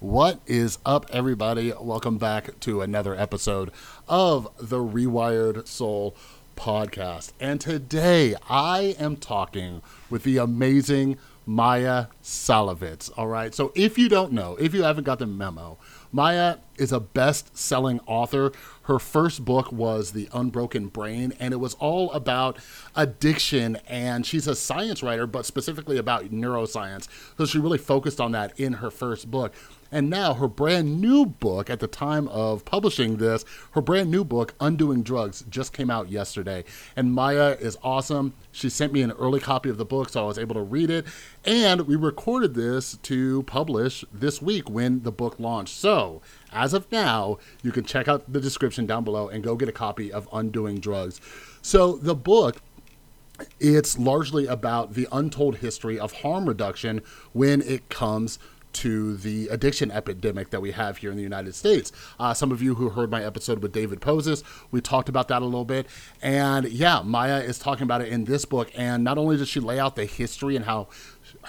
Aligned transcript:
What 0.00 0.40
is 0.46 0.78
up, 0.86 1.06
everybody? 1.10 1.72
Welcome 1.72 2.18
back 2.18 2.60
to 2.60 2.82
another 2.82 3.16
episode 3.16 3.72
of 4.06 4.48
the 4.56 4.78
Rewired 4.78 5.66
Soul 5.66 6.14
podcast. 6.56 7.32
And 7.40 7.60
today 7.60 8.36
I 8.48 8.94
am 9.00 9.16
talking 9.16 9.82
with 10.08 10.22
the 10.22 10.36
amazing 10.36 11.18
Maia 11.46 12.06
Szalavitz. 12.22 13.10
All 13.16 13.26
right. 13.26 13.52
So 13.52 13.72
if 13.74 13.98
you 13.98 14.08
don't 14.08 14.30
know, 14.30 14.54
if 14.60 14.72
you 14.72 14.84
haven't 14.84 15.02
got 15.02 15.18
the 15.18 15.26
memo, 15.26 15.78
Maia 16.12 16.58
is 16.76 16.92
a 16.92 17.00
best 17.00 17.56
selling 17.56 18.00
author. 18.06 18.52
Her 18.82 18.98
first 18.98 19.44
book 19.44 19.72
was 19.72 20.12
The 20.12 20.28
Unbroken 20.32 20.88
Brain, 20.88 21.32
and 21.40 21.52
it 21.52 21.58
was 21.58 21.74
all 21.74 22.12
about 22.12 22.58
addiction. 22.94 23.78
And 23.88 24.24
she's 24.24 24.46
a 24.46 24.54
science 24.54 25.02
writer, 25.02 25.26
but 25.26 25.44
specifically 25.44 25.98
about 25.98 26.26
neuroscience. 26.26 27.08
So 27.36 27.46
she 27.46 27.58
really 27.58 27.78
focused 27.78 28.20
on 28.20 28.32
that 28.32 28.58
in 28.60 28.74
her 28.74 28.90
first 28.90 29.30
book. 29.30 29.52
And 29.90 30.10
now 30.10 30.34
her 30.34 30.48
brand 30.48 31.00
new 31.00 31.24
book, 31.26 31.70
at 31.70 31.80
the 31.80 31.86
time 31.86 32.28
of 32.28 32.64
publishing 32.64 33.16
this, 33.16 33.44
her 33.72 33.80
brand 33.80 34.10
new 34.10 34.24
book, 34.24 34.54
Undoing 34.60 35.02
Drugs, 35.02 35.44
just 35.48 35.72
came 35.72 35.90
out 35.90 36.10
yesterday. 36.10 36.64
And 36.94 37.12
Maia 37.12 37.52
is 37.52 37.78
awesome. 37.82 38.34
She 38.52 38.68
sent 38.68 38.92
me 38.92 39.02
an 39.02 39.12
early 39.12 39.40
copy 39.40 39.70
of 39.70 39.78
the 39.78 39.84
book, 39.84 40.10
so 40.10 40.24
I 40.24 40.26
was 40.26 40.38
able 40.38 40.54
to 40.56 40.62
read 40.62 40.90
it. 40.90 41.06
And 41.44 41.82
we 41.82 41.96
recorded 41.96 42.54
this 42.54 42.96
to 42.98 43.42
publish 43.44 44.04
this 44.12 44.42
week 44.42 44.68
when 44.68 45.02
the 45.02 45.12
book 45.12 45.38
launched. 45.38 45.74
So, 45.74 46.20
as 46.52 46.74
of 46.74 46.90
now, 46.92 47.38
you 47.62 47.72
can 47.72 47.84
check 47.84 48.08
out 48.08 48.30
the 48.30 48.40
description 48.40 48.86
down 48.86 49.04
below 49.04 49.28
and 49.28 49.42
go 49.42 49.56
get 49.56 49.68
a 49.68 49.72
copy 49.72 50.12
of 50.12 50.28
Undoing 50.32 50.80
Drugs. 50.80 51.20
So, 51.62 51.96
the 51.96 52.14
book 52.14 52.60
it's 53.60 53.98
largely 53.98 54.46
about 54.46 54.94
the 54.94 55.06
untold 55.12 55.58
history 55.58 55.98
of 55.98 56.12
harm 56.12 56.48
reduction 56.48 57.02
when 57.32 57.62
it 57.62 57.88
comes 57.88 58.38
to 58.74 59.16
the 59.16 59.48
addiction 59.48 59.90
epidemic 59.90 60.50
that 60.50 60.60
we 60.60 60.72
have 60.72 60.98
here 60.98 61.10
in 61.10 61.16
the 61.16 61.22
United 61.22 61.54
States. 61.54 61.92
Uh, 62.18 62.34
some 62.34 62.52
of 62.52 62.62
you 62.62 62.74
who 62.74 62.90
heard 62.90 63.10
my 63.10 63.24
episode 63.24 63.62
with 63.62 63.72
David 63.72 64.00
Poses, 64.00 64.44
we 64.70 64.80
talked 64.80 65.08
about 65.08 65.28
that 65.28 65.42
a 65.42 65.44
little 65.44 65.64
bit. 65.64 65.86
And 66.22 66.68
yeah, 66.68 67.02
Maia 67.04 67.40
is 67.40 67.58
talking 67.58 67.84
about 67.84 68.00
it 68.00 68.08
in 68.08 68.24
this 68.24 68.44
book. 68.44 68.70
And 68.74 69.04
not 69.04 69.18
only 69.18 69.36
does 69.36 69.48
she 69.48 69.60
lay 69.60 69.78
out 69.78 69.96
the 69.96 70.04
history 70.04 70.56
and 70.56 70.64
how 70.64 70.88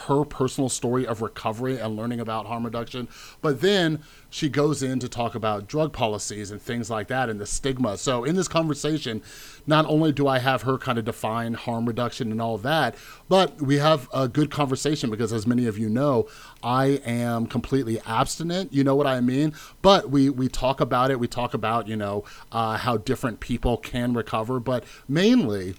her 0.07 0.23
personal 0.23 0.69
story 0.69 1.05
of 1.05 1.21
recovery 1.21 1.77
and 1.77 1.95
learning 1.95 2.19
about 2.19 2.45
harm 2.45 2.65
reduction. 2.65 3.07
But 3.41 3.61
then 3.61 4.03
she 4.29 4.49
goes 4.49 4.83
in 4.83 4.99
to 4.99 5.09
talk 5.09 5.35
about 5.35 5.67
drug 5.67 5.91
policies 5.91 6.51
and 6.51 6.61
things 6.61 6.89
like 6.89 7.07
that 7.07 7.29
and 7.29 7.39
the 7.39 7.45
stigma. 7.45 7.97
So 7.97 8.23
in 8.23 8.35
this 8.35 8.47
conversation, 8.47 9.21
not 9.65 9.85
only 9.85 10.11
do 10.11 10.27
I 10.27 10.39
have 10.39 10.63
her 10.63 10.77
kind 10.77 10.97
of 10.97 11.05
define 11.05 11.55
harm 11.55 11.85
reduction 11.85 12.31
and 12.31 12.41
all 12.41 12.57
that, 12.59 12.95
but 13.27 13.61
we 13.61 13.77
have 13.77 14.07
a 14.13 14.27
good 14.27 14.51
conversation 14.51 15.09
because 15.09 15.33
as 15.33 15.47
many 15.47 15.65
of 15.65 15.77
you 15.77 15.89
know, 15.89 16.27
I 16.63 17.01
am 17.05 17.47
completely 17.47 17.99
abstinent. 18.05 18.73
You 18.73 18.83
know 18.83 18.95
what 18.95 19.07
I 19.07 19.21
mean? 19.21 19.53
But 19.81 20.09
we 20.09 20.29
we 20.29 20.47
talk 20.47 20.79
about 20.81 21.11
it. 21.11 21.19
We 21.19 21.27
talk 21.27 21.53
about 21.53 21.87
you 21.87 21.95
know 21.95 22.23
uh, 22.51 22.77
how 22.77 22.97
different 22.97 23.39
people 23.39 23.77
can 23.77 24.13
recover, 24.13 24.59
but 24.59 24.83
mainly 25.07 25.75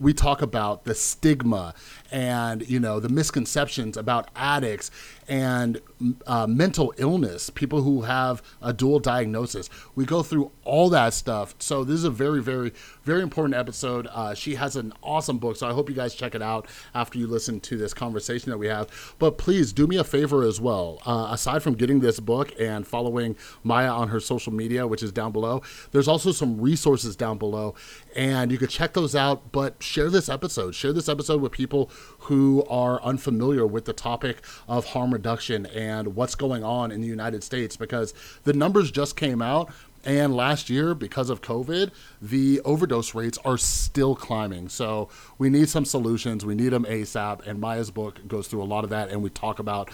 we 0.00 0.14
talk 0.14 0.40
about 0.40 0.84
the 0.84 0.94
stigma 0.94 1.74
and 2.10 2.68
you 2.68 2.80
know 2.80 3.00
the 3.00 3.08
misconceptions 3.08 3.96
about 3.96 4.28
addicts 4.34 4.90
and 5.28 5.80
uh, 6.26 6.46
mental 6.46 6.92
illness 6.96 7.50
people 7.50 7.82
who 7.82 8.02
have 8.02 8.42
a 8.60 8.72
dual 8.72 8.98
diagnosis. 8.98 9.70
We 9.94 10.04
go 10.04 10.22
through 10.22 10.50
all 10.64 10.90
that 10.90 11.14
stuff. 11.14 11.54
So 11.58 11.84
this 11.84 11.94
is 11.94 12.04
a 12.04 12.10
very 12.10 12.42
very 12.42 12.72
very 13.04 13.22
important 13.22 13.54
episode. 13.54 14.08
Uh, 14.08 14.34
she 14.34 14.54
has 14.56 14.76
an 14.76 14.92
awesome 15.02 15.38
book 15.38 15.56
so 15.56 15.68
i 15.68 15.72
hope 15.72 15.88
you 15.88 15.94
guys 15.94 16.14
check 16.14 16.34
it 16.34 16.42
out 16.42 16.66
after 16.94 17.18
you 17.18 17.26
listen 17.26 17.60
to 17.60 17.76
this 17.76 17.94
conversation 17.94 18.50
that 18.50 18.58
we 18.58 18.66
have. 18.66 18.88
But 19.18 19.38
please 19.38 19.72
do 19.72 19.86
me 19.86 19.96
a 19.96 20.04
favor 20.04 20.42
as 20.42 20.60
well. 20.60 21.00
Uh, 21.06 21.28
aside 21.30 21.62
from 21.62 21.74
getting 21.74 22.00
this 22.00 22.20
book 22.20 22.52
and 22.58 22.86
following 22.86 23.36
Maia 23.62 23.90
on 23.90 24.08
her 24.08 24.20
social 24.20 24.52
media 24.52 24.86
which 24.86 25.02
is 25.02 25.12
down 25.12 25.32
below 25.32 25.62
there's 25.92 26.08
also 26.08 26.32
some 26.32 26.60
resources 26.60 27.16
down 27.16 27.38
below 27.38 27.74
and 28.16 28.50
you 28.50 28.58
can 28.58 28.68
check 28.68 28.92
those 28.92 29.14
out. 29.14 29.52
But 29.52 29.82
share 29.82 30.10
this 30.10 30.28
episode. 30.28 30.74
Share 30.74 30.92
this 30.92 31.08
episode 31.08 31.40
with 31.40 31.52
people 31.52 31.90
who 32.20 32.64
are 32.68 33.02
unfamiliar 33.02 33.66
with 33.66 33.84
the 33.84 33.92
topic 33.92 34.44
of 34.68 34.86
harm 34.86 35.12
reduction 35.12 35.66
and 35.66 36.14
what's 36.14 36.34
going 36.34 36.62
on 36.64 36.92
in 36.92 37.00
the 37.00 37.08
United 37.08 37.42
States 37.42 37.76
because 37.76 38.14
the 38.44 38.52
numbers 38.52 38.90
just 38.90 39.16
came 39.16 39.42
out. 39.42 39.70
And 40.02 40.34
last 40.34 40.70
year, 40.70 40.94
because 40.94 41.28
of 41.28 41.42
COVID, 41.42 41.90
the 42.22 42.60
overdose 42.64 43.14
rates 43.14 43.38
are 43.44 43.58
still 43.58 44.14
climbing. 44.14 44.70
So 44.70 45.10
we 45.36 45.50
need 45.50 45.68
some 45.68 45.84
solutions. 45.84 46.44
We 46.44 46.54
need 46.54 46.70
them 46.70 46.84
ASAP. 46.86 47.46
And 47.46 47.60
Maia's 47.60 47.90
book 47.90 48.26
goes 48.26 48.48
through 48.48 48.62
a 48.62 48.64
lot 48.64 48.82
of 48.84 48.90
that. 48.90 49.10
And 49.10 49.22
we 49.22 49.28
talk 49.28 49.58
about 49.58 49.90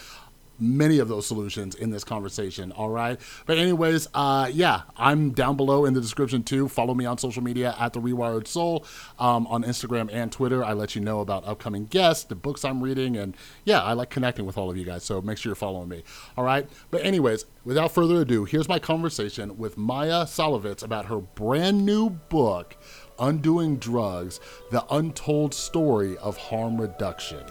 many 0.58 0.98
of 0.98 1.08
those 1.08 1.26
solutions 1.26 1.74
in 1.74 1.90
this 1.90 2.04
conversation. 2.04 2.72
All 2.72 2.90
right. 2.90 3.20
But, 3.46 3.58
anyways, 3.58 4.08
uh, 4.14 4.50
yeah, 4.52 4.82
I'm 4.96 5.30
down 5.30 5.56
below 5.56 5.84
in 5.84 5.94
the 5.94 6.00
description 6.00 6.42
too. 6.42 6.68
Follow 6.68 6.94
me 6.94 7.04
on 7.04 7.18
social 7.18 7.42
media 7.42 7.74
at 7.78 7.92
The 7.92 8.00
Rewired 8.00 8.46
Soul 8.46 8.86
um, 9.18 9.46
on 9.46 9.64
Instagram 9.64 10.08
and 10.12 10.32
Twitter. 10.32 10.64
I 10.64 10.72
let 10.72 10.94
you 10.94 11.00
know 11.00 11.20
about 11.20 11.46
upcoming 11.46 11.86
guests, 11.86 12.24
the 12.24 12.34
books 12.34 12.64
I'm 12.64 12.82
reading, 12.82 13.16
and 13.16 13.36
yeah, 13.64 13.82
I 13.82 13.92
like 13.92 14.10
connecting 14.10 14.46
with 14.46 14.56
all 14.58 14.70
of 14.70 14.76
you 14.76 14.84
guys. 14.84 15.04
So, 15.04 15.20
make 15.20 15.38
sure 15.38 15.50
you're 15.50 15.56
following 15.56 15.88
me. 15.88 16.02
All 16.36 16.44
right. 16.44 16.68
But, 16.90 17.04
anyways, 17.04 17.44
without 17.64 17.92
further 17.92 18.22
ado, 18.22 18.44
here's 18.44 18.68
my 18.68 18.78
conversation 18.78 19.58
with 19.58 19.76
Maia 19.76 20.24
Szalavitz 20.24 20.82
about 20.82 21.06
her 21.06 21.18
brand 21.18 21.84
new 21.84 22.10
book, 22.10 22.76
Undoing 23.18 23.76
Drugs 23.76 24.40
The 24.70 24.84
Untold 24.90 25.54
Story 25.54 26.16
of 26.18 26.36
Harm 26.36 26.80
Reduction. 26.80 27.44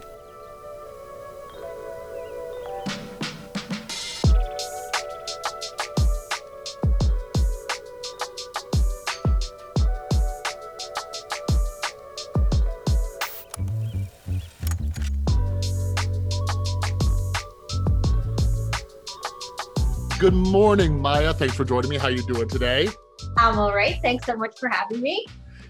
Good 20.26 20.34
morning, 20.34 21.00
Maia. 21.00 21.36
Thanks 21.36 21.54
for 21.54 21.64
joining 21.64 21.92
me. 21.92 21.98
How 21.98 22.08
are 22.08 22.12
you 22.12 22.26
doing 22.26 22.50
today? 22.50 22.90
I'm 23.38 23.60
all 23.60 23.76
right. 23.76 24.00
Thanks 24.02 24.26
so 24.26 24.36
much 24.36 24.58
for 24.60 24.68
having 24.70 25.00
me. 25.00 25.24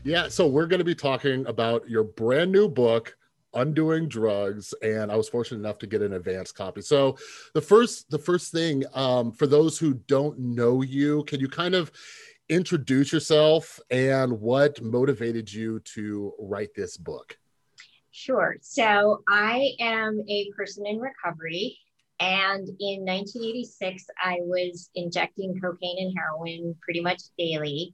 Yeah, 0.06 0.30
so 0.30 0.48
we're 0.48 0.66
going 0.66 0.80
to 0.80 0.86
be 0.86 0.96
talking 0.96 1.46
about 1.48 1.90
your 1.90 2.06
brand 2.06 2.54
new 2.54 2.70
book, 2.70 3.18
Undoing 3.54 4.08
Drugs, 4.08 4.74
and 4.82 5.12
I 5.12 5.18
was 5.18 5.28
fortunate 5.28 5.60
enough 5.60 5.78
to 5.80 5.88
get 5.88 6.02
an 6.02 6.14
advance 6.14 6.54
copy. 6.54 6.80
So 6.80 7.18
the 7.54 7.60
first 7.60 8.10
the 8.10 8.18
first 8.18 8.54
thing 8.54 8.86
um, 8.94 9.34
for 9.34 9.46
those 9.46 9.78
who 9.78 9.96
don't 10.08 10.40
know 10.40 10.82
you, 10.82 11.26
can 11.26 11.42
you 11.42 11.50
kind 11.50 11.76
of 11.76 11.92
introduce 12.48 13.12
yourself 13.12 13.82
and 13.92 14.40
what 14.40 14.82
motivated 14.82 15.52
you 15.52 15.82
to 15.96 16.32
write 16.40 16.74
this 16.74 16.96
book? 16.96 17.38
Sure. 18.12 18.56
So 18.62 19.22
I 19.28 19.72
am 19.82 20.24
a 20.30 20.50
person 20.56 20.86
in 20.86 21.02
recovery. 21.02 21.78
And 22.20 22.68
in 22.80 23.04
1986, 23.04 24.06
I 24.24 24.38
was 24.42 24.90
injecting 24.96 25.60
cocaine 25.60 25.98
and 26.00 26.18
heroin 26.18 26.76
pretty 26.82 27.02
much 27.02 27.22
daily. 27.38 27.94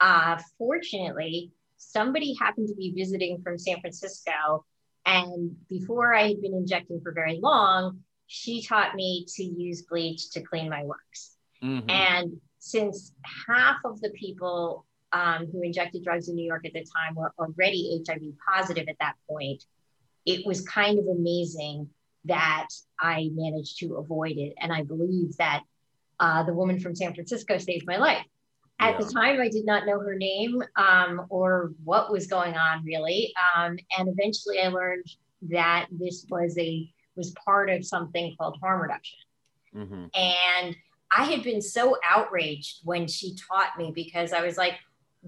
Uh, 0.00 0.40
fortunately, 0.56 1.52
somebody 1.76 2.34
happened 2.34 2.68
to 2.68 2.74
be 2.74 2.94
visiting 2.96 3.42
from 3.42 3.58
San 3.58 3.80
Francisco. 3.80 4.64
And 5.04 5.54
before 5.68 6.14
I 6.14 6.28
had 6.28 6.40
been 6.40 6.54
injecting 6.54 7.00
for 7.02 7.12
very 7.12 7.40
long, 7.42 8.00
she 8.26 8.62
taught 8.62 8.94
me 8.94 9.26
to 9.36 9.42
use 9.42 9.82
bleach 9.82 10.30
to 10.30 10.42
clean 10.42 10.68
my 10.68 10.84
works. 10.84 11.36
Mm-hmm. 11.62 11.90
And 11.90 12.40
since 12.58 13.12
half 13.46 13.76
of 13.84 14.00
the 14.00 14.10
people 14.10 14.86
um, 15.12 15.46
who 15.50 15.62
injected 15.62 16.04
drugs 16.04 16.28
in 16.28 16.36
New 16.36 16.46
York 16.46 16.66
at 16.66 16.72
the 16.72 16.84
time 16.96 17.14
were 17.14 17.32
already 17.38 18.02
HIV 18.06 18.22
positive 18.54 18.88
at 18.88 18.96
that 19.00 19.14
point, 19.28 19.64
it 20.26 20.46
was 20.46 20.60
kind 20.62 20.98
of 20.98 21.06
amazing 21.06 21.88
that 22.24 22.68
I 23.00 23.30
managed 23.32 23.78
to 23.80 23.96
avoid 23.96 24.36
it. 24.36 24.54
And 24.60 24.72
I 24.72 24.82
believe 24.82 25.36
that 25.36 25.62
uh, 26.20 26.42
the 26.42 26.54
woman 26.54 26.80
from 26.80 26.94
San 26.94 27.14
Francisco 27.14 27.58
saved 27.58 27.86
my 27.86 27.96
life. 27.96 28.24
At 28.80 28.92
yeah. 28.92 28.98
the 28.98 29.12
time, 29.12 29.40
I 29.40 29.48
did 29.48 29.66
not 29.66 29.86
know 29.86 29.98
her 29.98 30.14
name 30.14 30.62
um, 30.76 31.26
or 31.30 31.72
what 31.84 32.12
was 32.12 32.26
going 32.26 32.54
on 32.54 32.84
really. 32.84 33.32
Um, 33.56 33.76
and 33.98 34.08
eventually, 34.08 34.60
I 34.60 34.68
learned 34.68 35.06
that 35.42 35.86
this 35.90 36.26
was 36.28 36.56
a 36.58 36.92
was 37.16 37.34
part 37.44 37.68
of 37.68 37.84
something 37.84 38.34
called 38.38 38.58
harm 38.60 38.80
reduction. 38.80 39.18
Mm-hmm. 39.74 40.04
And 40.14 40.76
I 41.10 41.24
had 41.24 41.42
been 41.42 41.60
so 41.60 41.96
outraged 42.04 42.80
when 42.84 43.08
she 43.08 43.34
taught 43.34 43.76
me 43.76 43.92
because 43.94 44.32
I 44.32 44.42
was 44.42 44.56
like, 44.56 44.74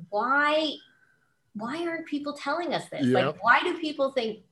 why, 0.08 0.74
why 1.54 1.84
aren't 1.86 2.06
people 2.06 2.34
telling 2.34 2.72
us 2.72 2.84
this? 2.90 3.06
Yep. 3.06 3.14
Like, 3.14 3.44
why 3.44 3.60
do 3.62 3.78
people 3.78 4.12
think, 4.12 4.44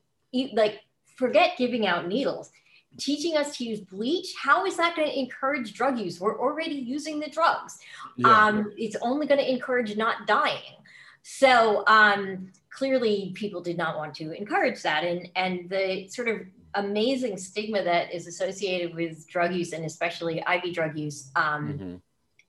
like, 0.52 0.81
forget 1.19 1.56
giving 1.59 1.87
out 1.87 2.06
needles 2.06 2.50
teaching 2.97 3.37
us 3.37 3.56
to 3.56 3.65
use 3.65 3.81
bleach 3.81 4.35
how 4.41 4.65
is 4.65 4.76
that 4.76 4.97
going 4.97 5.09
to 5.09 5.19
encourage 5.19 5.75
drug 5.75 5.99
use 5.99 6.20
we're 6.20 6.41
already 6.41 6.75
using 6.75 7.20
the 7.20 7.29
drugs 7.29 7.79
yeah. 8.17 8.47
um, 8.47 8.73
it's 8.76 8.97
only 9.03 9.26
going 9.26 9.41
to 9.41 9.50
encourage 9.50 9.97
not 9.97 10.26
dying 10.26 10.75
so 11.23 11.85
um, 11.87 12.50
clearly 12.70 13.32
people 13.35 13.61
did 13.61 13.76
not 13.76 13.97
want 13.97 14.15
to 14.15 14.32
encourage 14.32 14.82
that 14.82 15.05
and 15.05 15.29
and 15.37 15.69
the 15.69 16.09
sort 16.09 16.29
of 16.29 16.41
amazing 16.75 17.37
stigma 17.37 17.82
that 17.82 18.12
is 18.12 18.26
associated 18.26 18.94
with 18.94 19.29
drug 19.29 19.53
use 19.53 19.73
and 19.73 19.85
especially 19.85 20.43
IV 20.50 20.75
drug 20.75 20.97
use 20.97 21.31
um, 21.37 21.73
mm-hmm. 21.73 21.94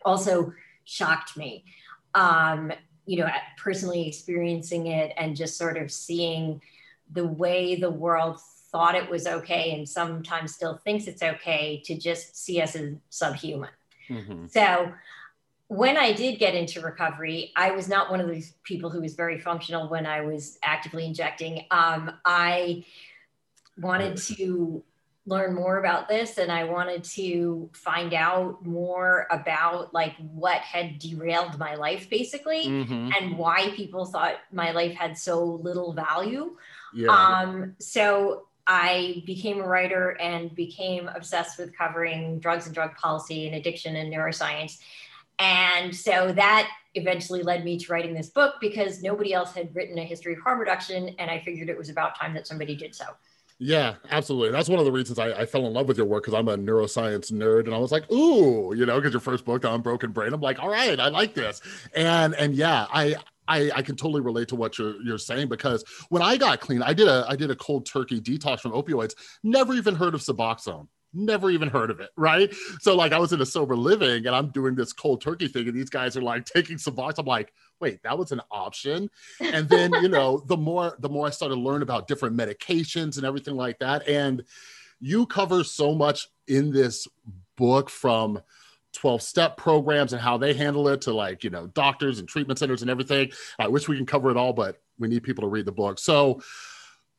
also 0.05 0.53
shocked 0.85 1.37
me. 1.37 1.63
Um, 2.15 2.71
you 3.05 3.17
know, 3.17 3.27
personally 3.57 4.07
experiencing 4.07 4.87
it 4.87 5.13
and 5.17 5.35
just 5.35 5.57
sort 5.57 5.77
of 5.77 5.91
seeing 5.91 6.61
the 7.11 7.25
way 7.25 7.75
the 7.75 7.89
world 7.89 8.39
thought 8.71 8.95
it 8.95 9.09
was 9.09 9.27
okay 9.27 9.75
and 9.75 9.87
sometimes 9.87 10.53
still 10.53 10.77
thinks 10.77 11.07
it's 11.07 11.23
okay 11.23 11.81
to 11.85 11.97
just 11.97 12.37
see 12.37 12.61
us 12.61 12.75
as 12.75 12.95
subhuman. 13.09 13.69
Mm-hmm. 14.09 14.47
So 14.47 14.91
when 15.67 15.97
I 15.97 16.13
did 16.13 16.39
get 16.39 16.55
into 16.55 16.81
recovery, 16.81 17.51
I 17.55 17.71
was 17.71 17.87
not 17.87 18.09
one 18.09 18.19
of 18.19 18.27
those 18.27 18.53
people 18.63 18.89
who 18.89 19.01
was 19.01 19.13
very 19.15 19.39
functional 19.39 19.87
when 19.87 20.05
I 20.05 20.21
was 20.21 20.57
actively 20.63 21.05
injecting. 21.05 21.65
Um, 21.69 22.11
I 22.25 22.85
wanted 23.77 24.17
to 24.17 24.83
learn 25.25 25.53
more 25.53 25.77
about 25.77 26.09
this 26.09 26.39
and 26.39 26.51
I 26.51 26.63
wanted 26.63 27.03
to 27.03 27.69
find 27.73 28.15
out 28.15 28.65
more 28.65 29.27
about 29.29 29.93
like 29.93 30.15
what 30.17 30.57
had 30.61 30.97
derailed 30.97 31.59
my 31.59 31.75
life 31.75 32.09
basically 32.09 32.65
mm-hmm. 32.65 33.11
and 33.15 33.37
why 33.37 33.71
people 33.75 34.05
thought 34.05 34.37
my 34.51 34.71
life 34.71 34.95
had 34.95 35.17
so 35.17 35.43
little 35.43 35.93
value. 35.93 36.57
Yeah. 36.95 37.09
Um, 37.09 37.75
so 37.79 38.47
I 38.69 39.23
became 39.25 39.59
a 39.59 39.67
writer 39.67 40.11
and 40.21 40.53
became 40.53 41.09
obsessed 41.09 41.57
with 41.57 41.75
covering 41.75 42.39
drugs 42.39 42.67
and 42.67 42.75
drug 42.75 42.95
policy 42.95 43.47
and 43.47 43.55
addiction 43.55 43.95
and 43.95 44.13
neuroscience. 44.13 44.77
And 45.39 45.95
so 45.95 46.31
that 46.33 46.69
eventually 46.93 47.41
led 47.41 47.65
me 47.65 47.79
to 47.79 47.91
writing 47.91 48.13
this 48.13 48.29
book 48.29 48.55
because 48.61 49.01
nobody 49.01 49.33
else 49.33 49.53
had 49.53 49.75
written 49.75 49.97
a 49.97 50.03
history 50.03 50.33
of 50.33 50.39
harm 50.41 50.59
reduction. 50.59 51.15
And 51.17 51.31
I 51.31 51.39
figured 51.39 51.67
it 51.67 51.77
was 51.77 51.89
about 51.89 52.15
time 52.15 52.35
that 52.35 52.45
somebody 52.45 52.75
did 52.75 52.93
so. 52.93 53.05
Yeah, 53.57 53.95
absolutely. 54.11 54.51
That's 54.51 54.69
one 54.69 54.79
of 54.79 54.85
the 54.85 54.91
reasons 54.91 55.17
I, 55.17 55.31
I 55.31 55.45
fell 55.47 55.65
in 55.65 55.73
love 55.73 55.87
with 55.87 55.97
your 55.97 56.05
work 56.05 56.23
because 56.23 56.37
I'm 56.37 56.47
a 56.47 56.55
neuroscience 56.55 57.29
nerd, 57.31 57.65
and 57.65 57.75
I 57.75 57.77
was 57.77 57.91
like, 57.91 58.09
"Ooh," 58.09 58.73
you 58.73 58.85
know, 58.85 58.95
because 58.95 59.11
your 59.11 59.19
first 59.19 59.43
book 59.43 59.65
Unbroken 59.65 60.13
Brain. 60.13 60.31
I'm 60.31 60.39
like, 60.39 60.59
"All 60.59 60.69
right, 60.69 60.97
I 60.97 61.09
like 61.09 61.33
this," 61.33 61.59
and 61.93 62.33
and 62.35 62.55
yeah, 62.55 62.87
I 62.89 63.17
I, 63.49 63.71
I, 63.75 63.81
can 63.81 63.95
totally 63.95 64.21
relate 64.21 64.47
to 64.49 64.55
what 64.55 64.77
you're 64.77 65.01
you're 65.03 65.17
saying 65.17 65.49
because 65.49 65.83
when 66.09 66.21
I 66.21 66.37
got 66.37 66.61
clean, 66.61 66.81
I 66.81 66.93
did 66.93 67.07
a 67.07 67.25
I 67.27 67.35
did 67.35 67.51
a 67.51 67.55
cold 67.55 67.85
turkey 67.85 68.21
detox 68.21 68.61
from 68.61 68.71
opioids. 68.71 69.13
Never 69.43 69.73
even 69.73 69.95
heard 69.95 70.15
of 70.15 70.21
Suboxone 70.21 70.87
never 71.13 71.49
even 71.49 71.69
heard 71.69 71.89
of 71.89 71.99
it, 71.99 72.09
right? 72.15 72.53
So 72.81 72.95
like 72.95 73.11
I 73.11 73.19
was 73.19 73.33
in 73.33 73.41
a 73.41 73.45
sober 73.45 73.75
living 73.75 74.27
and 74.27 74.35
I'm 74.35 74.49
doing 74.49 74.75
this 74.75 74.93
cold 74.93 75.21
turkey 75.21 75.47
thing, 75.47 75.67
and 75.67 75.75
these 75.75 75.89
guys 75.89 76.15
are 76.15 76.21
like 76.21 76.45
taking 76.45 76.77
box. 76.93 77.17
I'm 77.17 77.25
like, 77.25 77.53
wait, 77.79 78.01
that 78.03 78.17
was 78.17 78.31
an 78.31 78.41
option. 78.51 79.09
And 79.39 79.67
then 79.69 79.91
you 80.01 80.09
know, 80.09 80.43
the 80.47 80.57
more 80.57 80.95
the 80.99 81.09
more 81.09 81.27
I 81.27 81.31
started 81.31 81.55
to 81.55 81.61
learn 81.61 81.81
about 81.81 82.07
different 82.07 82.35
medications 82.37 83.17
and 83.17 83.25
everything 83.25 83.55
like 83.55 83.79
that. 83.79 84.07
And 84.07 84.43
you 84.99 85.25
cover 85.25 85.63
so 85.63 85.95
much 85.95 86.27
in 86.47 86.71
this 86.71 87.07
book 87.55 87.89
from 87.89 88.41
12 88.99 89.21
step 89.21 89.57
programs 89.57 90.13
and 90.13 90.21
how 90.21 90.37
they 90.37 90.53
handle 90.53 90.87
it 90.89 91.01
to 91.01 91.13
like 91.13 91.43
you 91.43 91.49
know 91.49 91.67
doctors 91.67 92.19
and 92.19 92.27
treatment 92.27 92.59
centers 92.59 92.81
and 92.81 92.91
everything. 92.91 93.31
I 93.57 93.67
wish 93.67 93.87
we 93.87 93.97
can 93.97 94.05
cover 94.05 94.29
it 94.31 94.37
all 94.37 94.53
but 94.53 94.81
we 94.97 95.07
need 95.07 95.23
people 95.23 95.43
to 95.43 95.47
read 95.47 95.65
the 95.65 95.71
book. 95.71 95.99
So 95.99 96.41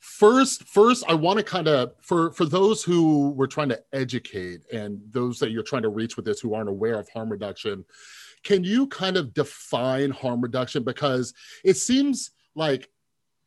first 0.03 0.65
first 0.65 1.05
i 1.11 1.13
want 1.13 1.37
to 1.37 1.45
kind 1.45 1.69
of 1.69 1.93
for 2.01 2.33
for 2.33 2.47
those 2.47 2.83
who 2.83 3.29
we're 3.33 3.47
trying 3.47 3.69
to 3.69 3.79
educate 3.93 4.63
and 4.73 4.99
those 5.11 5.39
that 5.39 5.51
you're 5.51 5.63
trying 5.63 5.83
to 5.83 5.91
reach 5.91 6.17
with 6.17 6.25
this 6.25 6.41
who 6.41 6.55
aren't 6.55 6.71
aware 6.71 6.99
of 6.99 7.07
harm 7.11 7.29
reduction 7.29 7.85
can 8.43 8.65
you 8.65 8.87
kind 8.87 9.17
of 9.17 9.35
define 9.35 10.11
harm 10.11 10.41
reduction? 10.41 10.83
Because 10.83 11.35
it 11.65 11.77
seems 11.77 12.31
like 12.55 12.89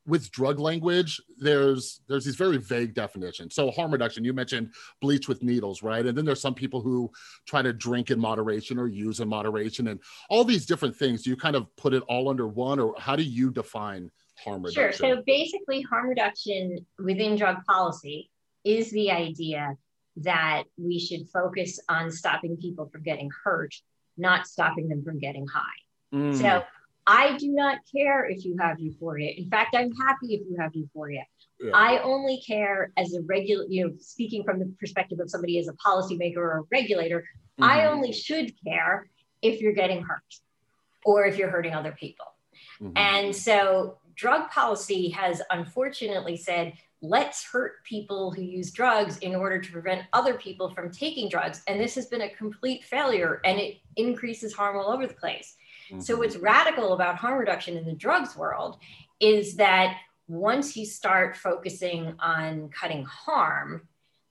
with 0.06 0.30
drug 0.32 0.60
language 0.60 1.22
there's 1.38 2.02
there's 2.10 2.26
these 2.26 2.36
very 2.36 2.58
vague 2.58 2.94
definitions 2.94 3.56
so 3.56 3.72
harm 3.72 3.92
reduction 3.92 4.26
you 4.26 4.34
mentioned 4.34 4.74
bleach 5.02 5.30
with 5.30 5.42
needles 5.42 5.82
right 5.82 6.06
and 6.06 6.18
then 6.18 6.26
there's 6.26 6.42
some 6.42 6.54
people 6.54 6.82
who 6.82 7.10
try 7.48 7.62
to 7.62 7.72
drink 7.72 8.12
in 8.12 8.20
moderation 8.20 8.78
or 8.78 8.88
use 8.88 9.22
in 9.22 9.28
moderation 9.30 9.88
and 9.88 10.00
all 10.30 10.44
these 10.44 10.66
different 10.66 10.96
things 10.96 11.24
do 11.24 11.30
you 11.30 11.38
kind 11.38 11.56
of 11.56 11.74
put 11.78 11.94
it 11.94 12.04
all 12.10 12.30
under 12.30 12.48
one 12.48 12.80
or 12.80 12.94
how 13.00 13.16
do 13.16 13.24
you 13.24 13.50
define 13.50 14.12
harm 14.44 14.64
reduction? 14.64 14.98
Sure. 14.98 15.16
So 15.18 15.24
basically, 15.26 15.82
harm 15.82 16.08
reduction 16.10 16.86
within 17.04 17.36
drug 17.36 17.64
policy 17.66 18.30
is 18.64 18.92
the 18.92 19.12
idea 19.12 19.76
that 20.18 20.64
we 20.78 21.00
should 21.00 21.28
focus 21.30 21.80
on 21.90 22.12
stopping 22.12 22.58
people 22.58 22.90
from 22.92 23.04
getting 23.04 23.30
hurt, 23.44 23.74
not 24.18 24.48
stopping 24.48 24.88
them 24.88 25.04
from 25.04 25.20
getting 25.20 25.48
high. 25.48 25.62
Mm. 26.14 26.40
So 26.40 26.64
I 27.06 27.38
do 27.38 27.50
not 27.50 27.80
care 27.94 28.26
if 28.26 28.46
you 28.46 28.56
have 28.60 28.80
euphoria. 28.80 29.32
In 29.32 29.50
fact, 29.50 29.76
I'm 29.76 29.92
happy 29.96 30.34
if 30.34 30.42
you 30.50 30.58
have 30.60 30.74
euphoria. 30.74 31.24
Yeah. 31.60 31.72
I 31.74 32.02
only 32.02 32.42
care 32.46 32.92
as 32.98 33.14
a 33.14 33.22
regular, 33.22 33.66
you 33.70 33.88
know, 33.88 33.94
speaking 34.00 34.44
from 34.44 34.60
the 34.60 34.74
perspective 34.80 35.20
of 35.20 35.30
somebody 35.30 35.60
as 35.60 35.68
a 35.68 35.74
policymaker 35.74 36.38
or 36.38 36.60
a 36.60 36.62
regulator, 36.72 37.20
mm-hmm. 37.60 37.64
I 37.64 37.86
only 37.88 38.12
should 38.12 38.54
care 38.64 39.10
if 39.42 39.62
you're 39.62 39.74
getting 39.74 40.02
hurt 40.02 40.22
or 41.06 41.26
if 41.26 41.38
you're 41.38 41.50
hurting 41.50 41.74
other 41.74 41.92
people. 41.92 42.26
Mm-hmm. 42.82 42.94
And 42.96 43.36
so 43.36 43.98
drug 44.16 44.50
policy 44.50 45.10
has 45.10 45.42
unfortunately 45.52 46.38
said, 46.38 46.74
let's 47.02 47.44
hurt 47.44 47.84
people 47.84 48.32
who 48.32 48.42
use 48.42 48.72
drugs 48.72 49.18
in 49.18 49.36
order 49.36 49.60
to 49.60 49.72
prevent 49.72 50.06
other 50.14 50.36
people 50.36 50.70
from 50.74 50.90
taking 50.90 51.28
drugs. 51.28 51.62
And 51.68 51.80
this 51.80 51.96
has 51.96 52.06
been 52.06 52.22
a 52.22 52.30
complete 52.30 52.84
failure 52.86 53.42
and 53.44 53.60
it 53.60 53.78
increases 53.98 54.54
harm 54.54 54.78
all 54.78 54.90
over 54.90 55.06
the 55.06 55.14
place. 55.14 55.56
Mm-hmm. 55.90 56.00
So, 56.02 56.18
what's 56.18 56.36
radical 56.36 56.94
about 56.94 57.16
harm 57.16 57.38
reduction 57.38 57.78
in 57.78 57.86
the 57.86 57.94
drugs 57.94 58.36
world 58.36 58.78
is 59.20 59.56
that 59.56 59.98
once 60.28 60.76
you 60.78 60.86
start 60.86 61.36
focusing 61.36 62.16
on 62.20 62.70
cutting 62.70 63.04
harm, 63.06 63.88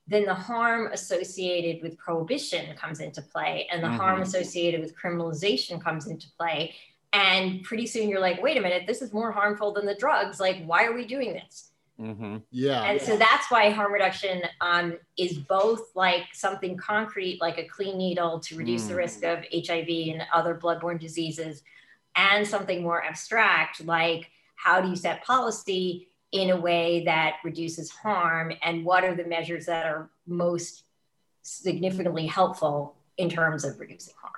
then 0.07 0.25
the 0.25 0.33
harm 0.33 0.89
associated 0.91 1.81
with 1.81 1.97
prohibition 1.97 2.75
comes 2.75 2.99
into 2.99 3.21
play 3.21 3.67
and 3.71 3.83
the 3.83 3.87
mm-hmm. 3.87 3.97
harm 3.97 4.21
associated 4.21 4.81
with 4.81 4.95
criminalization 4.97 5.81
comes 5.81 6.07
into 6.07 6.27
play 6.37 6.73
and 7.13 7.63
pretty 7.63 7.85
soon 7.85 8.09
you're 8.09 8.19
like 8.19 8.41
wait 8.41 8.57
a 8.57 8.61
minute 8.61 8.83
this 8.85 9.01
is 9.01 9.13
more 9.13 9.31
harmful 9.31 9.71
than 9.71 9.85
the 9.85 9.95
drugs 9.95 10.39
like 10.39 10.63
why 10.65 10.83
are 10.83 10.93
we 10.93 11.05
doing 11.05 11.33
this 11.33 11.71
mm-hmm. 11.99 12.37
yeah 12.51 12.83
and 12.83 13.01
so 13.01 13.17
that's 13.17 13.49
why 13.49 13.69
harm 13.69 13.91
reduction 13.91 14.41
um, 14.61 14.97
is 15.17 15.37
both 15.37 15.91
like 15.95 16.23
something 16.33 16.77
concrete 16.77 17.39
like 17.41 17.57
a 17.57 17.67
clean 17.67 17.97
needle 17.97 18.39
to 18.39 18.55
reduce 18.55 18.85
mm. 18.85 18.89
the 18.89 18.95
risk 18.95 19.23
of 19.23 19.39
hiv 19.53 19.87
and 19.87 20.23
other 20.33 20.55
bloodborne 20.55 20.99
diseases 20.99 21.63
and 22.15 22.47
something 22.47 22.81
more 22.81 23.03
abstract 23.03 23.83
like 23.85 24.29
how 24.55 24.81
do 24.81 24.89
you 24.89 24.95
set 24.95 25.23
policy 25.23 26.07
in 26.31 26.49
a 26.49 26.59
way 26.59 27.03
that 27.05 27.35
reduces 27.43 27.91
harm 27.91 28.51
and 28.63 28.83
what 28.83 29.03
are 29.03 29.15
the 29.15 29.25
measures 29.25 29.67
that 29.67 29.85
are 29.85 30.09
most 30.25 30.83
significantly 31.43 32.25
helpful 32.25 32.95
in 33.17 33.29
terms 33.29 33.63
of 33.63 33.79
reducing 33.79 34.13
harm 34.19 34.33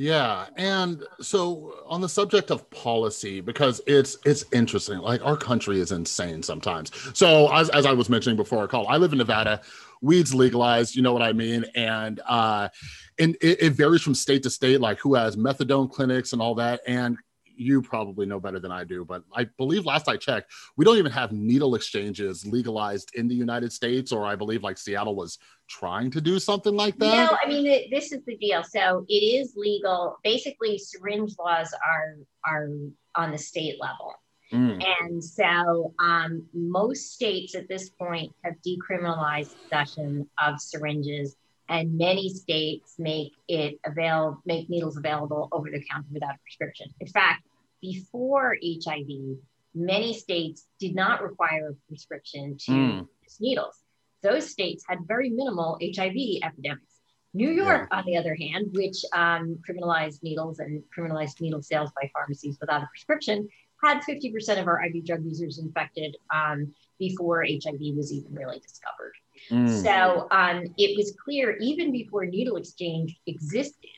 yeah, 0.00 0.46
and 0.56 1.04
so 1.20 1.74
on 1.84 2.00
the 2.00 2.08
subject 2.08 2.50
of 2.50 2.70
policy, 2.70 3.42
because 3.42 3.82
it's 3.86 4.16
it's 4.24 4.46
interesting. 4.50 4.96
Like 4.96 5.22
our 5.22 5.36
country 5.36 5.78
is 5.78 5.92
insane 5.92 6.42
sometimes. 6.42 6.90
So 7.12 7.54
as, 7.54 7.68
as 7.68 7.84
I 7.84 7.92
was 7.92 8.08
mentioning 8.08 8.38
before 8.38 8.60
our 8.60 8.66
call, 8.66 8.88
I 8.88 8.96
live 8.96 9.12
in 9.12 9.18
Nevada. 9.18 9.60
Weeds 10.00 10.32
legalized, 10.32 10.96
you 10.96 11.02
know 11.02 11.12
what 11.12 11.20
I 11.20 11.34
mean, 11.34 11.66
and 11.74 12.18
uh, 12.26 12.70
and 13.18 13.36
it, 13.42 13.62
it 13.62 13.72
varies 13.74 14.00
from 14.00 14.14
state 14.14 14.42
to 14.44 14.48
state, 14.48 14.80
like 14.80 14.98
who 15.00 15.16
has 15.16 15.36
methadone 15.36 15.92
clinics 15.92 16.32
and 16.32 16.40
all 16.40 16.54
that. 16.54 16.80
And 16.86 17.18
you 17.60 17.82
probably 17.82 18.24
know 18.24 18.40
better 18.40 18.58
than 18.58 18.72
I 18.72 18.84
do, 18.84 19.04
but 19.04 19.22
I 19.34 19.44
believe 19.58 19.84
last 19.84 20.08
I 20.08 20.16
checked, 20.16 20.50
we 20.76 20.84
don't 20.84 20.96
even 20.96 21.12
have 21.12 21.30
needle 21.30 21.74
exchanges 21.74 22.46
legalized 22.46 23.10
in 23.14 23.28
the 23.28 23.34
United 23.34 23.70
States, 23.70 24.12
or 24.12 24.24
I 24.24 24.34
believe 24.34 24.62
like 24.62 24.78
Seattle 24.78 25.14
was 25.14 25.38
trying 25.68 26.10
to 26.12 26.20
do 26.22 26.38
something 26.38 26.74
like 26.74 26.96
that. 26.98 27.30
No, 27.30 27.36
I 27.44 27.46
mean 27.46 27.90
this 27.90 28.12
is 28.12 28.24
the 28.24 28.36
deal. 28.38 28.62
So 28.64 29.04
it 29.08 29.22
is 29.22 29.52
legal. 29.56 30.18
Basically, 30.24 30.78
syringe 30.78 31.34
laws 31.38 31.74
are 31.86 32.16
are 32.46 32.68
on 33.14 33.30
the 33.30 33.38
state 33.38 33.78
level. 33.78 34.14
Mm. 34.52 34.82
And 35.02 35.22
so 35.22 35.94
um, 36.02 36.46
most 36.54 37.12
states 37.14 37.54
at 37.54 37.68
this 37.68 37.90
point 37.90 38.32
have 38.42 38.54
decriminalized 38.66 39.52
possession 39.62 40.26
of 40.44 40.60
syringes, 40.60 41.36
and 41.68 41.96
many 41.96 42.30
states 42.30 42.94
make 42.98 43.32
it 43.48 43.78
avail 43.84 44.40
make 44.46 44.70
needles 44.70 44.96
available 44.96 45.48
over 45.52 45.70
the 45.70 45.84
counter 45.84 46.08
without 46.10 46.34
a 46.34 46.38
prescription. 46.42 46.88
In 47.00 47.06
fact, 47.06 47.44
before 47.80 48.56
HIV, 48.62 49.38
many 49.74 50.14
states 50.14 50.66
did 50.78 50.94
not 50.94 51.22
require 51.22 51.70
a 51.70 51.88
prescription 51.88 52.56
to 52.66 52.70
mm. 52.72 53.08
use 53.22 53.40
needles. 53.40 53.76
Those 54.22 54.50
states 54.50 54.84
had 54.88 54.98
very 55.06 55.30
minimal 55.30 55.78
HIV 55.82 56.42
epidemics. 56.42 57.00
New 57.32 57.50
York, 57.50 57.88
yeah. 57.90 57.98
on 57.98 58.04
the 58.06 58.16
other 58.16 58.34
hand, 58.34 58.70
which 58.72 59.04
um, 59.12 59.58
criminalized 59.68 60.22
needles 60.22 60.58
and 60.58 60.82
criminalized 60.96 61.40
needle 61.40 61.62
sales 61.62 61.90
by 62.00 62.10
pharmacies 62.12 62.58
without 62.60 62.82
a 62.82 62.86
prescription, 62.88 63.48
had 63.82 64.00
50% 64.02 64.60
of 64.60 64.66
our 64.66 64.84
IV 64.84 65.06
drug 65.06 65.24
users 65.24 65.58
infected 65.58 66.16
um, 66.34 66.74
before 66.98 67.44
HIV 67.44 67.96
was 67.96 68.12
even 68.12 68.34
really 68.34 68.58
discovered. 68.58 69.14
Mm. 69.50 69.82
So 69.82 70.28
um, 70.30 70.74
it 70.76 70.96
was 70.96 71.14
clear, 71.24 71.56
even 71.60 71.92
before 71.92 72.26
needle 72.26 72.56
exchange 72.56 73.18
existed, 73.26 73.88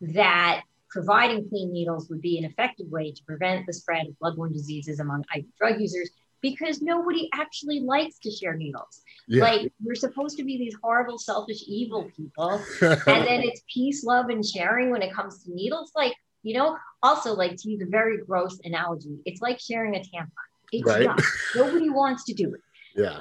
that 0.00 0.62
providing 0.96 1.46
clean 1.50 1.68
needles 1.72 2.08
would 2.08 2.22
be 2.22 2.34
an 2.38 2.44
effective 2.50 2.88
way 2.96 3.06
to 3.12 3.22
prevent 3.30 3.66
the 3.66 3.72
spread 3.80 4.04
of 4.08 4.14
bloodborne 4.22 4.52
diseases 4.52 4.98
among 5.00 5.20
IV 5.36 5.44
drug 5.58 5.76
users. 5.86 6.08
because 6.42 6.76
nobody 6.82 7.28
actually 7.42 7.80
likes 7.80 8.16
to 8.24 8.30
share 8.30 8.54
needles. 8.64 8.94
Yeah. 9.26 9.42
Like 9.48 9.62
we're 9.84 9.94
supposed 10.06 10.36
to 10.38 10.44
be 10.44 10.54
these 10.58 10.76
horrible, 10.82 11.18
selfish, 11.18 11.60
evil 11.80 12.02
people. 12.16 12.52
and 13.12 13.22
then 13.28 13.40
it's 13.48 13.62
peace, 13.72 13.98
love, 14.12 14.26
and 14.34 14.42
sharing 14.54 14.90
when 14.92 15.02
it 15.06 15.12
comes 15.12 15.32
to 15.42 15.48
needles. 15.60 15.88
Like, 16.02 16.14
you 16.42 16.54
know, 16.58 16.68
also 17.02 17.30
like 17.34 17.54
to 17.60 17.70
use 17.72 17.82
a 17.82 17.90
very 17.98 18.16
gross 18.28 18.54
analogy, 18.68 19.14
it's 19.28 19.40
like 19.46 19.58
sharing 19.68 19.96
a 19.96 20.02
tampon. 20.10 20.30
It's 20.72 20.86
Right. 20.86 21.06
not. 21.06 21.20
Nobody 21.60 21.90
wants 22.00 22.22
to 22.28 22.34
do 22.42 22.46
it. 22.56 22.60
Yeah. 22.94 23.18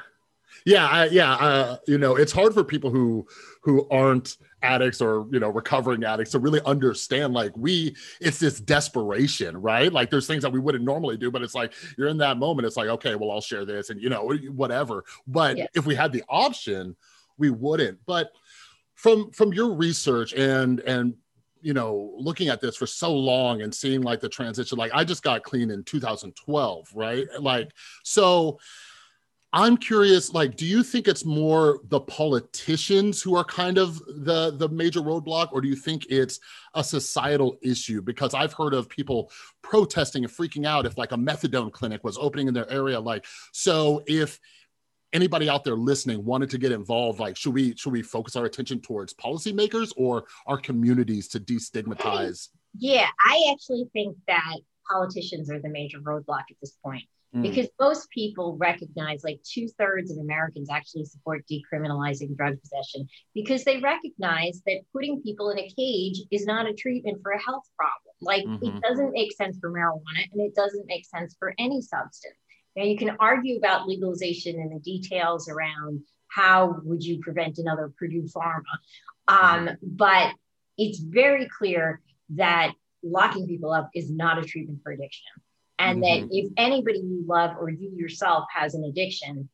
Yeah, 0.74 0.86
I, 0.88 1.06
yeah, 1.20 1.34
uh, 1.48 1.78
you 1.88 1.98
know, 1.98 2.16
it's 2.22 2.32
hard 2.40 2.54
for 2.54 2.64
people 2.64 2.90
who 2.90 3.28
who 3.66 3.76
aren't 3.90 4.28
addicts 4.62 5.02
or 5.02 5.28
you 5.32 5.40
know 5.40 5.50
recovering 5.50 6.04
addicts 6.04 6.32
to 6.32 6.40
really 6.40 6.62
understand. 6.66 7.34
Like 7.34 7.52
we, 7.56 7.96
it's 8.20 8.40
this 8.40 8.60
desperation, 8.60 9.58
right? 9.58 9.92
Like 9.92 10.10
there's 10.10 10.28
things 10.28 10.44
that 10.44 10.52
we 10.52 10.60
wouldn't 10.60 10.84
normally 10.84 11.18
do, 11.18 11.32
but 11.32 11.42
it's 11.42 11.56
like 11.56 11.74
you're 11.98 12.08
in 12.08 12.18
that 12.18 12.38
moment. 12.38 12.66
It's 12.66 12.78
like, 12.78 12.88
okay, 12.90 13.16
well, 13.16 13.32
I'll 13.32 13.42
share 13.42 13.66
this, 13.66 13.90
and 13.90 14.02
you 14.02 14.10
know, 14.10 14.34
whatever. 14.54 15.04
But 15.28 15.58
Yes. 15.58 15.70
if 15.76 15.86
we 15.86 15.96
had 15.96 16.12
the 16.12 16.24
option, 16.30 16.96
we 17.38 17.50
wouldn't. 17.50 18.00
But 18.06 18.32
from 18.96 19.30
from 19.32 19.54
your 19.54 19.74
research 19.74 20.34
and 20.34 20.80
and 20.82 21.14
you 21.62 21.74
know 21.74 22.14
looking 22.18 22.48
at 22.48 22.62
this 22.62 22.76
for 22.76 22.88
so 22.88 23.14
long 23.14 23.62
and 23.62 23.74
seeing 23.74 24.02
like 24.02 24.20
the 24.22 24.30
transition 24.30 24.78
like 24.78 24.92
i 24.94 25.04
just 25.04 25.24
got 25.24 25.44
clean 25.44 25.70
in 25.72 25.84
2012 25.84 26.88
right 26.94 27.26
like 27.40 27.72
so 28.04 28.58
i'm 29.56 29.78
curious 29.78 30.34
like 30.34 30.56
do 30.58 30.66
you 30.66 30.84
think 30.84 31.08
it's 31.08 31.24
more 31.24 31.80
the 31.86 32.00
politicians 32.00 33.22
who 33.22 33.36
are 33.36 33.44
kind 33.46 33.78
of 33.78 34.00
the 34.06 34.52
the 34.58 34.68
major 34.70 35.00
roadblock 35.00 35.52
or 35.54 35.62
do 35.62 35.68
you 35.68 35.76
think 35.76 36.06
it's 36.10 36.40
a 36.76 36.84
societal 36.84 37.58
issue? 37.62 38.02
Because 38.02 38.34
i've 38.34 38.54
heard 38.54 38.74
of 38.74 38.90
people 38.90 39.32
protesting 39.62 40.26
and 40.26 40.32
freaking 40.32 40.68
out 40.68 40.86
if 40.86 40.98
like 40.98 41.14
a 41.14 41.18
methadone 41.18 41.72
clinic 41.72 42.04
was 42.04 42.18
opening 42.18 42.48
in 42.48 42.54
their 42.54 42.70
area 42.70 43.00
like 43.00 43.26
so 43.54 44.04
if 44.08 44.40
anybody 45.14 45.50
out 45.50 45.64
there 45.64 45.76
listening 45.76 46.26
wanted 46.26 46.50
to 46.50 46.58
get 46.58 46.74
involved 46.74 47.20
like 47.20 47.38
should 47.38 47.54
we 47.54 47.74
should 47.78 47.94
we 47.94 48.02
focus 48.02 48.36
our 48.36 48.44
attention 48.44 48.82
towards 48.82 49.14
policymakers 49.14 49.94
or 49.96 50.26
our 50.46 50.58
communities 50.58 51.30
to 51.30 51.40
destigmatize? 51.40 52.50
Yeah, 52.78 53.08
I 53.26 53.52
actually 53.54 53.90
think 53.94 54.18
that 54.28 54.58
politicians 54.92 55.50
are 55.50 55.62
the 55.62 55.70
major 55.70 56.00
roadblock 56.00 56.44
at 56.52 56.58
this 56.62 56.74
point 56.84 57.04
Mm. 57.36 57.42
because 57.42 57.68
most 57.80 58.10
people 58.12 58.56
recognize 58.58 59.24
like 59.24 59.42
two 59.44 59.68
thirds 59.78 60.10
of 60.10 60.18
Americans 60.18 60.70
actually 60.70 61.04
support 61.04 61.44
decriminalizing 61.52 62.36
drug 62.38 62.60
possession 62.62 63.10
because 63.34 63.66
they 63.66 63.80
recognize 63.80 64.62
that 64.66 64.80
putting 64.94 65.22
people 65.22 65.50
in 65.50 65.60
a 65.60 65.70
cage 65.70 66.22
is 66.32 66.46
not 66.46 66.66
a 66.66 66.74
treatment 66.74 67.22
for 67.22 67.32
a 67.32 67.42
health 67.42 67.66
problem. 67.76 68.16
Like 68.22 68.46
Mhm. 68.46 68.78
it 68.78 68.82
doesn't 68.82 69.12
make 69.12 69.34
sense 69.34 69.60
for 69.60 69.70
marijuana 69.70 70.32
and 70.32 70.42
it 70.42 70.56
doesn't 70.56 70.86
make 70.86 71.06
sense 71.06 71.36
for 71.38 71.54
any 71.58 71.82
substance. 71.82 72.38
Now 72.78 72.84
you 72.84 72.98
can 72.98 73.18
argue 73.20 73.58
about 73.58 73.88
legalization 73.88 74.60
and 74.60 74.72
the 74.72 74.80
details 74.80 75.50
around 75.50 76.04
how 76.28 76.80
would 76.84 77.04
you 77.04 77.20
prevent 77.20 77.58
another 77.58 77.90
Purdue 77.98 78.24
Pharma, 78.24 78.64
um, 79.28 79.70
but 79.82 80.34
it's 80.78 81.00
very 81.00 81.48
clear 81.48 82.02
that 82.30 82.74
locking 83.04 83.48
people 83.48 83.72
up 83.72 83.90
is 83.94 84.10
not 84.10 84.38
a 84.38 84.44
treatment 84.44 84.82
for 84.84 84.92
addiction. 84.92 85.32
And 85.78 86.04
that 86.04 86.30
if 86.32 86.52
anybody 86.58 87.00
you 87.00 87.24
love 87.28 87.58
or 87.60 87.70
you 87.70 87.92
yourself 87.96 88.46
has 88.54 88.76
an 88.76 88.84
addiction, 88.86 89.50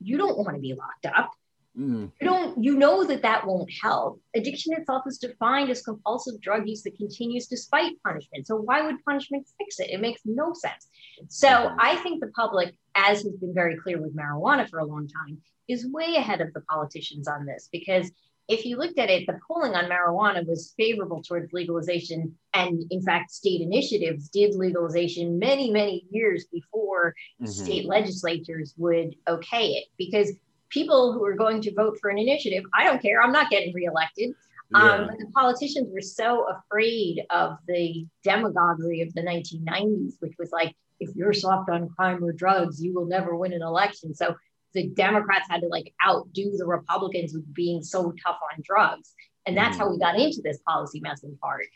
you 0.00 0.16
don't 0.16 0.38
want 0.38 0.54
to 0.54 0.60
be 0.60 0.74
locked 0.74 1.06
up. 1.06 1.32
Mm. 1.78 2.12
You 2.20 2.26
don't, 2.26 2.62
you 2.62 2.76
know 2.76 3.02
that 3.04 3.22
that 3.22 3.44
won't 3.46 3.68
help. 3.82 4.20
Addiction 4.36 4.74
itself 4.74 5.02
is 5.08 5.18
defined 5.18 5.70
as 5.70 5.82
compulsive 5.82 6.40
drug 6.40 6.68
use 6.68 6.84
that 6.84 6.96
continues 6.96 7.48
despite 7.48 8.00
punishment. 8.04 8.46
So 8.46 8.56
why 8.56 8.82
would 8.82 9.04
punishment 9.04 9.48
fix 9.58 9.80
it? 9.80 9.90
It 9.90 10.00
makes 10.00 10.20
no 10.24 10.52
sense. 10.52 10.88
So 11.28 11.48
Mhm. 11.48 11.76
I 11.80 11.96
think 11.96 12.20
the 12.20 12.28
public, 12.28 12.76
as 12.94 13.22
has 13.22 13.36
been 13.36 13.54
very 13.54 13.76
clear 13.76 14.00
with 14.00 14.14
marijuana 14.14 14.68
for 14.68 14.78
a 14.78 14.84
long 14.84 15.08
time, 15.08 15.42
is 15.66 15.86
way 15.90 16.14
ahead 16.14 16.40
of 16.40 16.52
the 16.52 16.60
politicians 16.60 17.26
on 17.26 17.46
this 17.46 17.68
because 17.72 18.12
if 18.48 18.66
you 18.66 18.76
looked 18.76 18.98
at 18.98 19.10
it, 19.10 19.26
the 19.26 19.38
polling 19.46 19.74
on 19.74 19.90
marijuana 19.90 20.46
was 20.46 20.74
favorable 20.76 21.22
towards 21.22 21.52
legalization. 21.52 22.36
And 22.52 22.84
in 22.90 23.02
fact, 23.02 23.30
state 23.30 23.62
initiatives 23.62 24.28
did 24.28 24.54
legalization 24.54 25.38
many, 25.38 25.70
many 25.70 26.06
years 26.10 26.46
before 26.52 27.14
Mhm. 27.40 27.48
state 27.48 27.86
legislatures 27.86 28.74
would 28.76 29.16
okay 29.26 29.68
it 29.72 29.86
because 29.96 30.32
people 30.68 31.12
who 31.12 31.24
are 31.24 31.34
going 31.34 31.62
to 31.62 31.72
vote 31.72 31.96
for 32.00 32.10
an 32.10 32.18
initiative, 32.18 32.64
I 32.74 32.84
don't 32.84 33.00
care, 33.00 33.22
I'm 33.22 33.32
not 33.32 33.50
getting 33.50 33.72
reelected. 33.72 34.34
Yeah. 34.74 34.92
Um, 34.94 35.06
but 35.06 35.18
the 35.18 35.26
politicians 35.32 35.88
were 35.92 36.00
so 36.00 36.46
afraid 36.48 37.24
of 37.30 37.58
the 37.68 38.06
demagoguery 38.24 39.02
of 39.02 39.14
the 39.14 39.22
1990s, 39.22 40.16
which 40.20 40.34
was 40.38 40.50
like, 40.52 40.74
if 41.00 41.14
you're 41.14 41.32
soft 41.32 41.70
on 41.70 41.88
crime 41.90 42.22
or 42.24 42.32
drugs, 42.32 42.82
you 42.82 42.92
will 42.94 43.06
never 43.06 43.36
win 43.36 43.52
an 43.52 43.62
election. 43.62 44.14
So 44.14 44.34
the 44.74 44.88
Democrats 44.88 45.46
had 45.48 45.60
to 45.62 45.68
like 45.68 45.92
outdo 46.04 46.56
the 46.56 46.66
Republicans 46.66 47.32
with 47.32 47.52
being 47.54 47.82
so 47.82 48.12
tough 48.24 48.38
on 48.52 48.62
drugs. 48.62 49.14
And 49.46 49.56
that's 49.56 49.76
how 49.76 49.90
we 49.90 49.98
got 49.98 50.18
into 50.18 50.40
this 50.42 50.58
policy 50.66 51.00
mess 51.00 51.22
in 51.22 51.36
part. 51.36 51.66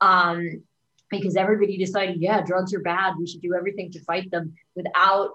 Um, 0.00 0.62
because 1.10 1.36
everybody 1.36 1.78
decided, 1.78 2.20
yeah, 2.20 2.42
drugs 2.42 2.74
are 2.74 2.80
bad. 2.80 3.14
We 3.18 3.26
should 3.26 3.40
do 3.40 3.54
everything 3.54 3.90
to 3.92 4.04
fight 4.04 4.30
them 4.30 4.54
without 4.74 5.30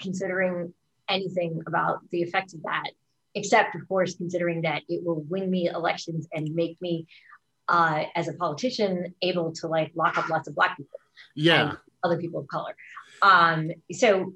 considering 0.00 0.72
anything 1.08 1.62
about 1.66 2.00
the 2.10 2.22
effects 2.22 2.54
of 2.54 2.62
that, 2.62 2.90
except, 3.34 3.74
of 3.74 3.88
course, 3.88 4.14
considering 4.14 4.62
that 4.62 4.82
it 4.88 5.04
will 5.04 5.22
win 5.28 5.50
me 5.50 5.68
elections 5.68 6.28
and 6.32 6.54
make 6.54 6.80
me, 6.80 7.06
uh, 7.68 8.04
as 8.14 8.28
a 8.28 8.34
politician, 8.34 9.14
able 9.22 9.52
to 9.52 9.66
like 9.66 9.90
lock 9.96 10.16
up 10.16 10.28
lots 10.28 10.48
of 10.48 10.54
Black 10.54 10.76
people 10.76 10.98
yeah 11.34 11.70
and 11.70 11.78
other 12.04 12.18
people 12.18 12.40
of 12.40 12.48
color. 12.48 12.74
Um, 13.22 13.70
so 13.92 14.32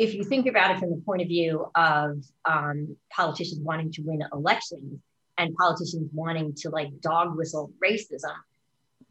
if 0.00 0.14
you 0.14 0.24
think 0.24 0.46
about 0.46 0.70
it 0.70 0.78
from 0.78 0.88
the 0.88 1.02
point 1.04 1.20
of 1.20 1.28
view 1.28 1.66
of 1.74 2.24
um, 2.46 2.96
politicians 3.10 3.60
wanting 3.60 3.92
to 3.92 4.00
win 4.00 4.24
elections 4.32 4.98
and 5.36 5.54
politicians 5.56 6.08
wanting 6.14 6.54
to 6.54 6.70
like 6.70 6.88
dog 7.02 7.36
whistle 7.36 7.70
racism, 7.84 8.34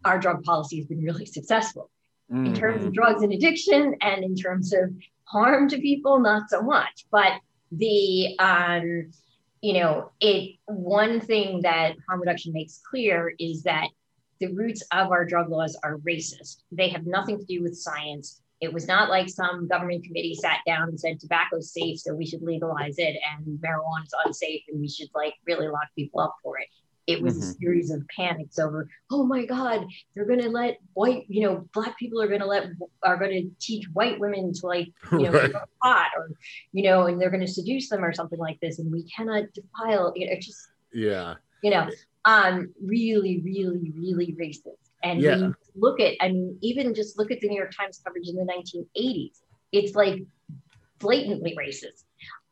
our 0.04 0.18
drug 0.18 0.44
policy 0.44 0.78
has 0.78 0.88
been 0.88 1.04
really 1.04 1.28
successful. 1.28 1.92
In 2.32 2.54
terms 2.56 2.86
of 2.86 2.94
drugs 2.94 3.22
and 3.22 3.32
addiction 3.34 3.96
and 4.02 4.24
in 4.24 4.36
terms 4.36 4.74
of 4.74 4.92
harm 5.26 5.70
to 5.70 5.80
people 5.80 6.20
not 6.20 6.50
so 6.50 6.62
much. 6.62 7.06
But 7.12 7.34
the 7.72 8.38
um 8.40 9.12
you 9.62 9.74
know 9.74 10.12
it 10.20 10.58
one 10.66 11.22
thing 11.22 11.62
that 11.62 11.96
harm 12.08 12.20
reduction 12.20 12.52
makes 12.54 12.82
clear 12.90 13.34
is 13.40 13.62
that 13.64 13.88
the 14.40 14.54
roots 14.54 14.84
of 14.92 15.12
our 15.12 15.26
drug 15.26 15.50
laws 15.50 15.78
are 15.84 15.98
racist. 15.98 16.64
They 16.72 16.90
have 16.90 17.06
nothing 17.06 17.38
to 17.40 17.46
do 17.46 17.62
with 17.62 17.78
science 17.78 18.42
it 18.62 18.74
was 18.74 18.88
not 18.88 19.10
like 19.10 19.30
some 19.30 19.68
government 19.68 20.04
committee 20.04 20.36
sat 20.36 20.58
down 20.66 20.90
and 20.90 21.00
said 21.00 21.20
tobacco's 21.20 21.72
safe 21.74 22.00
so 22.00 22.14
we 22.14 22.26
should 22.26 22.42
legalize 22.42 22.96
it 22.98 23.16
and 23.32 23.60
marijuana's 23.60 24.14
unsafe 24.26 24.62
and 24.70 24.80
we 24.80 24.88
should 24.90 25.10
like 25.16 25.34
really 25.48 25.68
lock 25.68 25.88
people 25.96 26.20
up 26.20 26.36
for 26.44 26.58
it 26.60 26.68
it 27.08 27.22
was 27.24 27.38
a 27.38 27.40
Mhm. 27.42 27.60
series 27.60 27.90
of 27.90 28.04
panics 28.16 28.60
over 28.60 28.88
oh 29.12 29.26
my 29.26 29.46
god 29.46 29.86
they're 30.14 30.26
going 30.26 30.42
to 30.42 30.50
let 30.50 30.78
white 30.94 31.26
you 31.28 31.42
know 31.42 31.68
black 31.74 31.98
people 31.98 32.22
are 32.22 32.28
going 32.28 32.42
to 32.42 32.46
let 32.46 32.68
are 33.04 33.18
going 33.18 33.32
to 33.32 33.50
teach 33.60 33.86
white 33.94 34.20
women 34.20 34.54
to 34.54 34.68
like 34.68 34.90
you 35.14 35.24
know 35.24 35.32
Right. 35.32 35.54
pot 35.82 36.08
or 36.18 36.30
you 36.72 36.84
know 36.84 37.08
and 37.08 37.20
they're 37.20 37.32
going 37.32 37.46
to 37.46 37.52
seduce 37.52 37.90
them 37.90 38.04
or 38.04 38.14
something 38.14 38.40
like 38.40 38.60
this 38.62 38.78
and 38.80 38.92
we 38.92 39.04
cannot 39.04 39.46
defile 39.54 40.14
you 40.16 40.26
know 40.28 40.34
it's 40.34 40.46
just 40.46 40.68
yeah 40.94 41.36
you 41.64 41.72
know 41.72 41.88
um 42.26 42.74
really 42.84 43.40
really 43.44 43.92
really 43.98 44.36
racist 44.40 44.89
and 45.04 45.22
Yeah. 45.22 45.52
look 45.76 46.00
at 46.00 46.14
i 46.22 46.28
mean 46.30 46.58
even 46.62 46.94
just 46.94 47.18
look 47.18 47.32
at 47.32 47.40
the 47.42 47.48
new 47.48 47.58
york 47.58 47.72
times 47.76 48.02
coverage 48.04 48.28
in 48.28 48.36
the 48.36 48.44
1980s 48.46 49.40
it's 49.72 49.96
like 49.96 50.24
blatantly 51.00 51.56
racist 51.58 52.04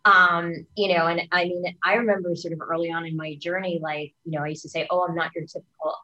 um 0.06 0.54
you 0.76 0.94
know 0.94 1.08
and 1.08 1.22
i 1.32 1.46
mean 1.46 1.64
i 1.84 1.96
remember 1.96 2.36
sort 2.36 2.54
of 2.54 2.62
early 2.62 2.92
on 2.92 3.06
in 3.06 3.16
my 3.18 3.36
journey 3.36 3.80
like 3.82 4.14
you 4.24 4.32
know 4.32 4.44
i 4.44 4.48
used 4.48 4.62
to 4.64 4.70
say 4.70 4.88
oh 4.90 5.06
i'm 5.08 5.16
not 5.16 5.32
your 5.36 5.46
typical 5.46 5.96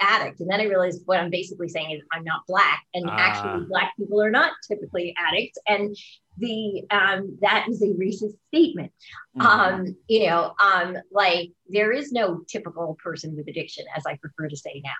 addict 0.00 0.40
and 0.40 0.50
then 0.50 0.60
i 0.60 0.64
realized 0.64 1.02
what 1.06 1.18
i'm 1.18 1.30
basically 1.30 1.68
saying 1.68 1.90
is 1.92 2.02
i'm 2.12 2.24
not 2.24 2.40
black 2.46 2.82
and 2.94 3.08
Ah. 3.08 3.16
actually 3.18 3.64
black 3.66 3.92
people 3.96 4.20
are 4.22 4.30
not 4.30 4.52
typically 4.66 5.14
addicts 5.16 5.58
and 5.68 5.96
the 6.38 6.84
um 6.90 7.38
that 7.40 7.66
is 7.68 7.80
a 7.82 7.86
racist 7.94 8.34
statement 8.48 8.92
Mhm. 9.36 9.44
um 9.44 9.96
you 10.08 10.26
know 10.26 10.52
um 10.62 10.96
like 11.10 11.50
there 11.68 11.92
is 11.92 12.12
no 12.12 12.40
typical 12.48 12.96
person 13.02 13.34
with 13.36 13.48
addiction 13.48 13.86
as 13.96 14.04
i 14.06 14.16
prefer 14.16 14.48
to 14.48 14.56
say 14.56 14.82
now 14.84 14.90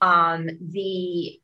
um 0.00 0.48
the 0.60 1.40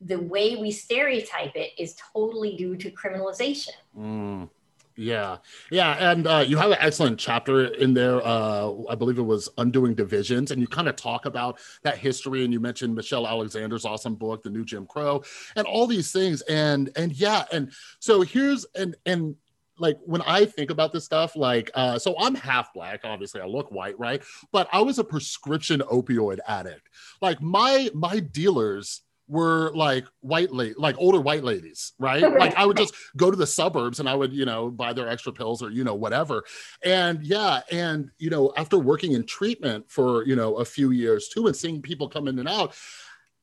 the 0.00 0.18
way 0.18 0.56
we 0.56 0.70
stereotype 0.70 1.52
it 1.54 1.70
is 1.78 1.96
totally 2.12 2.56
due 2.56 2.76
to 2.76 2.90
criminalization 2.90 3.72
Mm. 3.98 4.50
Yeah, 4.98 5.36
yeah, 5.70 6.10
and 6.10 6.26
uh, 6.26 6.42
you 6.46 6.56
have 6.56 6.70
an 6.70 6.78
excellent 6.80 7.18
chapter 7.18 7.66
in 7.66 7.92
there. 7.92 8.26
Uh, 8.26 8.72
I 8.88 8.94
believe 8.94 9.18
it 9.18 9.22
was 9.22 9.50
"Undoing 9.58 9.94
Divisions," 9.94 10.50
and 10.50 10.60
you 10.60 10.66
kind 10.66 10.88
of 10.88 10.96
talk 10.96 11.26
about 11.26 11.58
that 11.82 11.98
history. 11.98 12.44
And 12.44 12.52
you 12.52 12.60
mentioned 12.60 12.94
Michelle 12.94 13.26
Alexander's 13.26 13.84
awesome 13.84 14.14
book, 14.14 14.42
"The 14.42 14.48
New 14.48 14.64
Jim 14.64 14.86
Crow," 14.86 15.22
and 15.54 15.66
all 15.66 15.86
these 15.86 16.12
things. 16.12 16.40
And 16.42 16.90
and 16.96 17.12
yeah, 17.12 17.44
and 17.52 17.72
so 17.98 18.22
here's 18.22 18.64
and 18.74 18.96
and 19.04 19.36
like 19.78 19.98
when 20.04 20.22
I 20.22 20.44
think 20.44 20.70
about 20.70 20.92
this 20.92 21.04
stuff, 21.04 21.36
like 21.36 21.70
uh, 21.74 21.98
so 21.98 22.14
I'm 22.18 22.34
half 22.34 22.72
black. 22.72 23.00
Obviously, 23.04 23.40
I 23.40 23.46
look 23.46 23.70
white, 23.70 23.98
right? 23.98 24.22
But 24.52 24.68
I 24.72 24.80
was 24.80 24.98
a 24.98 25.04
prescription 25.04 25.80
opioid 25.80 26.38
addict. 26.46 26.88
Like 27.20 27.40
my 27.40 27.90
my 27.94 28.20
dealers 28.20 29.02
were 29.28 29.72
like 29.74 30.04
white 30.20 30.52
lady, 30.52 30.74
like 30.78 30.94
older 30.98 31.20
white 31.20 31.44
ladies, 31.44 31.92
right? 31.98 32.22
Like 32.36 32.54
I 32.54 32.66
would 32.66 32.76
just 32.76 32.94
go 33.16 33.30
to 33.30 33.36
the 33.36 33.46
suburbs 33.46 33.98
and 33.98 34.08
I 34.08 34.14
would, 34.14 34.32
you 34.32 34.44
know, 34.44 34.70
buy 34.70 34.92
their 34.92 35.08
extra 35.08 35.32
pills 35.32 35.62
or, 35.62 35.70
you 35.70 35.84
know, 35.84 35.94
whatever. 35.94 36.44
And 36.84 37.24
yeah, 37.24 37.60
and 37.72 38.10
you 38.18 38.30
know, 38.30 38.52
after 38.56 38.78
working 38.78 39.12
in 39.12 39.24
treatment 39.24 39.90
for, 39.90 40.24
you 40.26 40.36
know, 40.36 40.56
a 40.56 40.64
few 40.64 40.90
years 40.90 41.28
too 41.28 41.46
and 41.46 41.56
seeing 41.56 41.80
people 41.80 42.08
come 42.08 42.28
in 42.28 42.38
and 42.38 42.48
out, 42.48 42.74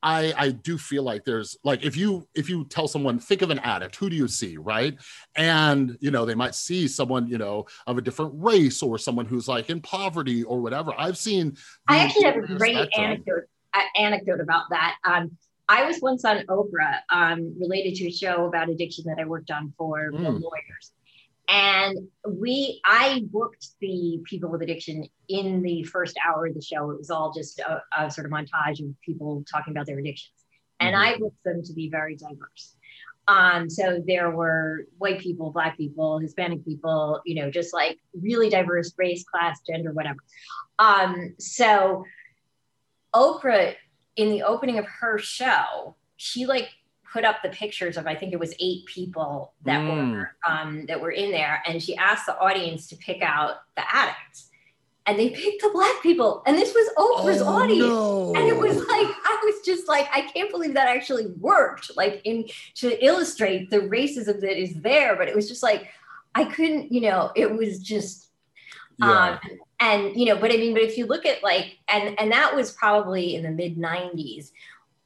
I, 0.04 0.34
I 0.38 0.52
do 0.52 0.78
feel 0.78 1.04
like 1.04 1.24
there's 1.24 1.58
like 1.64 1.84
if 1.84 1.96
you 1.96 2.28
if 2.36 2.50
you 2.50 2.66
tell 2.66 2.88
someone 2.88 3.18
think 3.18 3.42
of 3.42 3.50
an 3.50 3.60
addict 3.60 3.96
who 3.96 4.10
do 4.10 4.16
you 4.16 4.28
see 4.28 4.58
right 4.58 4.96
and 5.36 5.98
you 6.02 6.12
know 6.12 6.26
they 6.26 6.36
might 6.36 6.56
see 6.56 6.88
someone 6.90 7.26
you 7.28 7.38
know 7.38 7.66
of 7.88 7.98
a 7.98 8.02
different 8.02 8.34
race 8.36 8.84
or 8.84 8.98
someone 8.98 9.26
who's 9.26 9.48
like 9.48 9.70
in 9.70 9.80
poverty 9.80 10.44
or 10.44 10.62
whatever 10.62 10.94
I've 10.98 11.18
seen 11.18 11.56
I 11.88 12.00
actually 12.00 12.26
have 12.26 12.36
a 12.36 12.42
great 12.42 12.76
spectrum. 12.76 13.06
anecdote 13.06 13.44
uh, 13.74 13.82
anecdote 13.98 14.42
about 14.42 14.66
that 14.72 14.96
um, 15.06 15.32
I 15.70 15.86
was 15.86 16.02
once 16.02 16.26
on 16.26 16.46
Oprah 16.48 17.00
um, 17.10 17.56
related 17.58 17.96
to 17.96 18.08
a 18.08 18.12
show 18.12 18.46
about 18.46 18.70
addiction 18.70 19.06
that 19.08 19.18
I 19.20 19.26
worked 19.26 19.50
on 19.50 19.74
for 19.78 20.12
mm. 20.12 20.22
lawyers. 20.22 20.92
And 21.50 21.98
we, 22.28 22.82
I 22.86 23.24
booked 23.32 23.68
the 23.82 24.22
people 24.24 24.50
with 24.50 24.62
addiction 24.62 25.06
in 25.28 25.62
the 25.62 25.84
first 25.84 26.18
hour 26.26 26.48
of 26.48 26.54
the 26.54 26.62
show. 26.62 26.90
It 26.92 26.98
was 26.98 27.10
all 27.10 27.34
just 27.34 27.60
a, 27.60 27.82
a 27.98 28.10
sort 28.10 28.26
of 28.26 28.32
montage 28.32 28.80
of 28.80 28.94
people 29.02 29.44
talking 29.52 29.72
about 29.72 29.86
their 29.86 30.00
addictions. 30.00 30.34
And 30.80 30.96
mm-hmm. 30.96 31.16
I 31.16 31.18
booked 31.18 31.44
them 31.44 31.62
to 31.64 31.74
be 31.74 31.90
very 31.90 32.16
diverse. 32.16 32.76
Um, 33.28 33.70
so 33.70 34.02
there 34.06 34.32
were 34.32 34.86
white 34.98 35.20
people, 35.20 35.52
black 35.52 35.78
people, 35.78 36.20
Hispanic 36.20 36.66
people, 36.66 37.22
you 37.26 37.36
know, 37.36 37.50
just 37.50 37.74
like 37.74 37.98
really 38.14 38.50
diverse 38.50 38.94
race, 38.98 39.24
class, 39.24 39.62
gender, 39.66 39.94
whatever. 39.94 40.20
Um, 40.80 41.36
so 41.40 42.04
Oprah 43.16 43.76
in 44.16 44.30
the 44.30 44.44
opening 44.44 44.78
of 44.78 44.86
her 44.86 45.18
show, 45.18 45.96
she 46.18 46.46
like 46.46 46.70
put 47.14 47.24
up 47.24 47.44
the 47.44 47.50
pictures 47.50 47.96
of 47.96 48.08
I 48.08 48.16
think 48.16 48.34
it 48.34 48.40
was 48.40 48.56
eight 48.60 48.86
people 48.88 49.54
that 49.64 49.80
mm. 49.82 50.16
were 50.16 50.36
um, 50.48 50.86
that 50.88 51.00
were 51.00 51.12
in 51.12 51.32
there, 51.32 51.62
and 51.68 51.82
she 51.82 51.96
asked 51.96 52.26
the 52.26 52.38
audience 52.40 52.88
to 52.88 52.98
pick 52.98 53.22
out 53.22 53.58
the 53.78 53.84
addicts, 53.96 54.50
and 55.06 55.20
they 55.20 55.30
picked 55.30 55.62
the 55.62 55.70
black 55.72 56.02
people, 56.02 56.42
and 56.48 56.58
this 56.58 56.74
was 56.74 56.90
Oprah's 56.98 57.42
oh, 57.44 57.48
audience, 57.48 57.86
no. 57.86 58.34
and 58.36 58.48
it 58.48 58.58
was 58.58 58.76
like 58.78 59.08
I 59.08 59.42
was 59.46 59.64
just 59.64 59.88
like 59.88 60.10
I 60.12 60.22
can't 60.22 60.50
believe 60.50 60.74
that 60.74 60.88
actually 60.88 61.28
worked, 61.40 61.96
like 61.96 62.22
in 62.24 62.46
to 62.76 63.06
illustrate 63.06 63.70
the 63.70 63.82
racism 63.82 64.42
that 64.42 64.60
is 64.60 64.74
there, 64.82 65.16
but 65.16 65.28
it 65.28 65.36
was 65.36 65.48
just 65.48 65.62
like 65.62 65.90
I 66.34 66.46
couldn't, 66.46 66.92
you 66.92 67.02
know, 67.02 67.32
it 67.36 67.54
was 67.56 67.80
just. 67.80 68.30
Yeah. 69.00 69.40
Um, 69.44 69.60
and 69.80 70.16
you 70.16 70.26
know 70.26 70.38
but 70.38 70.52
i 70.52 70.56
mean 70.56 70.72
but 70.72 70.84
if 70.84 71.00
you 71.00 71.08
look 71.08 71.26
at 71.26 71.42
like 71.42 71.80
and 71.90 72.18
and 72.20 72.32
that 72.32 72.56
was 72.56 72.72
probably 72.74 73.36
in 73.36 73.42
the 73.42 73.50
mid 73.50 73.76
90s 73.76 74.52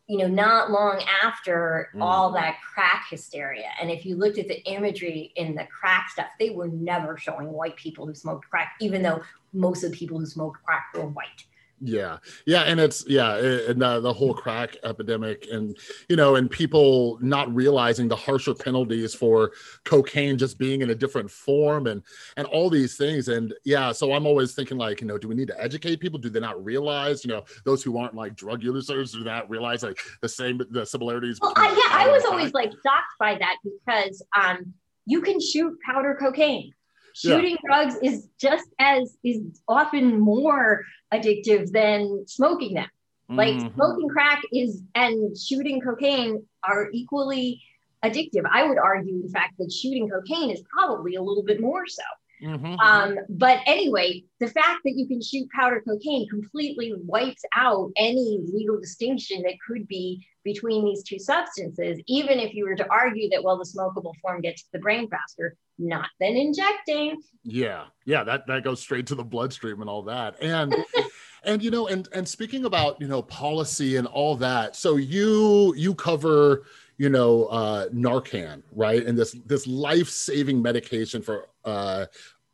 you 0.07 0.17
know 0.17 0.27
not 0.27 0.71
long 0.71 1.03
after 1.23 1.89
mm. 1.93 2.01
all 2.01 2.31
that 2.31 2.57
crack 2.61 3.05
hysteria 3.09 3.69
and 3.79 3.91
if 3.91 4.05
you 4.05 4.15
looked 4.15 4.37
at 4.37 4.47
the 4.47 4.63
imagery 4.65 5.31
in 5.35 5.53
the 5.53 5.65
crack 5.65 6.09
stuff 6.09 6.27
they 6.39 6.49
were 6.49 6.69
never 6.69 7.17
showing 7.17 7.51
white 7.51 7.75
people 7.75 8.05
who 8.05 8.13
smoked 8.13 8.49
crack 8.49 8.75
even 8.79 9.01
though 9.01 9.21
most 9.53 9.83
of 9.83 9.91
the 9.91 9.97
people 9.97 10.17
who 10.17 10.25
smoked 10.25 10.63
crack 10.63 10.85
were 10.93 11.07
white 11.07 11.45
yeah, 11.79 12.17
yeah, 12.45 12.63
and 12.63 12.79
it's 12.79 13.05
yeah, 13.07 13.35
and 13.35 13.81
uh, 13.83 13.99
the 13.99 14.11
whole 14.11 14.33
crack 14.33 14.77
epidemic, 14.83 15.47
and 15.51 15.77
you 16.09 16.15
know, 16.15 16.35
and 16.35 16.49
people 16.49 17.19
not 17.21 17.53
realizing 17.53 18.07
the 18.07 18.15
harsher 18.15 18.55
penalties 18.55 19.13
for 19.13 19.51
cocaine 19.83 20.37
just 20.37 20.57
being 20.57 20.81
in 20.81 20.89
a 20.89 20.95
different 20.95 21.29
form, 21.29 21.85
and 21.85 22.01
and 22.35 22.47
all 22.47 22.69
these 22.69 22.97
things, 22.97 23.27
and 23.27 23.53
yeah, 23.63 23.91
so 23.91 24.13
I'm 24.13 24.25
always 24.25 24.55
thinking 24.55 24.77
like, 24.77 25.01
you 25.01 25.07
know, 25.07 25.19
do 25.19 25.27
we 25.27 25.35
need 25.35 25.49
to 25.49 25.61
educate 25.61 25.99
people? 25.99 26.17
Do 26.17 26.29
they 26.29 26.39
not 26.39 26.63
realize, 26.63 27.23
you 27.23 27.31
know, 27.31 27.43
those 27.63 27.83
who 27.83 27.97
aren't 27.97 28.15
like 28.15 28.35
drug 28.35 28.63
users 28.63 29.11
do 29.11 29.23
not 29.23 29.47
realize 29.47 29.83
like 29.83 29.99
the 30.21 30.29
same 30.29 30.59
the 30.71 30.85
similarities? 30.85 31.39
Well, 31.39 31.53
I, 31.55 31.69
yeah, 31.69 31.95
I 31.95 32.09
was 32.11 32.25
always 32.25 32.53
like 32.53 32.71
shocked 32.71 33.13
by 33.19 33.35
that 33.35 33.57
because 33.63 34.23
um, 34.35 34.73
you 35.05 35.21
can 35.21 35.39
shoot 35.39 35.77
powder 35.85 36.17
cocaine 36.19 36.73
shooting 37.17 37.57
yeah. 37.63 37.65
drugs 37.65 37.95
is 38.03 38.27
just 38.39 38.67
as 38.79 39.17
is 39.23 39.61
often 39.67 40.19
more 40.19 40.83
addictive 41.13 41.71
than 41.71 42.25
smoking 42.27 42.73
them 42.75 42.87
like 43.29 43.55
mm-hmm. 43.55 43.73
smoking 43.75 44.07
crack 44.07 44.41
is 44.53 44.83
and 44.95 45.37
shooting 45.37 45.81
cocaine 45.81 46.45
are 46.63 46.89
equally 46.93 47.61
addictive 48.03 48.43
i 48.51 48.63
would 48.63 48.77
argue 48.77 49.21
in 49.23 49.29
fact 49.29 49.53
that 49.57 49.71
shooting 49.71 50.09
cocaine 50.09 50.51
is 50.51 50.61
probably 50.71 51.15
a 51.15 51.21
little 51.21 51.43
bit 51.43 51.59
more 51.59 51.87
so 51.87 52.03
Mm-hmm. 52.43 52.79
Um, 52.79 53.17
but 53.29 53.59
anyway, 53.65 54.23
the 54.39 54.47
fact 54.47 54.81
that 54.85 54.93
you 54.95 55.07
can 55.07 55.21
shoot 55.21 55.49
powder 55.49 55.81
cocaine 55.87 56.27
completely 56.29 56.93
wipes 56.95 57.41
out 57.55 57.91
any 57.95 58.41
legal 58.53 58.79
distinction 58.79 59.41
that 59.43 59.55
could 59.67 59.87
be 59.87 60.25
between 60.43 60.85
these 60.85 61.03
two 61.03 61.19
substances, 61.19 61.99
even 62.07 62.39
if 62.39 62.53
you 62.53 62.65
were 62.65 62.75
to 62.75 62.87
argue 62.89 63.29
that, 63.29 63.43
well, 63.43 63.57
the 63.57 63.65
smokable 63.65 64.13
form 64.21 64.41
gets 64.41 64.63
to 64.63 64.69
the 64.73 64.79
brain 64.79 65.09
faster, 65.09 65.57
not 65.77 66.09
than 66.19 66.37
injecting. 66.37 67.21
Yeah, 67.43 67.85
yeah, 68.05 68.23
that, 68.23 68.47
that 68.47 68.63
goes 68.63 68.79
straight 68.79 69.07
to 69.07 69.15
the 69.15 69.23
bloodstream 69.23 69.81
and 69.81 69.89
all 69.89 70.03
that. 70.03 70.41
And 70.41 70.73
and 71.43 71.63
you 71.63 71.71
know, 71.71 71.87
and 71.87 72.07
and 72.13 72.27
speaking 72.27 72.65
about, 72.65 72.99
you 73.01 73.07
know, 73.07 73.21
policy 73.21 73.95
and 73.95 74.07
all 74.07 74.35
that, 74.37 74.75
so 74.75 74.95
you 74.95 75.73
you 75.75 75.95
cover 75.95 76.63
you 76.97 77.09
know, 77.09 77.45
uh, 77.45 77.89
Narcan, 77.89 78.63
right? 78.71 79.05
And 79.05 79.17
this 79.17 79.35
this 79.45 79.67
life 79.67 80.09
saving 80.09 80.61
medication 80.61 81.21
for 81.21 81.47
uh, 81.63 82.05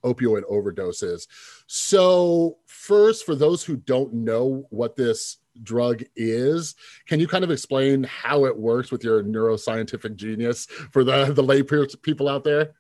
opioid 0.04 0.44
overdoses. 0.52 1.28
So, 1.68 2.58
first, 2.66 3.26
for 3.26 3.36
those 3.36 3.64
who 3.64 3.78
don't 3.78 4.14
know 4.14 4.66
what 4.70 4.96
this 4.96 5.38
drug 5.62 6.04
is, 6.16 6.76
can 7.08 7.20
you 7.20 7.28
kind 7.28 7.44
of 7.44 7.52
explain 7.52 8.04
how 8.04 8.46
it 8.46 8.58
works 8.58 8.92
with 8.92 9.04
your 9.04 9.24
neuroscientific 9.24 10.16
genius 10.16 10.66
for 10.66 11.04
the 11.04 11.32
the 11.34 11.44
lay 11.44 11.64
people 11.64 12.28
out 12.28 12.44
there? 12.44 12.74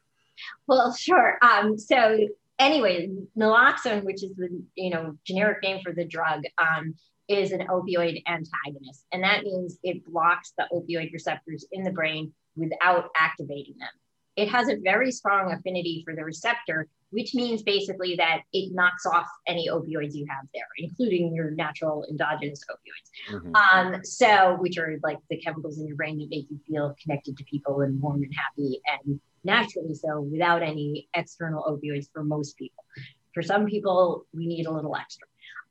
Well, 0.67 0.93
sure. 0.93 1.37
Um, 1.41 1.77
so 1.77 2.17
anyway, 2.59 3.09
naloxone, 3.37 4.03
which 4.03 4.23
is 4.23 4.35
the 4.35 4.49
you 4.75 4.89
know 4.89 5.17
generic 5.25 5.63
name 5.63 5.81
for 5.83 5.93
the 5.93 6.05
drug, 6.05 6.43
um, 6.57 6.95
is 7.27 7.51
an 7.51 7.67
opioid 7.67 8.21
antagonist. 8.27 9.05
And 9.11 9.23
that 9.23 9.43
means 9.43 9.77
it 9.83 10.05
blocks 10.05 10.53
the 10.57 10.67
opioid 10.73 11.13
receptors 11.13 11.65
in 11.71 11.83
the 11.83 11.91
brain 11.91 12.33
without 12.55 13.09
activating 13.15 13.75
them. 13.79 13.89
It 14.35 14.49
has 14.49 14.67
a 14.67 14.77
very 14.77 15.11
strong 15.11 15.51
affinity 15.51 16.01
for 16.03 16.15
the 16.15 16.23
receptor, 16.23 16.87
which 17.11 17.35
means 17.35 17.61
basically 17.61 18.15
that 18.15 18.41
it 18.51 18.73
knocks 18.73 19.05
off 19.05 19.27
any 19.47 19.69
opioids 19.69 20.15
you 20.15 20.25
have 20.27 20.45
there, 20.53 20.65
including 20.79 21.35
your 21.35 21.51
natural 21.51 22.03
endogenous 22.09 22.63
opioids. 22.69 23.35
Mm-hmm. 23.35 23.55
Um, 23.55 24.03
so, 24.03 24.57
which 24.59 24.79
are 24.79 24.97
like 25.03 25.19
the 25.29 25.37
chemicals 25.37 25.77
in 25.77 25.87
your 25.87 25.95
brain 25.95 26.17
that 26.17 26.29
make 26.29 26.47
you 26.49 26.59
feel 26.67 26.95
connected 27.01 27.37
to 27.37 27.43
people 27.43 27.81
and 27.81 28.01
warm 28.01 28.23
and 28.23 28.33
happy, 28.33 28.81
and 29.05 29.19
naturally 29.43 29.93
so 29.93 30.21
without 30.21 30.63
any 30.63 31.07
external 31.13 31.63
opioids 31.63 32.07
for 32.11 32.23
most 32.23 32.57
people. 32.57 32.83
For 33.33 33.43
some 33.43 33.65
people, 33.65 34.25
we 34.33 34.47
need 34.47 34.65
a 34.65 34.71
little 34.71 34.95
extra. 34.95 35.27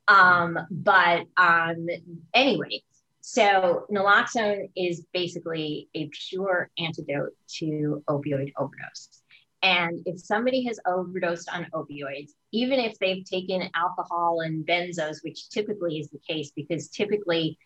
Um, 0.08 0.58
but 0.70 1.26
um, 1.36 1.86
anyway, 2.34 2.82
so 3.20 3.86
naloxone 3.90 4.68
is 4.76 5.06
basically 5.12 5.88
a 5.94 6.08
pure 6.28 6.70
antidote 6.78 7.34
to 7.58 8.02
opioid 8.08 8.52
overdose. 8.58 9.22
And 9.62 10.00
if 10.06 10.18
somebody 10.18 10.64
has 10.64 10.80
overdosed 10.86 11.48
on 11.48 11.68
opioids, 11.72 12.32
even 12.50 12.80
if 12.80 12.98
they've 12.98 13.24
taken 13.24 13.70
alcohol 13.74 14.40
and 14.40 14.66
benzos, 14.66 15.22
which 15.22 15.48
typically 15.50 15.98
is 15.98 16.08
the 16.10 16.18
case 16.18 16.50
because 16.54 16.88
typically 16.88 17.58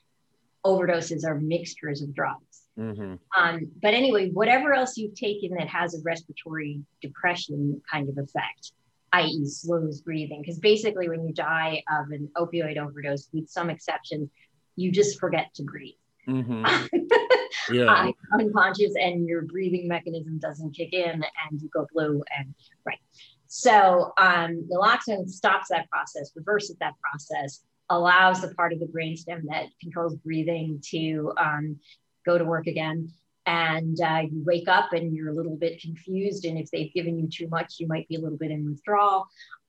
overdoses 0.65 1.25
are 1.25 1.41
mixtures 1.41 2.03
of 2.03 2.15
drugs. 2.15 2.67
Mm-hmm. 2.79 3.15
Um, 3.37 3.69
but 3.81 3.95
anyway, 3.95 4.29
whatever 4.31 4.75
else 4.75 4.99
you've 4.99 5.15
taken 5.15 5.55
that 5.57 5.69
has 5.69 5.95
a 5.95 6.03
respiratory 6.03 6.83
depression 7.01 7.81
kind 7.91 8.11
of 8.11 8.19
effect, 8.19 8.73
i.e., 9.17 9.47
slows 9.47 10.01
breathing. 10.01 10.43
Because 10.43 10.59
basically, 10.59 11.09
when 11.09 11.25
you 11.25 11.33
die 11.33 11.83
of 11.91 12.11
an 12.11 12.29
opioid 12.37 12.79
overdose, 12.79 13.29
with 13.33 13.49
some 13.49 13.71
exceptions, 13.71 14.31
you 14.77 14.91
just 14.91 15.19
forget 15.19 15.53
to 15.55 15.63
breathe. 15.63 15.95
Mm-hmm. 16.29 16.87
yeah. 17.73 17.85
Uh, 17.85 18.13
unconscious, 18.33 18.95
and 19.01 19.27
your 19.27 19.43
breathing 19.43 19.89
mechanism 19.89 20.39
doesn't 20.39 20.77
kick 20.77 20.93
in, 20.93 21.23
and 21.23 21.63
you 21.63 21.69
go 21.73 21.87
blue. 21.93 22.23
And 22.37 22.55
right. 22.85 22.99
So 23.47 24.13
um, 24.19 24.69
naloxone 24.71 25.29
stops 25.29 25.69
that 25.71 25.89
process, 25.89 26.33
reverses 26.35 26.77
that 26.81 26.95
process, 27.01 27.63
allows 27.91 28.41
the 28.41 28.49
part 28.55 28.73
of 28.73 28.81
the 28.81 28.87
brainstem 28.87 29.43
that 29.49 29.67
controls 29.81 30.17
breathing 30.17 30.81
to 30.91 31.33
um, 31.39 31.79
go 32.25 32.37
to 32.37 32.45
work 32.45 32.67
again 32.67 33.09
and 33.47 34.01
uh, 34.01 34.23
you 34.31 34.43
wake 34.45 34.69
up 34.69 34.93
and 34.93 35.15
you're 35.15 35.31
a 35.31 35.35
little 35.35 35.57
bit 35.57 35.81
confused. 35.81 36.45
And 36.45 36.59
if 36.59 36.71
they've 36.71 36.93
given 36.93 37.19
you 37.19 37.29
too 37.29 37.49
much, 37.49 37.77
you 37.79 37.87
might 37.87 38.09
be 38.09 38.17
a 38.17 38.21
little 38.21 38.39
bit 38.39 38.51
in 38.51 38.67
withdrawal. 38.67 39.29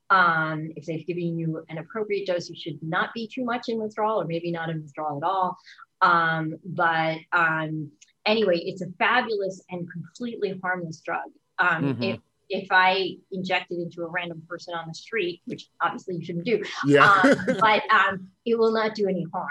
Um, 0.10 0.72
if 0.76 0.86
they've 0.86 1.06
given 1.06 1.38
you 1.38 1.63
an 1.70 1.78
appropriate 1.78 2.28
dose, 2.28 2.50
you 2.50 2.56
should 2.56 2.80
not 2.82 3.13
be 3.13 3.28
too 3.28 3.44
much 3.44 3.70
in 3.70 3.80
withdrawal 3.80 4.22
or 4.22 4.26
maybe 4.26 4.52
not 4.52 4.70
in 4.70 4.82
withdrawal 4.82 5.24
at 5.24 5.28
all. 5.28 5.58
Um, 6.02 6.56
but 6.66 7.18
um, 7.34 7.92
anyway, 8.26 8.58
it's 8.58 8.82
a 8.82 8.88
fabulous 8.98 9.63
and 9.70 9.88
completely 9.92 10.60
harmless 10.63 11.02
drug. 11.02 11.30
Um, 11.60 11.84
mm-hmm. 11.84 12.04
If 12.04 12.20
if 12.50 12.68
I 12.72 13.18
inject 13.30 13.72
it 13.72 13.80
into 13.82 14.04
a 14.04 14.08
random 14.08 14.42
person 14.48 14.74
on 14.74 14.88
the 14.88 14.94
street, 14.94 15.42
which 15.46 15.68
obviously 15.82 16.16
you 16.16 16.24
shouldn't 16.24 16.46
do, 16.46 16.63
yeah. 16.86 17.12
Um, 17.12 17.36
but 17.60 17.84
um, 17.94 18.30
it 18.46 18.58
will 18.58 18.72
not 18.72 18.96
do 18.96 19.08
any 19.10 19.26
harm. 19.34 19.50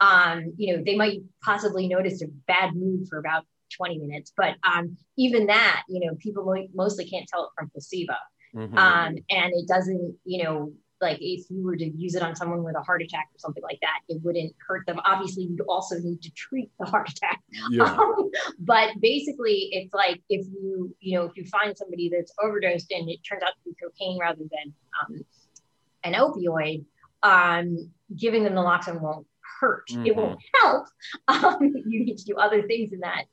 Um, 0.00 0.52
you 0.56 0.76
know, 0.76 0.82
they 0.84 0.96
might 0.96 1.22
possibly 1.44 1.86
notice 1.86 2.20
a 2.22 2.26
bad 2.48 2.74
mood 2.74 3.06
for 3.08 3.18
about 3.18 3.44
20 3.76 3.98
minutes, 3.98 4.32
but 4.36 4.54
um, 4.64 4.96
even 5.16 5.46
that, 5.46 5.82
you 5.88 6.04
know, 6.04 6.14
people 6.16 6.54
mostly 6.74 7.04
can't 7.04 7.26
tell 7.28 7.44
it 7.44 7.50
from 7.56 7.70
placebo. 7.70 8.14
Mm-hmm. 8.54 8.76
Um, 8.76 9.16
and 9.30 9.52
it 9.54 9.66
doesn't, 9.66 10.16
you 10.24 10.44
know, 10.44 10.72
like 11.02 11.18
if 11.20 11.50
you 11.50 11.64
were 11.64 11.76
to 11.76 11.84
use 11.84 12.14
it 12.14 12.22
on 12.22 12.36
someone 12.36 12.62
with 12.62 12.76
a 12.76 12.80
heart 12.80 13.02
attack 13.02 13.28
or 13.34 13.38
something 13.38 13.62
like 13.62 13.80
that, 13.82 13.98
it 14.08 14.22
wouldn't 14.22 14.54
hurt 14.66 14.86
them. 14.86 15.00
Obviously, 15.04 15.44
you'd 15.44 15.60
also 15.62 15.98
need 15.98 16.22
to 16.22 16.30
treat 16.30 16.70
the 16.78 16.86
heart 16.86 17.10
attack. 17.10 17.40
Yeah. 17.70 17.82
Um, 18.02 18.30
but 18.58 18.90
basically, 19.00 19.68
it's 19.72 19.92
like 19.92 20.22
if 20.28 20.46
you, 20.46 20.94
you 21.00 21.18
know, 21.18 21.24
if 21.24 21.36
you 21.36 21.44
find 21.46 21.76
somebody 21.76 22.08
that's 22.08 22.32
overdosed 22.42 22.90
and 22.92 23.08
it 23.10 23.18
turns 23.28 23.42
out 23.42 23.52
to 23.54 23.70
be 23.70 23.76
cocaine 23.82 24.18
rather 24.18 24.38
than 24.38 24.72
um, 25.02 25.24
an 26.04 26.14
opioid, 26.14 26.84
um, 27.22 27.90
giving 28.16 28.44
them 28.44 28.54
naloxone 28.54 29.00
won't 29.00 29.26
hurt. 29.60 29.88
Mm-hmm. 29.88 30.06
It 30.06 30.16
won't 30.16 30.40
help. 30.60 30.86
Um, 31.28 31.74
you 31.86 32.04
need 32.04 32.18
to 32.18 32.24
do 32.24 32.36
other 32.36 32.62
things 32.62 32.92
in 32.92 33.00
that 33.00 33.24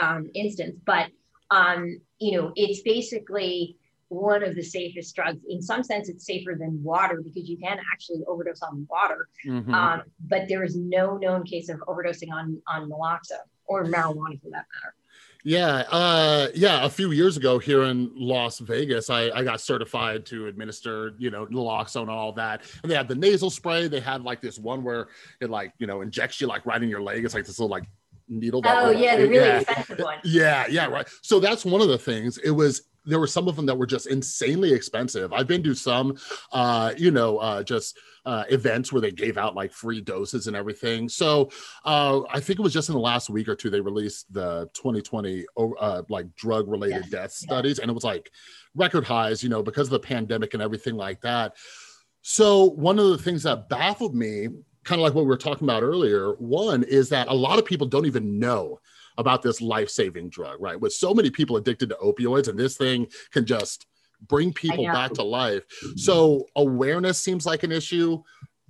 um, 0.00 0.30
instance, 0.34 0.76
but 0.84 1.08
um, 1.50 2.00
you 2.18 2.38
know, 2.38 2.52
it's 2.56 2.82
basically 2.82 3.76
one 4.08 4.42
of 4.42 4.54
the 4.54 4.62
safest 4.62 5.14
drugs. 5.14 5.40
In 5.48 5.60
some 5.60 5.82
sense, 5.82 6.08
it's 6.08 6.24
safer 6.24 6.56
than 6.58 6.82
water 6.82 7.22
because 7.22 7.48
you 7.48 7.58
can 7.58 7.78
actually 7.92 8.22
overdose 8.26 8.62
on 8.62 8.86
water. 8.90 9.28
Mm-hmm. 9.46 9.72
Um, 9.72 10.02
but 10.26 10.48
there 10.48 10.64
is 10.64 10.76
no 10.76 11.16
known 11.16 11.44
case 11.44 11.68
of 11.68 11.78
overdosing 11.80 12.32
on 12.32 12.60
on 12.66 12.90
naloxone 12.90 13.46
or 13.66 13.84
marijuana 13.84 14.40
for 14.40 14.50
that 14.50 14.66
matter. 14.74 14.94
Yeah, 15.44 15.84
uh, 15.90 16.48
yeah. 16.54 16.84
A 16.84 16.90
few 16.90 17.12
years 17.12 17.36
ago 17.36 17.58
here 17.58 17.84
in 17.84 18.10
Las 18.14 18.58
Vegas, 18.58 19.08
I, 19.08 19.30
I 19.30 19.44
got 19.44 19.60
certified 19.60 20.26
to 20.26 20.46
administer, 20.46 21.14
you 21.16 21.30
know, 21.30 21.46
naloxone 21.46 22.02
and 22.02 22.10
all 22.10 22.32
that. 22.32 22.62
And 22.82 22.90
they 22.90 22.96
had 22.96 23.08
the 23.08 23.14
nasal 23.14 23.48
spray. 23.48 23.86
They 23.86 24.00
had 24.00 24.24
like 24.24 24.40
this 24.40 24.58
one 24.58 24.82
where 24.82 25.08
it 25.40 25.48
like, 25.48 25.72
you 25.78 25.86
know, 25.86 26.00
injects 26.00 26.40
you 26.40 26.48
like 26.48 26.66
right 26.66 26.82
in 26.82 26.88
your 26.88 27.00
leg. 27.00 27.24
It's 27.24 27.34
like 27.34 27.46
this 27.46 27.58
little 27.58 27.70
like 27.70 27.84
needle. 28.28 28.62
oh 28.64 28.90
yeah, 28.90 29.16
the 29.16 29.28
really 29.28 29.46
yeah. 29.46 29.60
expensive 29.60 29.98
one. 29.98 30.18
Yeah, 30.24 30.66
yeah, 30.68 30.86
right. 30.86 31.08
So 31.22 31.40
that's 31.40 31.64
one 31.64 31.80
of 31.80 31.88
the 31.88 31.98
things. 31.98 32.38
It 32.38 32.50
was 32.50 32.82
there 33.04 33.18
were 33.18 33.26
some 33.26 33.48
of 33.48 33.56
them 33.56 33.66
that 33.66 33.76
were 33.76 33.86
just 33.86 34.06
insanely 34.06 34.72
expensive. 34.72 35.32
I've 35.32 35.46
been 35.46 35.62
to 35.62 35.74
some, 35.74 36.18
uh, 36.52 36.92
you 36.96 37.10
know, 37.10 37.38
uh, 37.38 37.62
just 37.62 37.98
uh, 38.26 38.44
events 38.50 38.92
where 38.92 39.00
they 39.00 39.10
gave 39.10 39.38
out 39.38 39.54
like 39.54 39.72
free 39.72 40.02
doses 40.02 40.46
and 40.46 40.54
everything. 40.54 41.08
So 41.08 41.50
uh, 41.86 42.20
I 42.30 42.40
think 42.40 42.58
it 42.58 42.62
was 42.62 42.74
just 42.74 42.90
in 42.90 42.94
the 42.94 43.00
last 43.00 43.30
week 43.30 43.48
or 43.48 43.56
two 43.56 43.70
they 43.70 43.80
released 43.80 44.30
the 44.32 44.68
2020 44.74 45.46
uh, 45.56 46.02
like 46.10 46.34
drug 46.36 46.68
related 46.68 47.04
yes. 47.04 47.10
death 47.10 47.32
studies, 47.32 47.78
and 47.78 47.90
it 47.90 47.94
was 47.94 48.04
like 48.04 48.30
record 48.74 49.04
highs, 49.04 49.42
you 49.42 49.48
know, 49.48 49.62
because 49.62 49.88
of 49.88 49.92
the 49.92 50.00
pandemic 50.00 50.52
and 50.52 50.62
everything 50.62 50.94
like 50.94 51.22
that. 51.22 51.56
So 52.20 52.64
one 52.64 52.98
of 52.98 53.08
the 53.08 53.18
things 53.18 53.44
that 53.44 53.70
baffled 53.70 54.14
me, 54.14 54.48
kind 54.84 55.00
of 55.00 55.04
like 55.04 55.14
what 55.14 55.22
we 55.22 55.28
were 55.28 55.36
talking 55.36 55.66
about 55.66 55.82
earlier, 55.82 56.34
one 56.34 56.82
is 56.82 57.08
that 57.10 57.28
a 57.28 57.34
lot 57.34 57.58
of 57.58 57.64
people 57.64 57.86
don't 57.86 58.06
even 58.06 58.38
know 58.38 58.80
about 59.16 59.42
this 59.42 59.60
life-saving 59.60 60.28
drug, 60.28 60.60
right? 60.60 60.80
With 60.80 60.92
so 60.92 61.12
many 61.12 61.30
people 61.30 61.56
addicted 61.56 61.88
to 61.88 61.96
opioids, 61.96 62.48
and 62.48 62.58
this 62.58 62.76
thing 62.76 63.08
can 63.32 63.44
just 63.44 63.86
bring 64.26 64.52
people 64.52 64.84
back 64.84 65.12
to 65.12 65.22
life. 65.22 65.64
So 65.96 66.46
awareness 66.56 67.18
seems 67.18 67.46
like 67.46 67.62
an 67.62 67.72
issue 67.72 68.22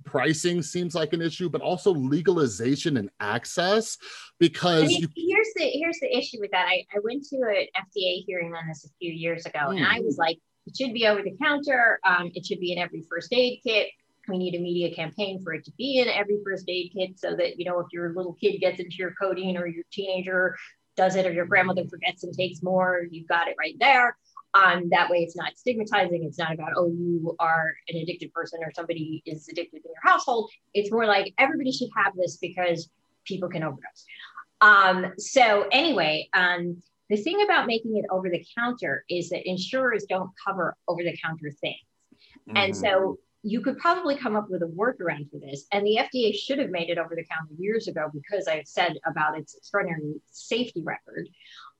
pricing 0.09 0.61
seems 0.61 0.95
like 0.95 1.13
an 1.13 1.21
issue, 1.21 1.49
but 1.49 1.61
also 1.61 1.93
legalization 1.93 2.97
and 2.97 3.09
access 3.19 3.97
because 4.39 4.91
you- 4.91 5.07
here's 5.15 5.53
the 5.55 5.65
here's 5.65 5.99
the 5.99 6.17
issue 6.17 6.39
with 6.39 6.51
that. 6.51 6.67
I, 6.67 6.85
I 6.95 6.99
went 7.03 7.25
to 7.25 7.35
an 7.37 7.67
FDA 7.75 8.23
hearing 8.25 8.53
on 8.53 8.67
this 8.67 8.85
a 8.85 8.89
few 8.99 9.11
years 9.11 9.45
ago, 9.45 9.59
mm. 9.59 9.77
and 9.77 9.85
I 9.85 9.99
was 9.99 10.17
like, 10.17 10.37
it 10.65 10.75
should 10.77 10.93
be 10.93 11.07
over 11.07 11.21
the 11.21 11.35
counter. 11.41 11.99
Um, 12.05 12.31
it 12.33 12.45
should 12.45 12.59
be 12.59 12.71
in 12.71 12.79
every 12.79 13.03
first 13.09 13.31
aid 13.33 13.59
kit 13.63 13.89
we 14.29 14.37
need 14.37 14.55
a 14.55 14.59
media 14.59 14.93
campaign 14.93 15.41
for 15.43 15.53
it 15.53 15.65
to 15.65 15.71
be 15.77 15.99
in 15.99 16.07
every 16.07 16.37
first 16.43 16.65
aid 16.67 16.91
kit 16.95 17.19
so 17.19 17.35
that 17.35 17.59
you 17.59 17.65
know 17.65 17.79
if 17.79 17.87
your 17.91 18.13
little 18.13 18.33
kid 18.33 18.59
gets 18.59 18.79
into 18.79 18.95
your 18.97 19.13
codeine 19.19 19.57
or 19.57 19.67
your 19.67 19.83
teenager 19.91 20.55
does 20.95 21.15
it 21.15 21.25
or 21.25 21.31
your 21.31 21.45
grandmother 21.45 21.85
forgets 21.89 22.23
and 22.23 22.33
takes 22.33 22.61
more 22.61 23.05
you've 23.11 23.27
got 23.27 23.47
it 23.47 23.55
right 23.59 23.75
there. 23.79 24.17
Um, 24.55 24.89
that 24.89 25.11
way 25.11 25.19
it's 25.19 25.35
not 25.35 25.57
stigmatizing 25.57 26.23
it's 26.23 26.39
not 26.39 26.53
about 26.53 26.71
oh 26.75 26.87
you 26.87 27.35
are 27.39 27.73
an 27.87 27.97
addicted 27.97 28.33
person 28.33 28.59
or 28.63 28.71
somebody 28.73 29.21
is 29.25 29.47
addicted 29.49 29.77
in 29.77 29.83
your 29.85 30.11
household. 30.11 30.51
It's 30.73 30.91
more 30.91 31.05
like 31.05 31.33
everybody 31.37 31.71
should 31.71 31.89
have 31.95 32.13
this 32.15 32.37
because 32.37 32.89
people 33.25 33.49
can 33.49 33.63
overdose. 33.63 34.05
Um, 34.61 35.13
so 35.17 35.67
anyway 35.71 36.29
um, 36.33 36.81
the 37.09 37.17
thing 37.17 37.41
about 37.43 37.67
making 37.67 37.97
it 37.97 38.05
over 38.11 38.29
the 38.29 38.43
counter 38.57 39.03
is 39.09 39.29
that 39.29 39.47
insurers 39.47 40.05
don't 40.07 40.31
cover 40.45 40.75
over 40.87 41.03
the 41.03 41.17
counter 41.23 41.51
things. 41.61 41.77
Mm-hmm. 42.47 42.57
and 42.57 42.75
so 42.75 43.17
you 43.43 43.61
could 43.61 43.77
probably 43.77 44.15
come 44.15 44.35
up 44.35 44.49
with 44.49 44.61
a 44.61 44.65
workaround 44.65 45.29
for 45.31 45.39
this. 45.39 45.65
And 45.71 45.85
the 45.85 45.97
FDA 45.97 46.35
should 46.35 46.59
have 46.59 46.69
made 46.69 46.89
it 46.89 46.97
over 46.97 47.15
the 47.15 47.25
counter 47.25 47.53
years 47.57 47.87
ago 47.87 48.09
because 48.13 48.47
I've 48.47 48.67
said 48.67 48.97
about 49.05 49.37
its 49.37 49.55
extraordinary 49.55 50.15
safety 50.31 50.83
record. 50.83 51.29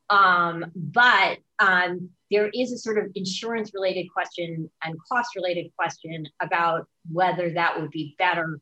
Um, 0.10 0.72
but 0.76 1.38
um, 1.60 2.10
there 2.32 2.50
is 2.54 2.72
a 2.72 2.78
sort 2.78 2.98
of 2.98 3.12
insurance 3.16 3.72
related 3.74 4.08
question 4.12 4.70
and 4.84 4.96
cost 5.12 5.36
related 5.36 5.72
question 5.78 6.26
about 6.42 6.88
whether 7.12 7.52
that 7.54 7.80
would 7.80 7.92
be 7.92 8.16
better. 8.18 8.60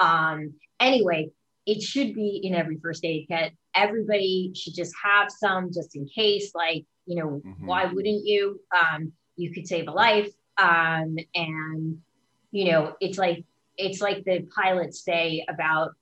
Um, 0.00 0.54
anyway, 0.80 1.30
it 1.66 1.82
should 1.82 2.14
be 2.14 2.40
in 2.42 2.54
every 2.54 2.78
first 2.82 3.04
aid 3.04 3.26
kit. 3.28 3.52
Everybody 3.74 4.52
should 4.54 4.74
just 4.74 4.94
have 5.04 5.30
some 5.30 5.70
just 5.72 5.94
in 5.94 6.08
case, 6.08 6.52
like, 6.54 6.84
you 7.06 7.16
know, 7.16 7.42
mm-hmm. 7.44 7.66
why 7.66 7.84
wouldn't 7.84 8.24
you? 8.24 8.60
Um, 8.74 9.12
you 9.36 9.52
could 9.52 9.68
save 9.68 9.86
a 9.86 9.92
life. 9.92 10.30
Um, 10.56 11.16
and 11.34 11.98
you 12.50 12.72
know, 12.72 12.94
it's 13.00 13.18
like 13.18 13.44
it's 13.76 14.00
like 14.00 14.24
the 14.24 14.46
pilots 14.54 15.04
say 15.04 15.44
about 15.48 15.92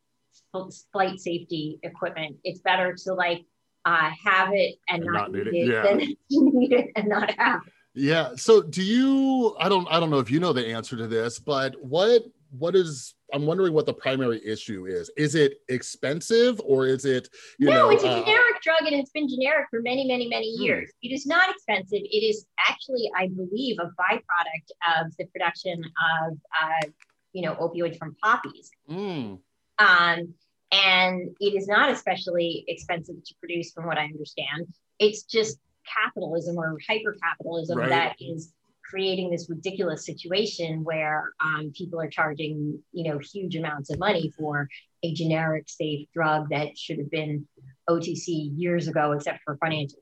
flight 0.93 1.21
safety 1.21 1.79
equipment. 1.83 2.37
It's 2.45 2.61
better 2.61 2.95
to 3.05 3.15
like 3.15 3.45
uh, 3.85 4.11
have 4.25 4.51
it 4.53 4.77
and, 4.89 5.03
and 5.03 5.13
not, 5.13 5.33
not, 5.33 5.33
need 5.33 5.47
it, 5.49 5.55
it 5.55 5.69
yeah. 5.69 5.83
than 5.83 5.99
need 6.31 6.73
it 6.73 6.91
and 6.97 7.09
not 7.09 7.31
have. 7.39 7.61
Yeah. 7.95 8.31
So 8.37 8.63
do 8.63 8.83
you? 8.83 9.57
I 9.59 9.69
don't. 9.69 9.87
I 9.91 10.01
don't 10.01 10.11
know 10.11 10.19
if 10.19 10.31
you 10.31 10.41
know 10.41 10.53
the 10.53 10.67
answer 10.67 10.97
to 10.97 11.07
this, 11.07 11.39
but 11.39 11.83
what 11.83 12.25
what 12.51 12.77
is 12.77 13.15
I'm 13.33 13.47
wondering 13.47 13.73
what 13.73 13.87
the 13.87 13.95
primary 13.95 14.41
issue 14.45 14.87
is. 14.87 15.11
Is 15.17 15.35
it 15.35 15.61
expensive 15.69 16.61
or 16.65 16.87
is 16.87 17.05
it 17.05 17.29
no? 17.59 17.73
Know, 17.73 17.91
it's 17.91 18.05
a 18.05 18.09
uh, 18.09 18.21
generic 18.21 18.63
drug 18.63 18.83
and 18.83 18.95
it's 18.95 19.11
been 19.11 19.29
generic 19.29 19.67
for 19.71 19.81
many, 19.83 20.07
many, 20.07 20.29
many 20.29 20.57
hmm. 20.57 20.63
years. 20.63 20.93
It 21.03 21.13
is 21.13 21.27
not 21.27 21.51
expensive. 21.51 22.01
It 22.03 22.25
is 22.25 22.47
actually, 22.59 23.11
I 23.17 23.29
believe, 23.29 23.79
a 23.81 23.91
byproduct 24.01 25.01
of 25.01 25.17
the 25.19 25.27
production 25.27 25.83
of 25.83 26.39
uh, 26.63 26.89
you 27.33 27.43
know 27.43 27.55
opioids 27.57 27.99
from 27.99 28.17
poppies. 28.23 28.71
Hmm. 28.89 29.35
Um, 29.79 30.35
and 30.73 31.31
it 31.41 31.55
is 31.55 31.69
not 31.69 31.91
especially 31.91 32.65
expensive 32.69 33.17
to 33.25 33.35
produce, 33.41 33.73
from 33.73 33.87
what 33.87 33.99
I 33.99 34.05
understand. 34.05 34.67
It's 34.99 35.23
just 35.23 35.59
capitalism 35.87 36.57
or 36.57 36.77
hyper 36.89 37.17
capitalism 37.23 37.79
right. 37.79 37.89
that 37.89 38.17
is 38.19 38.53
creating 38.89 39.31
this 39.31 39.49
ridiculous 39.49 40.05
situation 40.07 40.85
where 40.85 41.33
um, 41.45 41.73
people 41.77 42.01
are 42.01 42.09
charging 42.09 42.79
you 42.93 43.11
know 43.11 43.19
huge 43.19 43.57
amounts 43.57 43.91
of 43.91 43.99
money 43.99 44.33
for 44.39 44.69
a 45.03 45.13
generic 45.13 45.69
safe 45.69 46.07
drug 46.15 46.49
that 46.51 46.77
should 46.77 46.99
have 46.99 47.11
been 47.11 47.47
otc 47.89 48.27
years 48.57 48.89
ago 48.89 49.13
except 49.13 49.41
for 49.45 49.57
financial 49.57 49.99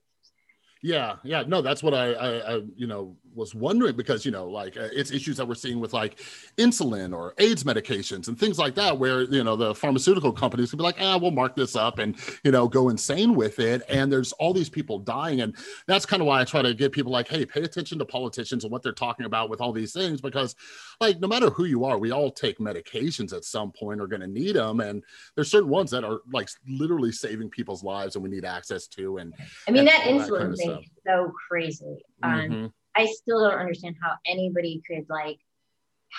yeah, 0.85 1.17
yeah, 1.25 1.45
no, 1.47 1.63
that's 1.63 1.83
what 1.83 1.95
I, 1.95 2.13
I, 2.13 2.57
I, 2.57 2.63
you 2.77 2.87
know, 2.87 3.17
was 3.35 3.55
wondering 3.55 3.97
because 3.97 4.27
you 4.27 4.31
know, 4.31 4.47
like 4.47 4.77
uh, 4.77 4.89
it's 4.93 5.11
issues 5.11 5.39
that 5.39 5.49
we're 5.49 5.55
seeing 5.55 5.81
with 5.81 5.95
like 5.95 6.21
insulin 6.59 7.17
or 7.17 7.35
AIDS 7.39 7.65
medications 7.65 8.29
and 8.29 8.39
things 8.39 8.59
like 8.59 8.75
that, 8.75 8.99
where 8.99 9.23
you 9.23 9.43
know 9.43 9.57
the 9.57 9.75
pharmaceutical 9.75 10.31
companies 10.31 10.69
can 10.69 10.77
be 10.77 10.83
like, 10.83 10.97
ah, 11.01 11.17
we'll 11.17 11.31
mark 11.31 11.57
this 11.57 11.75
up 11.75 11.99
and 11.99 12.17
you 12.45 12.51
know 12.51 12.69
go 12.69 12.91
insane 12.91 13.35
with 13.35 13.61
it, 13.61 13.81
and 13.89 14.13
there's 14.13 14.33
all 14.33 14.53
these 14.53 14.69
people 14.69 14.99
dying, 14.99 15.41
and 15.41 15.57
that's 15.87 16.05
kind 16.05 16.21
of 16.21 16.27
why 16.27 16.43
I 16.43 16.45
try 16.45 16.61
to 16.61 16.75
get 16.75 16.93
people 16.93 17.11
like, 17.11 17.29
hey, 17.29 17.47
pay 17.47 17.63
attention 17.63 17.99
to 18.01 18.05
politicians 18.05 18.65
and 18.65 18.71
what 18.71 18.83
they're 18.83 18.93
talking 18.93 19.25
about 19.25 19.49
with 19.49 19.63
all 19.63 19.73
these 19.73 19.95
things, 19.95 20.21
because 20.21 20.55
like 21.01 21.19
no 21.19 21.27
matter 21.27 21.49
who 21.49 21.65
you 21.65 21.87
are, 21.87 21.97
we 21.97 22.11
all 22.11 22.31
take 22.31 22.59
medications 22.59 23.33
at 23.33 23.45
some 23.45 23.73
point, 23.73 24.03
are 24.03 24.07
going 24.07 24.21
to 24.21 24.29
need 24.29 24.55
them, 24.55 24.81
and 24.81 25.03
there's 25.35 25.51
certain 25.51 25.71
ones 25.71 25.91
that 25.93 26.05
are 26.05 26.21
like 26.31 26.51
literally 26.69 27.11
saving 27.11 27.49
people's 27.49 27.83
lives, 27.83 28.17
and 28.17 28.23
we 28.23 28.29
need 28.29 28.45
access 28.45 28.87
to, 28.89 29.17
and 29.17 29.33
I 29.67 29.71
mean 29.71 29.81
and 29.81 29.89
that 29.89 30.03
insulin 30.03 30.29
that 30.29 30.39
kind 30.39 30.53
of 30.53 30.59
thing 30.59 30.74
so 31.07 31.33
crazy. 31.49 32.05
Um, 32.23 32.33
mm-hmm. 32.33 32.67
I 32.97 33.07
still 33.07 33.41
don't 33.41 33.59
understand 33.59 33.97
how 34.01 34.15
anybody 34.27 34.83
could 34.87 35.07
like 35.09 35.39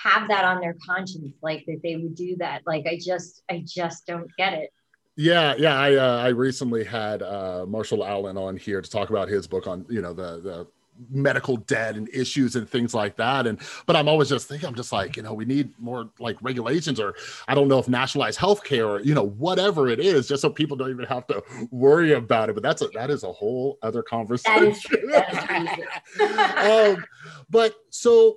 have 0.04 0.28
that 0.28 0.44
on 0.44 0.60
their 0.60 0.76
conscience, 0.86 1.34
like 1.42 1.64
that 1.66 1.80
they 1.82 1.96
would 1.96 2.14
do 2.14 2.36
that. 2.38 2.62
Like 2.66 2.86
I 2.86 2.98
just, 3.02 3.42
I 3.50 3.64
just 3.66 4.06
don't 4.06 4.30
get 4.36 4.52
it. 4.52 4.70
Yeah, 5.16 5.54
yeah. 5.56 5.78
I 5.78 5.94
uh, 5.94 6.18
I 6.18 6.28
recently 6.28 6.84
had 6.84 7.22
uh, 7.22 7.64
Marshall 7.66 8.04
Allen 8.04 8.36
on 8.36 8.56
here 8.56 8.82
to 8.82 8.90
talk 8.90 9.08
about 9.08 9.28
his 9.28 9.46
book 9.46 9.66
on 9.66 9.86
you 9.88 10.02
know 10.02 10.12
the 10.12 10.40
the 10.40 10.66
medical 11.10 11.56
debt 11.56 11.96
and 11.96 12.08
issues 12.10 12.56
and 12.56 12.68
things 12.68 12.94
like 12.94 13.16
that. 13.16 13.46
And 13.46 13.58
but 13.86 13.96
i'm 13.96 14.08
always 14.08 14.28
just 14.28 14.48
thinking 14.48 14.68
i'm 14.68 14.74
just 14.74 14.92
like 14.92 15.16
you 15.16 15.22
know 15.22 15.32
we 15.32 15.44
need 15.44 15.72
more 15.78 16.10
like 16.18 16.36
regulations 16.42 17.00
or 17.00 17.14
i 17.48 17.54
don't 17.54 17.68
know 17.68 17.78
if 17.78 17.88
nationalized 17.88 18.38
healthcare 18.38 18.88
or 18.88 19.00
you 19.00 19.14
know 19.14 19.26
whatever 19.26 19.88
it 19.88 20.00
is 20.00 20.28
just 20.28 20.42
so 20.42 20.50
people 20.50 20.76
don't 20.76 20.90
even 20.90 21.06
have 21.06 21.26
to 21.26 21.42
worry 21.70 22.12
about 22.12 22.48
it. 22.48 22.54
But 22.54 22.62
that's 22.62 22.82
a 22.82 22.88
that 22.88 23.10
is 23.10 23.24
a 23.24 23.32
whole 23.32 23.78
other 23.82 24.02
conversation 24.02 24.74
that 25.10 25.32
is, 25.32 25.84
that 26.18 26.90
is 26.90 26.96
um, 26.98 27.04
but 27.50 27.74
so 27.90 28.34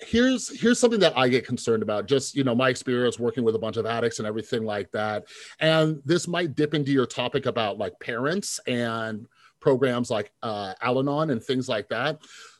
here's 0.00 0.60
here's 0.60 0.78
something 0.78 1.00
that 1.00 1.16
I 1.16 1.28
get 1.28 1.46
concerned 1.46 1.82
about. 1.82 2.06
Just 2.06 2.34
you 2.34 2.44
know, 2.44 2.54
my 2.54 2.68
experience 2.68 3.18
working 3.18 3.44
with 3.44 3.54
a 3.54 3.58
bunch 3.58 3.76
of 3.76 3.86
addicts 3.86 4.18
and 4.18 4.28
everything 4.28 4.64
like 4.64 4.90
that. 4.92 5.24
And 5.60 6.00
this 6.04 6.28
might 6.28 6.54
dip 6.54 6.74
into 6.74 6.92
your 6.92 7.06
topic 7.06 7.46
about 7.46 7.78
like 7.78 7.98
parents 8.00 8.60
and 8.66 9.26
programs 9.64 10.10
like 10.10 10.30
uh, 10.42 10.74
Al-Anon 10.82 11.30
and 11.30 11.42
things 11.42 11.66
like 11.74 11.88
that. 11.88 12.12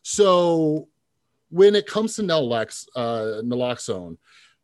So 0.02 0.88
when 1.50 1.74
it 1.74 1.86
comes 1.86 2.16
to 2.16 2.22
nalox, 2.22 2.86
uh, 2.96 3.42
naloxone, 3.52 4.16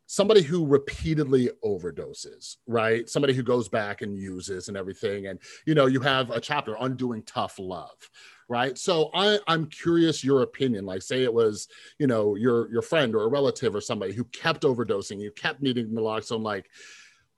somebody 0.07 0.41
who 0.41 0.65
repeatedly 0.65 1.51
overdoses, 1.63 2.57
right? 2.67 3.07
Somebody 3.07 3.33
who 3.33 3.43
goes 3.43 3.69
back 3.69 4.01
and 4.01 4.17
uses 4.17 4.67
and 4.67 4.75
everything. 4.75 5.27
And, 5.27 5.39
you 5.67 5.75
know, 5.75 5.85
you 5.85 6.01
have 6.01 6.31
a 6.31 6.41
chapter, 6.41 6.75
Undoing 6.79 7.23
Tough 7.23 7.59
Love, 7.59 8.09
right? 8.49 8.75
So 8.75 9.11
I, 9.13 9.39
I'm 9.47 9.67
curious 9.67 10.23
your 10.23 10.41
opinion. 10.41 10.83
Like, 10.85 11.03
say 11.03 11.23
it 11.23 11.33
was, 11.33 11.67
you 11.99 12.07
know, 12.07 12.35
your 12.35 12.69
your 12.73 12.81
friend 12.81 13.15
or 13.15 13.23
a 13.23 13.29
relative 13.29 13.73
or 13.73 13.81
somebody 13.81 14.13
who 14.13 14.25
kept 14.43 14.63
overdosing, 14.63 15.21
you 15.21 15.31
kept 15.31 15.61
needing 15.61 15.89
naloxone. 15.91 16.43
Like, 16.43 16.65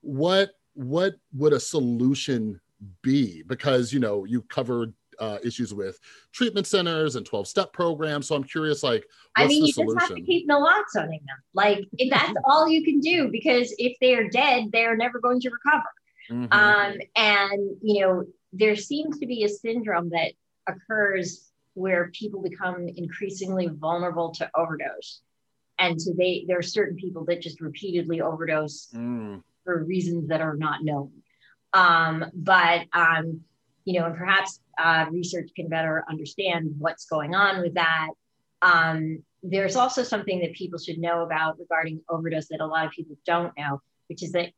what 0.02 0.52
what 0.74 1.14
would 1.40 1.54
a 1.54 1.60
solution 1.60 2.60
be? 3.02 3.44
Because 3.44 3.94
you 3.94 4.00
know 4.00 4.26
you 4.26 4.42
covered 4.44 4.94
uh, 5.20 5.38
issues 5.44 5.74
with 5.74 6.00
treatment 6.32 6.68
centers 6.68 7.16
and 7.16 7.26
12 7.26 7.48
step 7.48 7.74
programs. 7.74 8.28
So 8.28 8.36
I'm 8.36 8.44
curious, 8.44 8.84
like, 8.84 9.06
I 9.36 9.48
mean, 9.48 9.66
you 9.66 9.74
solution? 9.74 10.00
just 10.00 10.10
have 10.10 10.18
to 10.18 10.24
keep 10.24 10.48
naloxoning 10.50 11.20
them. 11.26 11.38
Like, 11.54 11.86
if 11.98 12.10
that's 12.10 12.34
all 12.46 12.68
you 12.68 12.84
can 12.84 13.00
do 13.00 13.30
because 13.32 13.74
if 13.78 13.96
they're 14.02 14.30
dead, 14.30 14.70
they're 14.72 14.98
never 14.98 15.20
going 15.20 15.40
to 15.42 15.50
recover. 15.50 15.84
Mm-hmm. 16.32 16.54
Um, 16.54 16.98
and, 17.16 17.78
you 17.82 18.02
know, 18.02 18.26
there 18.52 18.76
seems 18.76 19.20
to 19.20 19.26
be 19.26 19.44
a 19.44 19.50
syndrome 19.50 20.10
that 20.12 20.34
occurs 20.68 21.50
where 21.74 22.12
people 22.14 22.42
become 22.42 22.88
increasingly 22.88 23.68
vulnerable 23.68 24.32
to 24.32 24.50
overdose. 24.56 25.22
And 25.80 26.00
so 26.00 26.14
they, 26.16 26.46
there 26.48 26.60
are 26.60 26.64
certain 26.64 26.96
people 26.96 27.26
that 27.26 27.42
just 27.42 27.60
repeatedly 27.60 28.22
overdose 28.22 28.90
mm. 28.94 29.42
for 29.64 29.84
reasons 29.84 30.28
that 30.30 30.40
are 30.40 30.56
not 30.56 30.84
known. 30.84 31.12
Um, 31.74 32.26
but, 32.34 32.86
um, 32.94 33.42
you 33.86 34.00
know, 34.00 34.06
and 34.06 34.16
perhaps 34.16 34.60
uh, 34.78 35.06
research 35.12 35.50
can 35.56 35.68
better 35.68 36.04
understand 36.10 36.76
what's 36.78 37.06
going 37.06 37.36
on 37.36 37.62
with 37.62 37.74
that. 37.76 38.10
Um, 38.62 39.24
there's 39.42 39.76
also 39.76 40.04
something 40.04 40.40
that 40.40 40.54
people 40.54 40.80
should 40.80 41.00
know 41.00 41.24
about 41.24 41.60
regarding 41.60 42.02
overdose 42.10 42.48
that 42.48 42.62
a 42.62 42.66
lot 42.66 42.86
of 42.86 42.92
people 42.92 43.18
don't 43.26 43.52
know, 43.58 43.82
which 44.08 44.24
is 44.24 44.32
that 44.32 44.52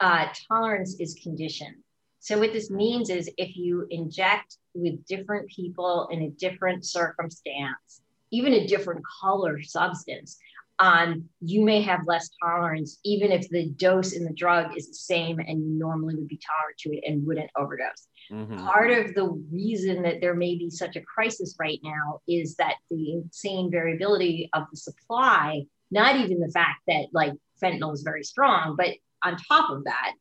uh, 0.00 0.26
tolerance 0.48 0.96
is 0.98 1.18
conditioned. 1.22 1.76
So, 2.20 2.38
what 2.38 2.52
this 2.52 2.70
means 2.70 3.10
is 3.10 3.30
if 3.38 3.56
you 3.56 3.86
inject 3.90 4.56
with 4.74 5.04
different 5.06 5.48
people 5.48 6.08
in 6.10 6.22
a 6.22 6.30
different 6.30 6.84
circumstance, 6.84 8.02
even 8.32 8.54
a 8.54 8.66
different 8.66 9.02
color 9.20 9.62
substance, 9.62 10.38
um, 10.78 11.24
you 11.40 11.64
may 11.64 11.82
have 11.82 12.06
less 12.06 12.30
tolerance, 12.42 12.98
even 13.04 13.32
if 13.32 13.48
the 13.48 13.68
dose 13.70 14.12
in 14.12 14.24
the 14.24 14.32
drug 14.32 14.76
is 14.76 14.88
the 14.88 14.94
same 14.94 15.40
and 15.40 15.60
you 15.60 15.78
normally 15.78 16.14
would 16.14 16.28
be 16.28 16.38
tolerant 16.38 16.78
to 16.78 16.90
it 16.96 17.02
and 17.06 17.26
wouldn't 17.26 17.50
overdose. 17.56 18.06
Mm-hmm. 18.30 18.64
Part 18.64 18.90
of 18.90 19.14
the 19.14 19.26
reason 19.50 20.02
that 20.02 20.20
there 20.20 20.34
may 20.34 20.56
be 20.56 20.70
such 20.70 20.96
a 20.96 21.00
crisis 21.00 21.56
right 21.58 21.80
now 21.82 22.20
is 22.28 22.54
that 22.56 22.74
the 22.90 23.14
insane 23.14 23.70
variability 23.70 24.50
of 24.52 24.64
the 24.70 24.76
supply, 24.76 25.62
not 25.90 26.16
even 26.16 26.38
the 26.38 26.52
fact 26.52 26.82
that 26.86 27.06
like 27.12 27.32
fentanyl 27.62 27.92
is 27.92 28.02
very 28.02 28.22
strong, 28.22 28.76
but 28.76 28.90
on 29.24 29.36
top 29.36 29.70
of 29.70 29.84
that, 29.84 30.12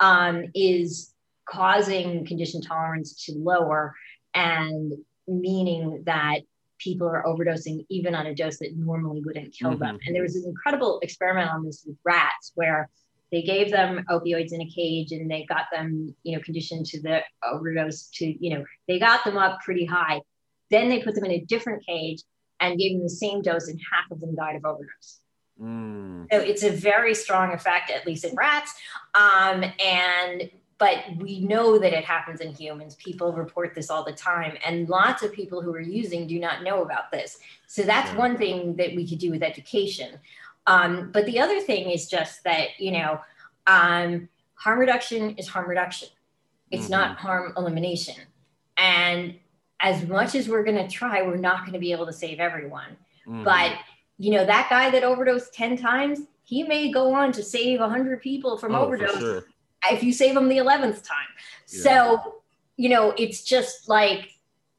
um, 0.00 0.46
is 0.54 1.14
causing 1.48 2.26
condition 2.26 2.60
tolerance 2.60 3.24
to 3.26 3.34
lower 3.36 3.94
and 4.34 4.92
meaning 5.28 6.02
that 6.06 6.40
people 6.82 7.06
are 7.06 7.22
overdosing 7.24 7.84
even 7.88 8.14
on 8.14 8.26
a 8.26 8.34
dose 8.34 8.58
that 8.58 8.76
normally 8.76 9.22
wouldn't 9.24 9.52
kill 9.52 9.70
mm-hmm. 9.70 9.82
them. 9.82 9.98
And 10.06 10.14
there 10.14 10.22
was 10.22 10.36
an 10.36 10.44
incredible 10.46 11.00
experiment 11.02 11.50
on 11.50 11.64
this 11.64 11.84
with 11.86 11.96
rats 12.04 12.52
where 12.54 12.88
they 13.30 13.42
gave 13.42 13.70
them 13.70 14.04
opioids 14.10 14.52
in 14.52 14.60
a 14.60 14.68
cage 14.68 15.12
and 15.12 15.30
they 15.30 15.44
got 15.48 15.66
them, 15.72 16.14
you 16.22 16.36
know, 16.36 16.42
conditioned 16.42 16.86
to 16.86 17.00
the 17.00 17.20
overdose 17.42 18.08
to, 18.14 18.26
you 18.26 18.54
know, 18.54 18.64
they 18.88 18.98
got 18.98 19.24
them 19.24 19.38
up 19.38 19.60
pretty 19.64 19.86
high. 19.86 20.20
Then 20.70 20.88
they 20.88 21.02
put 21.02 21.14
them 21.14 21.24
in 21.24 21.32
a 21.32 21.40
different 21.40 21.84
cage 21.86 22.22
and 22.60 22.78
gave 22.78 22.92
them 22.92 23.02
the 23.02 23.10
same 23.10 23.42
dose, 23.42 23.68
and 23.68 23.80
half 23.92 24.10
of 24.10 24.20
them 24.20 24.36
died 24.36 24.56
of 24.56 24.64
overdose. 24.64 25.20
Mm. 25.60 26.26
So 26.32 26.38
it's 26.38 26.62
a 26.62 26.70
very 26.70 27.14
strong 27.14 27.52
effect, 27.52 27.90
at 27.90 28.06
least 28.06 28.24
in 28.24 28.34
rats. 28.36 28.72
Um, 29.14 29.64
and 29.84 30.50
but 30.82 31.04
we 31.18 31.38
know 31.38 31.78
that 31.78 31.92
it 31.92 32.04
happens 32.04 32.40
in 32.40 32.52
humans. 32.52 32.96
People 32.96 33.32
report 33.32 33.72
this 33.72 33.88
all 33.88 34.02
the 34.02 34.10
time, 34.10 34.56
and 34.66 34.88
lots 34.88 35.22
of 35.22 35.32
people 35.32 35.62
who 35.62 35.72
are 35.72 35.80
using 35.80 36.26
do 36.26 36.40
not 36.40 36.64
know 36.64 36.82
about 36.82 37.12
this. 37.12 37.38
So 37.68 37.84
that's 37.84 38.12
one 38.16 38.36
thing 38.36 38.74
that 38.74 38.96
we 38.96 39.08
could 39.08 39.20
do 39.20 39.30
with 39.30 39.44
education. 39.44 40.18
Um, 40.66 41.12
but 41.12 41.24
the 41.26 41.38
other 41.38 41.60
thing 41.60 41.90
is 41.90 42.08
just 42.08 42.42
that, 42.42 42.80
you 42.80 42.90
know, 42.90 43.20
um, 43.68 44.28
harm 44.54 44.80
reduction 44.80 45.36
is 45.36 45.46
harm 45.46 45.68
reduction. 45.68 46.08
It's 46.72 46.86
mm-hmm. 46.86 46.90
not 46.90 47.16
harm 47.16 47.52
elimination. 47.56 48.16
And 48.76 49.36
as 49.78 50.04
much 50.08 50.34
as 50.34 50.48
we're 50.48 50.64
going 50.64 50.84
to 50.84 50.88
try, 50.88 51.22
we're 51.22 51.36
not 51.36 51.60
going 51.60 51.74
to 51.74 51.78
be 51.78 51.92
able 51.92 52.06
to 52.06 52.12
save 52.12 52.40
everyone. 52.40 52.96
Mm-hmm. 53.24 53.44
But, 53.44 53.78
you 54.18 54.32
know, 54.32 54.44
that 54.44 54.66
guy 54.68 54.90
that 54.90 55.04
overdosed 55.04 55.54
10 55.54 55.76
times, 55.76 56.22
he 56.42 56.64
may 56.64 56.90
go 56.90 57.14
on 57.14 57.30
to 57.30 57.42
save 57.44 57.78
100 57.78 58.20
people 58.20 58.58
from 58.58 58.74
oh, 58.74 58.80
overdose 58.80 59.20
sure. 59.20 59.44
If 59.90 60.02
you 60.02 60.12
save 60.12 60.34
them 60.34 60.48
the 60.48 60.58
11th 60.58 61.02
time. 61.06 61.32
Yeah. 61.68 61.82
So, 61.82 62.34
you 62.76 62.88
know, 62.88 63.14
it's 63.16 63.42
just 63.42 63.88
like, 63.88 64.30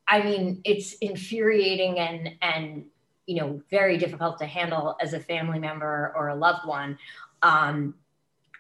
I 0.08 0.22
mean, 0.22 0.62
it's 0.64 0.94
infuriating 0.96 2.00
and, 2.00 2.32
and, 2.42 2.86
you 3.26 3.40
know 3.40 3.62
very 3.70 3.98
difficult 3.98 4.38
to 4.40 4.46
handle 4.46 4.96
as 5.00 5.14
a 5.14 5.20
family 5.20 5.60
member 5.60 6.12
or 6.16 6.30
a 6.30 6.36
loved 6.36 6.68
one 6.68 6.98
um, 7.42 7.96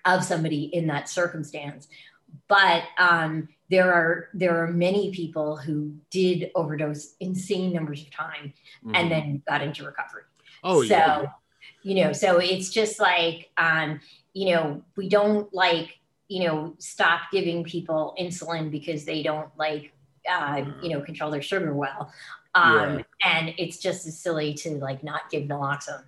of 0.05 0.23
somebody 0.23 0.65
in 0.65 0.87
that 0.87 1.09
circumstance 1.09 1.87
but 2.47 2.83
um, 2.97 3.47
there 3.69 3.93
are 3.93 4.29
there 4.33 4.63
are 4.63 4.67
many 4.67 5.11
people 5.11 5.57
who 5.57 5.93
did 6.09 6.51
overdose 6.55 7.15
insane 7.19 7.73
numbers 7.73 8.01
of 8.01 8.11
time 8.11 8.53
mm-hmm. 8.85 8.95
and 8.95 9.11
then 9.11 9.41
got 9.47 9.61
into 9.61 9.85
recovery 9.85 10.23
oh 10.63 10.81
so 10.83 10.95
yeah. 10.95 11.25
you 11.83 11.95
know 11.95 12.13
so 12.13 12.37
it's 12.37 12.69
just 12.69 12.99
like 12.99 13.49
um, 13.57 13.99
you 14.33 14.53
know 14.53 14.81
we 14.95 15.09
don't 15.09 15.53
like 15.53 15.99
you 16.33 16.43
know 16.45 16.73
stop 16.79 17.21
giving 17.31 17.63
people 17.63 18.15
insulin 18.19 18.71
because 18.71 19.05
they 19.05 19.21
don't 19.21 19.49
like 19.57 19.93
uh, 20.29 20.63
you 20.81 20.89
know 20.89 21.01
control 21.01 21.29
their 21.29 21.41
sugar 21.41 21.73
well 21.73 22.11
um, 22.55 22.99
yeah. 22.99 23.03
And 23.23 23.53
it's 23.57 23.77
just 23.77 24.05
as 24.05 24.17
silly 24.17 24.53
to 24.55 24.77
like 24.77 25.03
not 25.03 25.29
give 25.31 25.43
naloxone. 25.43 26.03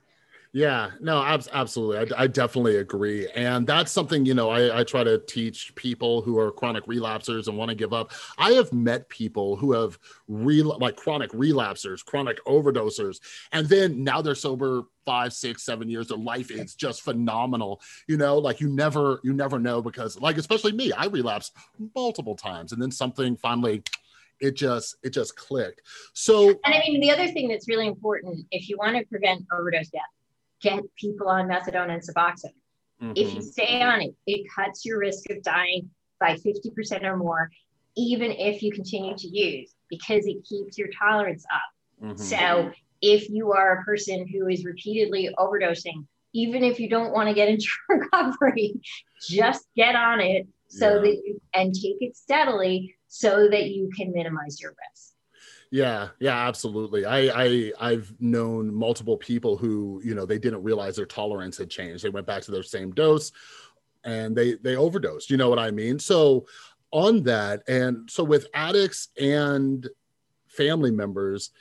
Yeah, 0.56 0.92
no, 1.02 1.22
ab- 1.22 1.44
absolutely. 1.52 2.16
I, 2.16 2.24
I, 2.24 2.28
definitely 2.28 2.78
agree. 2.78 3.28
And 3.36 3.68
that's 3.68 3.92
something, 3.92 4.26
you 4.26 4.34
know, 4.34 4.50
I, 4.50 4.80
I, 4.80 4.84
try 4.86 5.04
to 5.04 5.18
teach 5.18 5.76
people 5.76 6.22
who 6.22 6.40
are 6.40 6.50
chronic 6.50 6.86
relapsers 6.86 7.50
and 7.50 7.58
want 7.58 7.72
to 7.72 7.76
give 7.76 7.92
up. 7.92 8.14
I 8.38 8.54
have 8.54 8.72
met 8.72 9.10
people 9.10 9.58
who 9.58 9.74
have 9.74 10.00
re- 10.30 10.62
like 10.62 10.96
chronic 10.96 11.30
relapsers, 11.32 12.06
chronic 12.06 12.42
overdosers, 12.46 13.20
and 13.52 13.68
then 13.68 14.02
now 14.02 14.22
they're 14.22 14.34
sober 14.34 14.84
five, 15.04 15.34
six, 15.34 15.64
seven 15.64 15.90
years. 15.90 16.08
Their 16.08 16.20
life 16.20 16.50
is 16.52 16.74
just 16.74 17.02
phenomenal. 17.02 17.82
You 18.08 18.16
know, 18.16 18.38
like 18.38 18.62
you 18.62 18.70
never, 18.70 19.20
you 19.26 19.34
never 19.34 19.60
know 19.60 19.82
because 19.82 20.18
like, 20.22 20.38
especially 20.38 20.72
me, 20.72 20.94
I 20.94 21.08
relapsed 21.08 21.54
multiple 21.94 22.38
times 22.38 22.72
and 22.72 22.82
then 22.82 22.92
something 22.92 23.36
finally 23.36 23.84
it 24.40 24.56
just 24.56 24.98
it 25.02 25.12
just 25.12 25.38
clicked 25.38 25.82
so 26.12 26.50
and 26.50 26.74
i 26.76 26.80
mean 26.80 27.00
the 27.00 27.10
other 27.10 27.26
thing 27.30 27.48
that's 27.48 27.70
really 27.70 27.88
important 27.88 28.46
if 28.52 28.68
you 28.68 28.78
want 28.78 28.94
to 28.94 29.06
prevent 29.06 29.46
overdose 29.54 29.88
death 29.88 30.02
get 30.62 30.82
people 30.96 31.28
on 31.28 31.48
methadone 31.48 31.90
and 31.90 32.02
suboxone 32.02 32.54
mm-hmm. 33.02 33.12
if 33.16 33.34
you 33.34 33.42
stay 33.42 33.82
on 33.82 34.02
it 34.02 34.16
it 34.28 34.46
cuts 34.56 34.86
your 34.86 35.00
risk 35.00 35.30
of 35.30 35.42
dying 35.44 35.90
by 36.20 36.36
50% 36.36 37.04
or 37.04 37.18
more 37.18 37.50
even 37.98 38.32
if 38.32 38.62
you 38.62 38.72
continue 38.72 39.16
to 39.18 39.28
use 39.28 39.74
because 39.90 40.26
it 40.26 40.38
keeps 40.48 40.78
your 40.78 40.88
tolerance 40.98 41.46
up 41.54 42.06
mm-hmm. 42.06 42.18
so 42.18 42.72
if 43.02 43.30
you 43.30 43.52
are 43.52 43.80
a 43.80 43.84
person 43.84 44.28
who 44.28 44.48
is 44.48 44.66
repeatedly 44.66 45.30
overdosing 45.38 46.06
even 46.34 46.64
if 46.64 46.80
you 46.80 46.90
don't 46.90 47.14
want 47.14 47.28
to 47.30 47.36
get 47.36 47.50
into 47.50 47.68
recovery 47.90 48.80
just 49.30 49.66
get 49.76 49.96
on 49.96 50.20
it 50.20 50.48
so 50.68 50.96
yeah. 50.96 51.02
that 51.02 51.22
you 51.24 51.42
and 51.54 51.74
take 51.74 51.98
it 52.02 52.16
steadily 52.16 52.96
so 53.08 53.48
that 53.50 53.70
you 53.70 53.90
can 53.96 54.12
minimize 54.12 54.60
your 54.60 54.72
risk. 54.72 55.14
Yeah, 55.72 56.10
yeah, 56.20 56.48
absolutely. 56.48 57.06
I, 57.06 57.44
I 57.44 57.72
I've 57.80 58.14
known 58.20 58.74
multiple 58.74 59.18
people 59.18 59.58
who, 59.58 60.02
you 60.04 60.16
know, 60.16 60.26
they 60.26 60.38
didn't 60.38 60.64
realize 60.64 60.96
their 60.96 61.06
tolerance 61.06 61.58
had 61.58 61.70
changed. 61.70 62.04
They 62.04 62.10
went 62.10 62.28
back 62.28 62.44
to 62.44 62.52
their 62.52 62.64
same 62.64 62.92
dose 62.92 63.32
and 64.04 64.36
they 64.36 64.54
they 64.56 64.76
overdosed. 64.76 65.30
You 65.30 65.38
know 65.38 65.50
what 65.50 65.60
I 65.60 65.72
mean? 65.72 66.00
So 66.00 66.46
on 66.92 67.24
that, 67.24 67.64
and 67.68 68.10
so 68.10 68.24
with 68.24 68.48
addicts 68.54 69.10
and 69.20 69.88
family 70.48 70.92
members, 70.92 71.52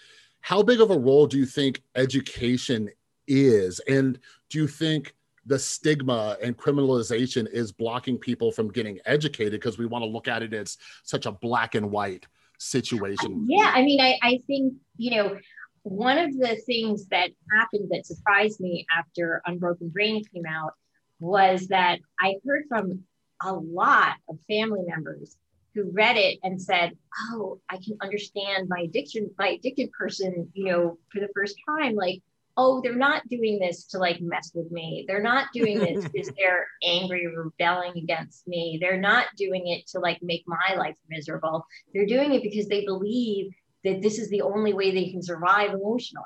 how 0.41 0.63
big 0.63 0.81
of 0.81 0.91
a 0.91 0.99
role 0.99 1.27
do 1.27 1.39
you 1.39 1.47
think 1.47 1.83
education 1.97 2.91
is? 3.27 3.81
And 3.89 4.19
do 4.51 4.59
you 4.59 4.69
think 4.69 5.15
the 5.47 5.59
stigma 5.59 6.37
and 6.43 6.57
criminalization 6.57 7.49
is 7.51 7.73
blocking 7.73 8.19
people 8.19 8.53
from 8.53 8.71
getting 8.71 8.99
educated 9.07 9.53
because 9.53 9.79
we 9.79 9.87
want 9.87 10.03
to 10.03 10.09
look 10.09 10.29
at 10.29 10.43
it 10.43 10.55
as 10.55 10.79
such 11.03 11.27
a 11.27 11.33
black 11.33 11.75
and 11.75 11.91
white 11.91 12.27
situation. 12.59 13.47
Yeah, 13.49 13.71
I 13.75 13.83
mean, 13.83 14.01
I, 14.01 14.19
I 14.23 14.41
think, 14.47 14.75
you 14.97 15.17
know, 15.17 15.37
one 15.83 16.19
of 16.19 16.33
the 16.33 16.57
things 16.67 17.07
that 17.09 17.31
happened 17.53 17.89
that 17.91 18.07
surprised 18.07 18.61
me 18.61 18.87
after 18.97 19.43
Unbroken 19.47 19.91
Brain 19.91 20.23
came 20.33 20.47
out 20.47 20.73
was 21.21 21.69
that 21.69 22.01
I 22.19 22.37
heard 22.47 22.65
from 22.69 23.05
a 23.43 23.53
lot 23.53 24.17
of 24.29 24.39
family 24.49 24.81
members 24.87 25.37
who 25.75 25.91
read 25.93 26.17
it 26.17 26.39
and 26.43 26.61
said, 26.61 26.97
"Oh, 27.31 27.61
I 27.69 27.77
can 27.77 27.99
understand 28.01 28.69
my 28.69 28.83
addiction, 28.85 29.31
my 29.39 29.49
addicted 29.49 29.91
person, 29.93 30.51
you 30.55 30.67
know, 30.67 30.99
for 31.13 31.21
the 31.21 31.29
first 31.35 31.57
time. 31.69 31.95
Like, 31.97 32.23
oh, 32.57 32.81
they're 32.83 32.95
not 32.95 33.27
doing 33.29 33.59
this 33.59 33.85
to 33.87 33.99
like 33.99 34.21
mess 34.21 34.53
with 34.55 34.71
me. 34.71 35.05
They're 35.09 35.23
not 35.23 35.49
doing 35.53 35.79
this 35.79 36.05
because 36.13 36.31
they're 36.37 36.67
angry 36.85 37.27
or 37.27 37.45
rebelling 37.45 37.97
against 37.97 38.47
me. 38.47 38.79
They're 38.81 39.01
not 39.01 39.27
doing 39.37 39.69
it 39.69 39.87
to 39.89 39.99
like 39.99 40.23
make 40.23 40.45
my 40.47 40.75
life 40.77 40.97
miserable. 41.09 41.67
They're 41.93 42.07
doing 42.07 42.35
it 42.35 42.43
because 42.43 42.69
they 42.69 42.85
believe 42.85 43.53
that 43.85 44.03
this 44.03 44.19
is 44.19 44.31
the 44.31 44.43
only 44.43 44.73
way 44.73 44.93
they 44.93 45.11
can 45.11 45.23
survive 45.23 45.73
emotionally. 45.73 46.25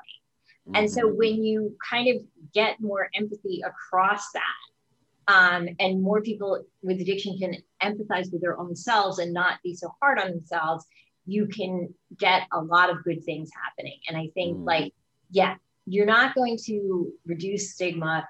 Mm-hmm. 0.67 0.75
And 0.75 0.91
so 0.91 1.07
mm-hmm. 1.07 1.17
when 1.17 1.43
you 1.43 1.75
kind 1.89 2.15
of 2.15 2.23
get 2.53 2.79
more 2.79 3.09
empathy 3.15 3.61
across 3.65 4.31
that, 4.33 4.43
um, 5.29 5.67
and 5.79 6.01
more 6.01 6.21
people 6.21 6.65
with 6.81 6.99
addiction 6.99 7.37
can 7.37 7.55
empathize 7.83 8.31
with 8.31 8.41
their 8.41 8.59
own 8.59 8.75
selves 8.75 9.19
and 9.19 9.31
not 9.31 9.61
be 9.63 9.75
so 9.75 9.93
hard 10.01 10.17
on 10.17 10.31
themselves, 10.31 10.85
you 11.27 11.45
can 11.45 11.93
get 12.17 12.47
a 12.51 12.59
lot 12.59 12.89
of 12.89 13.03
good 13.03 13.23
things 13.23 13.51
happening. 13.63 13.99
And 14.07 14.17
I 14.17 14.29
think, 14.33 14.57
mm. 14.57 14.65
like, 14.65 14.93
yeah, 15.29 15.55
you're 15.89 16.05
not 16.05 16.35
going 16.35 16.57
to 16.65 17.11
reduce 17.25 17.73
stigma 17.73 18.27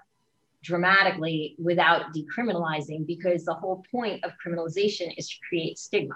dramatically 0.64 1.56
without 1.58 2.14
decriminalizing 2.14 3.06
because 3.06 3.44
the 3.44 3.54
whole 3.54 3.84
point 3.92 4.24
of 4.24 4.32
criminalization 4.44 5.14
is 5.18 5.28
to 5.30 5.36
create 5.48 5.78
stigma. 5.78 6.16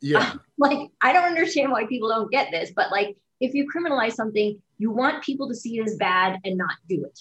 Yeah. 0.00 0.34
like, 0.58 0.90
I 1.00 1.12
don't 1.12 1.24
understand 1.24 1.70
why 1.70 1.86
people 1.86 2.08
don't 2.08 2.30
get 2.30 2.50
this, 2.50 2.72
but 2.74 2.90
like, 2.90 3.16
if 3.40 3.54
you 3.54 3.66
criminalize 3.74 4.12
something, 4.12 4.60
you 4.78 4.90
want 4.90 5.22
people 5.22 5.48
to 5.48 5.54
see 5.54 5.78
it 5.78 5.86
as 5.86 5.96
bad 5.96 6.38
and 6.44 6.58
not 6.58 6.74
do 6.88 7.04
it. 7.04 7.20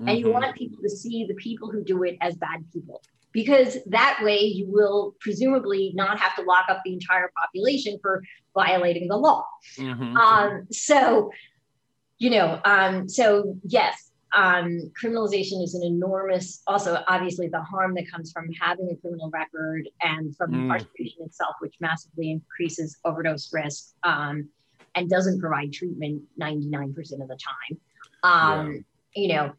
Mm-hmm. 0.00 0.08
And 0.08 0.18
you 0.18 0.24
mm-hmm. 0.26 0.34
want 0.34 0.56
people 0.56 0.82
to 0.82 0.90
see 0.90 1.26
the 1.26 1.34
people 1.34 1.70
who 1.70 1.84
do 1.84 2.02
it 2.04 2.16
as 2.20 2.36
bad 2.36 2.64
people 2.72 3.02
because 3.32 3.78
that 3.86 4.20
way 4.22 4.40
you 4.40 4.66
will 4.66 5.14
presumably 5.20 5.92
not 5.94 6.18
have 6.18 6.34
to 6.36 6.42
lock 6.42 6.64
up 6.68 6.80
the 6.84 6.92
entire 6.92 7.30
population 7.40 7.98
for 8.02 8.22
violating 8.54 9.08
the 9.08 9.16
law. 9.16 9.44
Mm-hmm. 9.78 10.16
Um, 10.16 10.66
so 10.72 11.30
you 12.20 12.30
know, 12.30 12.60
um, 12.64 13.08
so 13.08 13.56
yes, 13.64 14.12
um, 14.36 14.92
criminalization 15.02 15.62
is 15.62 15.74
an 15.74 15.82
enormous, 15.82 16.62
also 16.66 17.02
obviously 17.08 17.48
the 17.48 17.62
harm 17.62 17.94
that 17.94 18.08
comes 18.10 18.30
from 18.30 18.52
having 18.52 18.90
a 18.90 18.96
criminal 18.96 19.30
record 19.30 19.88
and 20.02 20.36
from 20.36 20.52
mm. 20.52 20.62
incarceration 20.62 21.22
itself, 21.24 21.56
which 21.60 21.74
massively 21.80 22.30
increases 22.30 22.98
overdose 23.04 23.52
risk 23.52 23.94
um, 24.04 24.48
and 24.94 25.08
doesn't 25.08 25.40
provide 25.40 25.72
treatment 25.72 26.22
99% 26.38 26.94
of 27.22 27.28
the 27.28 27.38
time. 27.38 27.80
Um, 28.22 28.84
yeah. 29.16 29.22
You 29.22 29.28
know, 29.34 29.52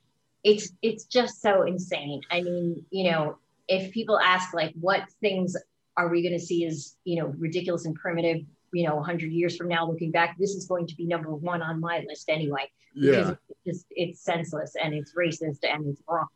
it's 0.43 0.71
it's 0.82 1.04
just 1.06 1.41
so 1.41 1.63
insane. 1.63 2.21
I 2.32 2.41
mean, 2.41 2.86
you 2.89 3.12
know, 3.12 3.38
if 3.67 3.91
people 3.91 4.17
ask 4.17 4.54
like, 4.54 4.74
what 4.80 5.10
things 5.19 5.58
are 5.97 6.08
we 6.08 6.21
going 6.21 6.34
to 6.34 6.39
see 6.39 6.65
as 6.65 6.95
you 7.04 7.21
know 7.21 7.34
ridiculous 7.38 7.86
and 7.86 7.95
primitive 7.95 8.45
you 8.73 8.88
know 8.88 8.95
100 8.95 9.31
years 9.31 9.55
from 9.55 9.67
now 9.67 9.88
looking 9.88 10.12
back 10.12 10.36
this 10.38 10.51
is 10.51 10.65
going 10.65 10.88
to 10.88 10.95
be 10.95 11.05
number 11.05 11.34
one 11.34 11.62
on 11.62 11.79
my 11.79 12.03
list 12.07 12.29
anyway 12.29 12.69
because 12.93 13.27
yeah. 13.27 13.36
it's 13.49 13.60
just 13.65 13.86
it's 13.91 14.21
senseless 14.21 14.73
and 14.81 14.93
it's 14.93 15.13
racist 15.13 15.60
and 15.63 15.88
it's 15.88 16.01
wrong 16.07 16.27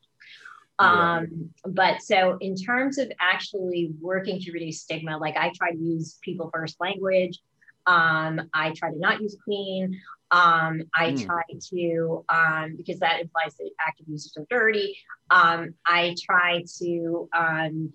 yeah. 0.79 1.17
um 1.17 1.49
but 1.67 2.01
so 2.01 2.37
in 2.41 2.55
terms 2.55 2.97
of 2.97 3.11
actually 3.19 3.91
working 4.01 4.39
to 4.39 4.51
reduce 4.51 4.81
stigma 4.81 5.17
like 5.17 5.37
i 5.37 5.51
try 5.55 5.71
to 5.71 5.77
use 5.77 6.17
people 6.21 6.49
first 6.53 6.77
language 6.79 7.39
um 7.87 8.41
i 8.53 8.71
try 8.71 8.91
to 8.91 8.99
not 8.99 9.21
use 9.21 9.37
clean 9.43 9.99
um, 10.31 10.81
I 10.93 11.11
mm. 11.11 11.25
try 11.25 11.43
to, 11.69 12.25
um, 12.29 12.75
because 12.75 12.99
that 12.99 13.21
implies 13.21 13.55
that 13.57 13.69
active 13.85 14.07
users 14.09 14.35
are 14.37 14.45
dirty. 14.49 14.97
Um, 15.29 15.75
I 15.85 16.15
try 16.19 16.63
to 16.79 17.29
um, 17.37 17.93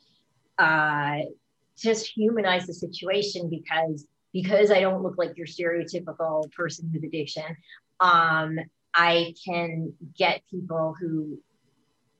uh, 0.58 1.18
just 1.76 2.06
humanize 2.06 2.66
the 2.66 2.74
situation 2.74 3.48
because 3.48 4.06
because 4.32 4.70
I 4.70 4.80
don't 4.80 5.02
look 5.02 5.18
like 5.18 5.36
your 5.36 5.46
stereotypical 5.46 6.50
person 6.52 6.90
with 6.92 7.04
addiction, 7.04 7.56
um, 8.00 8.58
I 8.94 9.34
can 9.44 9.92
get 10.16 10.42
people 10.50 10.94
who 11.00 11.38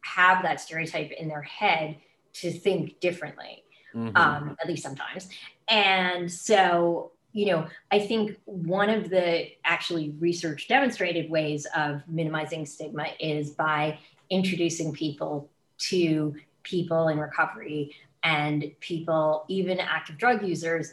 have 0.03 0.43
that 0.43 0.61
stereotype 0.61 1.11
in 1.13 1.29
their 1.29 1.43
head 1.43 1.97
to 2.33 2.51
think 2.51 3.01
differently, 3.01 3.65
mm-hmm. 3.95 4.17
um, 4.17 4.57
at 4.61 4.69
least 4.69 4.83
sometimes. 4.83 5.29
And 5.69 6.31
so, 6.31 7.13
you 7.33 7.47
know, 7.47 7.67
I 7.91 8.01
think 8.01 8.39
one 8.45 8.91
of 8.91 9.11
the 9.11 9.49
actually 9.65 10.15
research 10.19 10.69
demonstrated 10.69 11.31
ways 11.31 11.67
of 11.77 12.03
minimizing 12.09 12.67
stigma 12.67 13.09
is 13.19 13.51
by 13.51 13.99
introducing 14.31 14.93
people 14.93 15.49
to 15.79 16.35
people 16.63 17.09
in 17.09 17.19
recovery 17.19 17.95
and 18.23 18.71
people, 18.81 19.45
even 19.49 19.81
active 19.81 20.19
drug 20.19 20.47
users, 20.47 20.93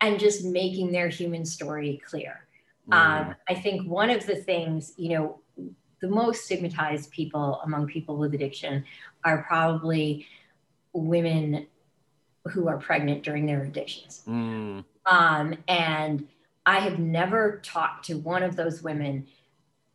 and 0.00 0.18
just 0.18 0.44
making 0.44 0.92
their 0.92 1.08
human 1.08 1.44
story 1.44 2.00
clear. 2.06 2.46
Mm. 2.88 2.94
Um, 2.94 3.34
I 3.48 3.54
think 3.54 3.88
one 3.88 4.10
of 4.10 4.26
the 4.26 4.36
things, 4.36 4.94
you 4.96 5.10
know, 5.10 5.40
the 6.00 6.08
most 6.08 6.44
stigmatized 6.44 7.10
people 7.10 7.60
among 7.64 7.86
people 7.86 8.16
with 8.16 8.34
addiction 8.34 8.84
are 9.24 9.42
probably 9.42 10.26
women 10.92 11.66
who 12.46 12.68
are 12.68 12.78
pregnant 12.78 13.22
during 13.22 13.46
their 13.46 13.62
addictions. 13.62 14.22
Mm. 14.26 14.84
Um, 15.06 15.54
and 15.68 16.26
I 16.64 16.80
have 16.80 16.98
never 16.98 17.60
talked 17.62 18.06
to 18.06 18.14
one 18.14 18.42
of 18.42 18.56
those 18.56 18.82
women 18.82 19.26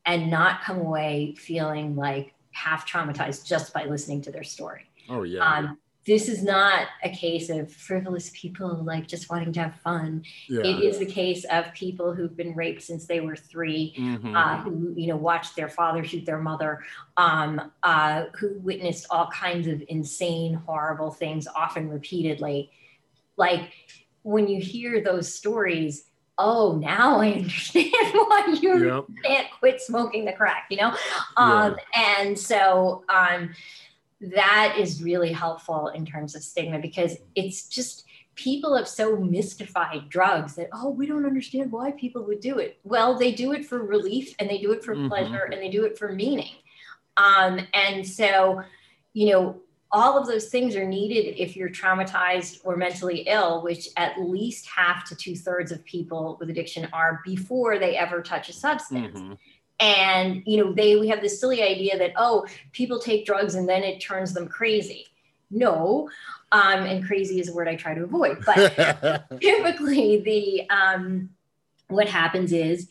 and 0.06 0.30
not 0.30 0.62
come 0.62 0.78
away 0.78 1.34
feeling 1.38 1.96
like 1.96 2.34
half 2.52 2.88
traumatized 2.88 3.46
just 3.46 3.74
by 3.74 3.86
listening 3.86 4.22
to 4.22 4.32
their 4.32 4.44
story. 4.44 4.84
Oh, 5.10 5.24
yeah. 5.24 5.40
Um, 5.40 5.78
this 6.06 6.30
is 6.30 6.44
not 6.44 6.88
a 7.04 7.10
case 7.10 7.50
of 7.50 7.72
frivolous 7.72 8.30
people 8.34 8.84
like 8.84 9.08
just 9.08 9.30
wanting 9.30 9.52
to 9.54 9.60
have 9.62 9.76
fun. 9.78 10.24
Yeah. 10.48 10.62
It 10.62 10.84
is 10.84 11.00
the 11.00 11.06
case 11.06 11.46
of 11.46 11.74
people 11.74 12.14
who've 12.14 12.36
been 12.38 12.54
raped 12.56 12.84
since 12.84 13.08
they 13.08 13.22
were 13.22 13.36
3 13.36 13.96
mm-hmm. 13.98 14.36
uh, 14.36 14.62
who 14.62 14.94
you 14.96 15.08
know 15.08 15.16
watched 15.16 15.56
their 15.56 15.70
father 15.70 16.04
shoot 16.04 16.26
their 16.26 16.40
mother, 16.40 16.84
um, 17.18 17.72
uh, 17.82 18.26
who 18.38 18.60
witnessed 18.60 19.08
all 19.10 19.28
kinds 19.32 19.68
of 19.68 19.84
insane, 19.88 20.54
horrible 20.54 21.12
things, 21.12 21.48
often 21.56 21.90
repeatedly. 21.90 22.70
Like 23.36 23.72
when 24.22 24.48
you 24.48 24.62
hear 24.62 25.04
those 25.04 25.34
stories, 25.34 26.06
oh, 26.38 26.78
now 26.78 27.20
I 27.20 27.32
understand 27.34 27.92
why 28.14 28.58
you 28.62 28.86
yep. 28.86 29.06
can't 29.24 29.48
quit 29.60 29.82
smoking 29.82 30.26
the 30.26 30.34
crack, 30.34 30.68
you 30.70 30.78
know? 30.78 30.96
Um, 31.38 31.76
yeah. 31.96 32.20
And 32.20 32.38
so, 32.38 33.04
um, 33.10 33.56
that 34.34 34.76
is 34.80 35.04
really 35.04 35.32
helpful 35.32 35.90
in 35.90 36.06
terms 36.06 36.36
of 36.36 36.44
stigma 36.44 36.80
because 36.80 37.18
it's 37.36 37.68
just 37.68 38.06
people 38.36 38.76
have 38.76 38.88
so 38.88 39.18
mystified 39.18 40.10
drugs 40.10 40.56
that 40.56 40.70
oh 40.74 40.90
we 40.90 41.06
don't 41.06 41.26
understand 41.26 41.72
why 41.72 41.92
people 41.92 42.24
would 42.24 42.40
do 42.40 42.58
it. 42.60 42.80
Well 42.84 43.18
they 43.18 43.32
do 43.32 43.54
it 43.54 43.66
for 43.66 43.84
relief 43.84 44.36
and 44.40 44.50
they 44.50 44.58
do 44.58 44.72
it 44.72 44.84
for 44.84 44.96
mm-hmm. 44.96 45.08
pleasure 45.08 45.50
and 45.52 45.62
they 45.62 45.70
do 45.70 45.86
it 45.86 45.98
for 45.98 46.12
meaning. 46.12 46.52
Um, 47.18 47.60
and 47.74 48.06
so 48.06 48.62
you 49.14 49.32
know 49.32 49.62
all 49.92 50.20
of 50.20 50.28
those 50.28 50.50
things 50.50 50.76
are 50.76 50.86
needed 50.86 51.40
if 51.42 51.56
you're 51.56 51.70
traumatized 51.70 52.60
or 52.66 52.76
mentally 52.76 53.20
ill 53.28 53.62
which 53.62 53.88
at 53.96 54.20
least 54.20 54.68
half 54.68 55.06
to 55.06 55.16
two-thirds 55.16 55.72
of 55.72 55.86
people 55.86 56.36
with 56.40 56.50
addiction 56.50 56.90
are 56.92 57.22
before 57.24 57.80
they 57.80 57.96
ever 57.96 58.22
touch 58.22 58.50
a 58.50 58.54
substance. 58.54 59.20
Mm-hmm 59.20 59.34
and 59.80 60.42
you 60.46 60.64
know 60.64 60.74
they 60.74 60.96
we 60.96 61.08
have 61.08 61.22
this 61.22 61.40
silly 61.40 61.62
idea 61.62 61.98
that 61.98 62.14
oh 62.16 62.46
people 62.72 63.00
take 63.00 63.26
drugs 63.26 63.56
and 63.56 63.68
then 63.68 63.84
it 63.84 64.00
turns 64.00 64.34
them 64.34 64.48
crazy. 64.48 65.08
No 65.52 66.10
um, 66.52 66.84
and 66.84 67.06
crazy 67.06 67.40
is 67.40 67.50
a 67.50 67.54
word 67.54 67.68
i 67.68 67.76
try 67.76 67.94
to 67.94 68.04
avoid 68.04 68.38
but 68.46 69.28
typically 69.42 70.22
the 70.22 70.70
um, 70.70 71.30
what 71.88 72.08
happens 72.08 72.52
is 72.52 72.88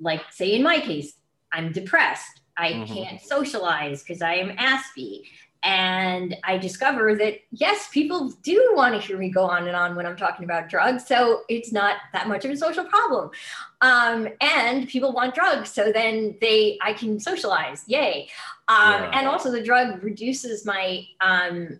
like 0.00 0.20
say 0.30 0.54
in 0.54 0.62
my 0.62 0.80
case 0.80 1.14
i'm 1.52 1.72
depressed. 1.72 2.40
I 2.54 2.72
mm-hmm. 2.72 2.92
can't 2.92 3.20
socialize 3.20 4.02
because 4.02 4.22
i 4.22 4.34
am 4.34 4.56
aspy 4.56 5.22
and 5.62 6.36
I 6.42 6.58
discover 6.58 7.14
that 7.16 7.38
yes, 7.52 7.88
people 7.92 8.30
do 8.42 8.72
want 8.74 8.94
to 8.94 9.00
hear 9.00 9.16
me 9.16 9.30
go 9.30 9.44
on 9.44 9.68
and 9.68 9.76
on 9.76 9.94
when 9.94 10.06
I'm 10.06 10.16
talking 10.16 10.44
about 10.44 10.68
drugs. 10.68 11.06
So 11.06 11.42
it's 11.48 11.72
not 11.72 11.96
that 12.12 12.28
much 12.28 12.44
of 12.44 12.50
a 12.50 12.56
social 12.56 12.84
problem. 12.84 13.30
Um, 13.80 14.28
and 14.40 14.88
people 14.88 15.12
want 15.12 15.34
drugs, 15.34 15.72
so 15.72 15.92
then 15.92 16.36
they 16.40 16.78
I 16.82 16.92
can 16.92 17.20
socialize. 17.20 17.84
Yay! 17.86 18.28
Um, 18.68 19.02
yeah. 19.02 19.10
And 19.14 19.28
also 19.28 19.52
the 19.52 19.62
drug 19.62 20.02
reduces 20.02 20.66
my 20.66 21.06
um, 21.20 21.78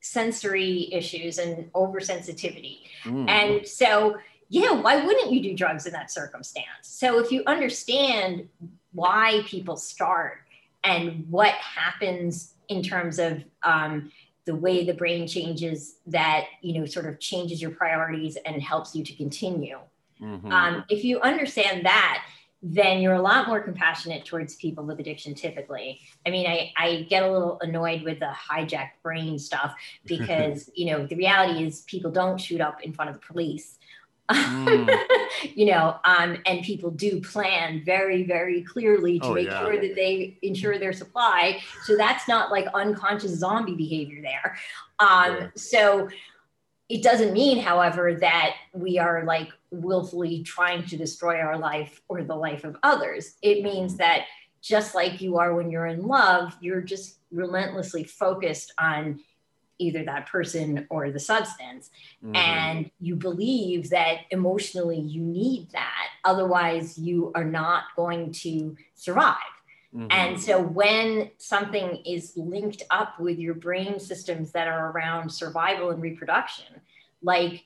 sensory 0.00 0.88
issues 0.92 1.38
and 1.38 1.70
oversensitivity. 1.72 2.78
Mm. 3.04 3.28
And 3.28 3.66
so 3.66 4.16
yeah, 4.48 4.72
why 4.72 5.04
wouldn't 5.04 5.32
you 5.32 5.42
do 5.42 5.54
drugs 5.54 5.86
in 5.86 5.92
that 5.92 6.10
circumstance? 6.10 6.66
So 6.82 7.18
if 7.18 7.30
you 7.30 7.42
understand 7.46 8.48
why 8.92 9.42
people 9.46 9.76
start 9.76 10.38
and 10.84 11.26
what 11.30 11.52
happens 11.54 12.53
in 12.68 12.82
terms 12.82 13.18
of 13.18 13.44
um, 13.62 14.10
the 14.44 14.54
way 14.54 14.84
the 14.84 14.94
brain 14.94 15.26
changes 15.26 15.96
that 16.06 16.46
you 16.62 16.78
know 16.78 16.86
sort 16.86 17.06
of 17.06 17.18
changes 17.20 17.60
your 17.60 17.70
priorities 17.70 18.36
and 18.44 18.62
helps 18.62 18.94
you 18.94 19.04
to 19.04 19.14
continue 19.14 19.78
mm-hmm. 20.20 20.52
um, 20.52 20.84
if 20.88 21.04
you 21.04 21.20
understand 21.20 21.84
that 21.84 22.24
then 22.66 23.00
you're 23.00 23.14
a 23.14 23.20
lot 23.20 23.46
more 23.46 23.60
compassionate 23.60 24.24
towards 24.24 24.56
people 24.56 24.84
with 24.84 24.98
addiction 24.98 25.34
typically. 25.34 26.00
I 26.26 26.30
mean, 26.30 26.46
I, 26.46 26.72
I 26.78 27.06
get 27.10 27.22
a 27.22 27.30
little 27.30 27.58
annoyed 27.60 28.02
with 28.02 28.20
the 28.20 28.32
hijacked 28.50 29.02
brain 29.02 29.38
stuff 29.38 29.74
because, 30.06 30.70
you 30.74 30.86
know, 30.86 31.06
the 31.06 31.14
reality 31.14 31.62
is 31.62 31.82
people 31.82 32.10
don't 32.10 32.40
shoot 32.40 32.62
up 32.62 32.82
in 32.82 32.94
front 32.94 33.10
of 33.10 33.20
the 33.20 33.26
police. 33.26 33.78
Mm. 34.30 34.98
you 35.54 35.66
know, 35.66 35.96
um, 36.04 36.38
and 36.46 36.62
people 36.62 36.90
do 36.90 37.20
plan 37.20 37.82
very, 37.84 38.24
very 38.24 38.62
clearly 38.62 39.18
to 39.20 39.26
oh, 39.26 39.34
make 39.34 39.48
yeah. 39.48 39.60
sure 39.60 39.80
that 39.80 39.94
they 39.94 40.38
ensure 40.42 40.78
their 40.78 40.92
supply. 40.92 41.60
So 41.84 41.96
that's 41.96 42.26
not 42.28 42.50
like 42.50 42.66
unconscious 42.74 43.32
zombie 43.38 43.74
behavior 43.74 44.22
there. 44.22 44.56
Um, 44.98 45.36
yeah. 45.36 45.48
So 45.56 46.08
it 46.88 47.02
doesn't 47.02 47.32
mean, 47.32 47.60
however, 47.60 48.14
that 48.14 48.56
we 48.72 48.98
are 48.98 49.24
like 49.24 49.50
willfully 49.70 50.42
trying 50.42 50.84
to 50.86 50.96
destroy 50.96 51.40
our 51.40 51.58
life 51.58 52.00
or 52.08 52.22
the 52.22 52.36
life 52.36 52.64
of 52.64 52.76
others. 52.82 53.36
It 53.42 53.62
means 53.62 53.96
that 53.96 54.26
just 54.60 54.94
like 54.94 55.20
you 55.20 55.38
are 55.38 55.54
when 55.54 55.70
you're 55.70 55.86
in 55.86 56.06
love, 56.06 56.56
you're 56.60 56.80
just 56.80 57.18
relentlessly 57.30 58.04
focused 58.04 58.72
on 58.78 59.20
either 59.78 60.04
that 60.04 60.28
person 60.28 60.86
or 60.90 61.10
the 61.10 61.20
substance. 61.20 61.90
Mm-hmm. 62.24 62.36
And 62.36 62.90
you 63.00 63.16
believe 63.16 63.90
that 63.90 64.20
emotionally 64.30 65.00
you 65.00 65.20
need 65.20 65.70
that. 65.72 66.08
Otherwise, 66.24 66.98
you 66.98 67.32
are 67.34 67.44
not 67.44 67.84
going 67.96 68.32
to 68.32 68.76
survive. 68.94 69.36
Mm-hmm. 69.94 70.06
And 70.10 70.40
so 70.40 70.60
when 70.60 71.30
something 71.38 72.02
is 72.04 72.32
linked 72.36 72.82
up 72.90 73.20
with 73.20 73.38
your 73.38 73.54
brain 73.54 74.00
systems 74.00 74.50
that 74.52 74.66
are 74.66 74.90
around 74.90 75.30
survival 75.30 75.90
and 75.90 76.02
reproduction, 76.02 76.80
like 77.22 77.64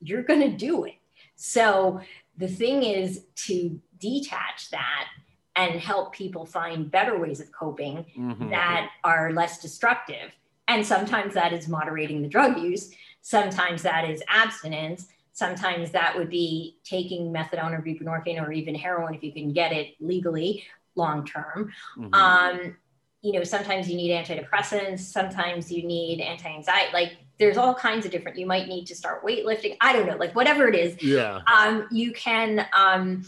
you're 0.00 0.22
going 0.22 0.40
to 0.40 0.56
do 0.56 0.84
it. 0.84 0.94
So 1.34 2.00
the 2.38 2.48
thing 2.48 2.82
is 2.82 3.24
to 3.46 3.80
detach 3.98 4.70
that 4.70 5.08
and 5.56 5.80
help 5.80 6.12
people 6.12 6.44
find 6.44 6.90
better 6.90 7.18
ways 7.18 7.40
of 7.40 7.50
coping 7.50 8.04
mm-hmm. 8.16 8.50
that 8.50 8.90
are 9.02 9.32
less 9.32 9.60
destructive. 9.60 10.30
And 10.68 10.84
sometimes 10.84 11.34
that 11.34 11.52
is 11.52 11.68
moderating 11.68 12.22
the 12.22 12.28
drug 12.28 12.58
use, 12.58 12.92
sometimes 13.20 13.82
that 13.82 14.08
is 14.08 14.22
abstinence, 14.28 15.08
sometimes 15.32 15.90
that 15.92 16.16
would 16.16 16.30
be 16.30 16.78
taking 16.82 17.32
methadone 17.32 17.72
or 17.72 17.82
buprenorphine 17.82 18.42
or 18.42 18.52
even 18.52 18.74
heroin 18.74 19.14
if 19.14 19.22
you 19.22 19.32
can 19.32 19.52
get 19.52 19.72
it 19.72 19.94
legally 20.00 20.64
long 20.94 21.24
term. 21.24 21.72
Mm-hmm. 21.98 22.14
Um, 22.14 22.76
you 23.22 23.32
know, 23.32 23.44
sometimes 23.44 23.88
you 23.88 23.96
need 23.96 24.10
antidepressants, 24.10 25.00
sometimes 25.00 25.70
you 25.70 25.86
need 25.86 26.20
anti-anxiety. 26.20 26.92
Like 26.92 27.16
there's 27.38 27.56
all 27.56 27.74
kinds 27.74 28.06
of 28.06 28.12
different. 28.12 28.38
You 28.38 28.46
might 28.46 28.68
need 28.68 28.86
to 28.86 28.94
start 28.94 29.24
weightlifting. 29.24 29.76
I 29.80 29.92
don't 29.92 30.06
know, 30.06 30.16
like 30.16 30.34
whatever 30.34 30.68
it 30.68 30.74
is. 30.74 31.02
Yeah. 31.02 31.40
Um, 31.52 31.86
you 31.90 32.12
can 32.12 32.66
um, 32.72 33.24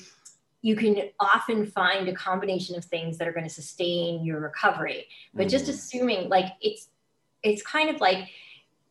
you 0.62 0.76
can 0.76 1.10
often 1.20 1.66
find 1.66 2.08
a 2.08 2.12
combination 2.14 2.76
of 2.76 2.84
things 2.84 3.18
that 3.18 3.28
are 3.28 3.32
going 3.32 3.46
to 3.46 3.52
sustain 3.52 4.24
your 4.24 4.40
recovery. 4.40 5.06
But 5.34 5.42
mm-hmm. 5.42 5.50
just 5.50 5.68
assuming 5.68 6.28
like 6.28 6.46
it's 6.60 6.88
it's 7.42 7.62
kind 7.62 7.90
of 7.90 8.00
like 8.00 8.28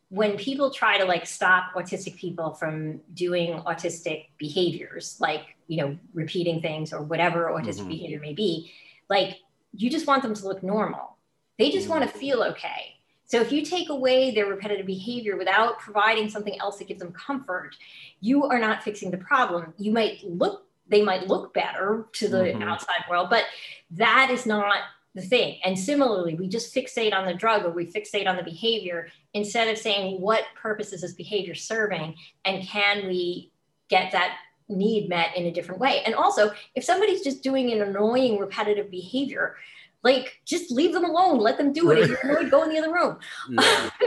when 0.09 0.37
people 0.37 0.71
try 0.71 0.97
to 0.97 1.05
like 1.05 1.25
stop 1.25 1.73
autistic 1.75 2.15
people 2.15 2.51
from 2.53 2.99
doing 3.13 3.61
autistic 3.63 4.27
behaviors 4.37 5.17
like 5.19 5.41
you 5.67 5.77
know 5.77 5.97
repeating 6.13 6.61
things 6.61 6.93
or 6.93 7.01
whatever 7.01 7.49
autistic 7.51 7.79
mm-hmm. 7.79 7.89
behavior 7.89 8.19
may 8.19 8.33
be 8.33 8.71
like 9.09 9.37
you 9.73 9.89
just 9.89 10.07
want 10.07 10.23
them 10.23 10.33
to 10.33 10.45
look 10.45 10.63
normal 10.63 11.17
they 11.59 11.69
just 11.69 11.87
mm-hmm. 11.87 11.99
want 11.99 12.11
to 12.11 12.17
feel 12.17 12.41
okay 12.43 12.93
so 13.25 13.41
if 13.41 13.51
you 13.51 13.65
take 13.65 13.89
away 13.89 14.31
their 14.31 14.45
repetitive 14.45 14.85
behavior 14.85 15.35
without 15.35 15.77
providing 15.79 16.29
something 16.29 16.57
else 16.61 16.77
that 16.77 16.87
gives 16.87 17.01
them 17.01 17.11
comfort 17.11 17.75
you 18.21 18.45
are 18.45 18.59
not 18.59 18.83
fixing 18.83 19.11
the 19.11 19.17
problem 19.17 19.73
you 19.77 19.91
might 19.91 20.23
look 20.23 20.63
they 20.89 21.01
might 21.01 21.27
look 21.27 21.53
better 21.53 22.07
to 22.13 22.29
the 22.29 22.37
mm-hmm. 22.37 22.63
outside 22.63 23.03
world 23.09 23.29
but 23.29 23.43
that 23.91 24.29
is 24.31 24.45
not 24.45 24.83
the 25.18 25.24
thing. 25.24 25.59
And 25.63 25.78
similarly, 25.78 26.36
we 26.36 26.47
just 26.47 26.74
fixate 26.74 27.13
on 27.13 27.26
the 27.26 27.34
drug 27.34 27.65
or 27.65 27.72
we 27.72 27.91
fixate 27.91 28.28
on 28.28 28.38
the 28.38 28.43
behavior 28.43 29.09
instead 29.34 29.68
of 29.68 29.78
saying 29.78 30.22
what 30.22 30.43
purpose 30.55 30.93
is 30.93 31.01
this 31.01 31.13
behavior 31.13 31.55
serving 31.55 32.15
and 32.45 32.63
can 32.65 33.07
we 33.07 33.51
get 33.89 34.11
that 34.11 34.38
need 34.70 35.09
met 35.09 35.36
in 35.36 35.47
a 35.47 35.51
different 35.51 35.82
way. 35.82 36.03
And 36.05 36.13
also, 36.13 36.51
if 36.76 36.84
somebody's 36.84 37.24
just 37.24 37.41
doing 37.41 37.72
an 37.72 37.82
annoying 37.82 38.38
repetitive 38.38 38.91
behavior, 38.91 39.55
like 40.03 40.39
just 40.45 40.70
leave 40.72 40.93
them 40.93 41.03
alone 41.03 41.39
let 41.39 41.57
them 41.57 41.74
do 41.74 41.89
it 41.89 41.97
if 41.97 42.07
you're 42.07 42.20
annoyed 42.22 42.51
go 42.51 42.61
in 42.61 42.70
the 42.70 42.78
other 42.78 42.93
room 42.93 43.18
yeah. 43.49 43.89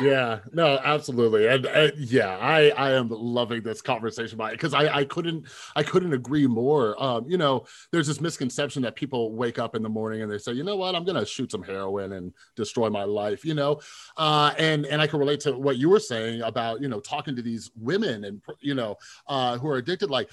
yeah 0.00 0.38
no 0.52 0.78
absolutely 0.84 1.46
and 1.46 1.66
uh, 1.66 1.90
yeah 1.98 2.38
i 2.38 2.70
i 2.70 2.92
am 2.92 3.08
loving 3.10 3.62
this 3.62 3.82
conversation 3.82 4.38
because 4.50 4.74
I, 4.74 4.98
I 4.98 5.04
couldn't 5.04 5.46
i 5.76 5.82
couldn't 5.82 6.12
agree 6.12 6.46
more 6.46 7.00
um 7.02 7.28
you 7.28 7.36
know 7.36 7.66
there's 7.90 8.06
this 8.06 8.20
misconception 8.20 8.82
that 8.82 8.96
people 8.96 9.34
wake 9.34 9.58
up 9.58 9.74
in 9.74 9.82
the 9.82 9.88
morning 9.88 10.22
and 10.22 10.30
they 10.30 10.38
say 10.38 10.52
you 10.52 10.64
know 10.64 10.76
what? 10.76 10.94
I'm 10.94 11.04
gonna 11.04 11.26
shoot 11.26 11.50
some 11.50 11.62
heroin 11.62 12.12
and 12.12 12.32
destroy 12.56 12.88
my 12.90 13.04
life 13.04 13.44
you 13.44 13.54
know 13.54 13.80
uh 14.16 14.54
and 14.58 14.86
and 14.86 15.00
i 15.00 15.06
can 15.06 15.18
relate 15.18 15.40
to 15.40 15.52
what 15.52 15.76
you 15.76 15.88
were 15.88 16.00
saying 16.00 16.42
about 16.42 16.80
you 16.80 16.88
know 16.88 17.00
talking 17.00 17.36
to 17.36 17.42
these 17.42 17.70
women 17.76 18.24
and 18.24 18.40
you 18.60 18.74
know 18.74 18.96
uh 19.26 19.58
who 19.58 19.68
are 19.68 19.76
addicted 19.76 20.10
like 20.10 20.30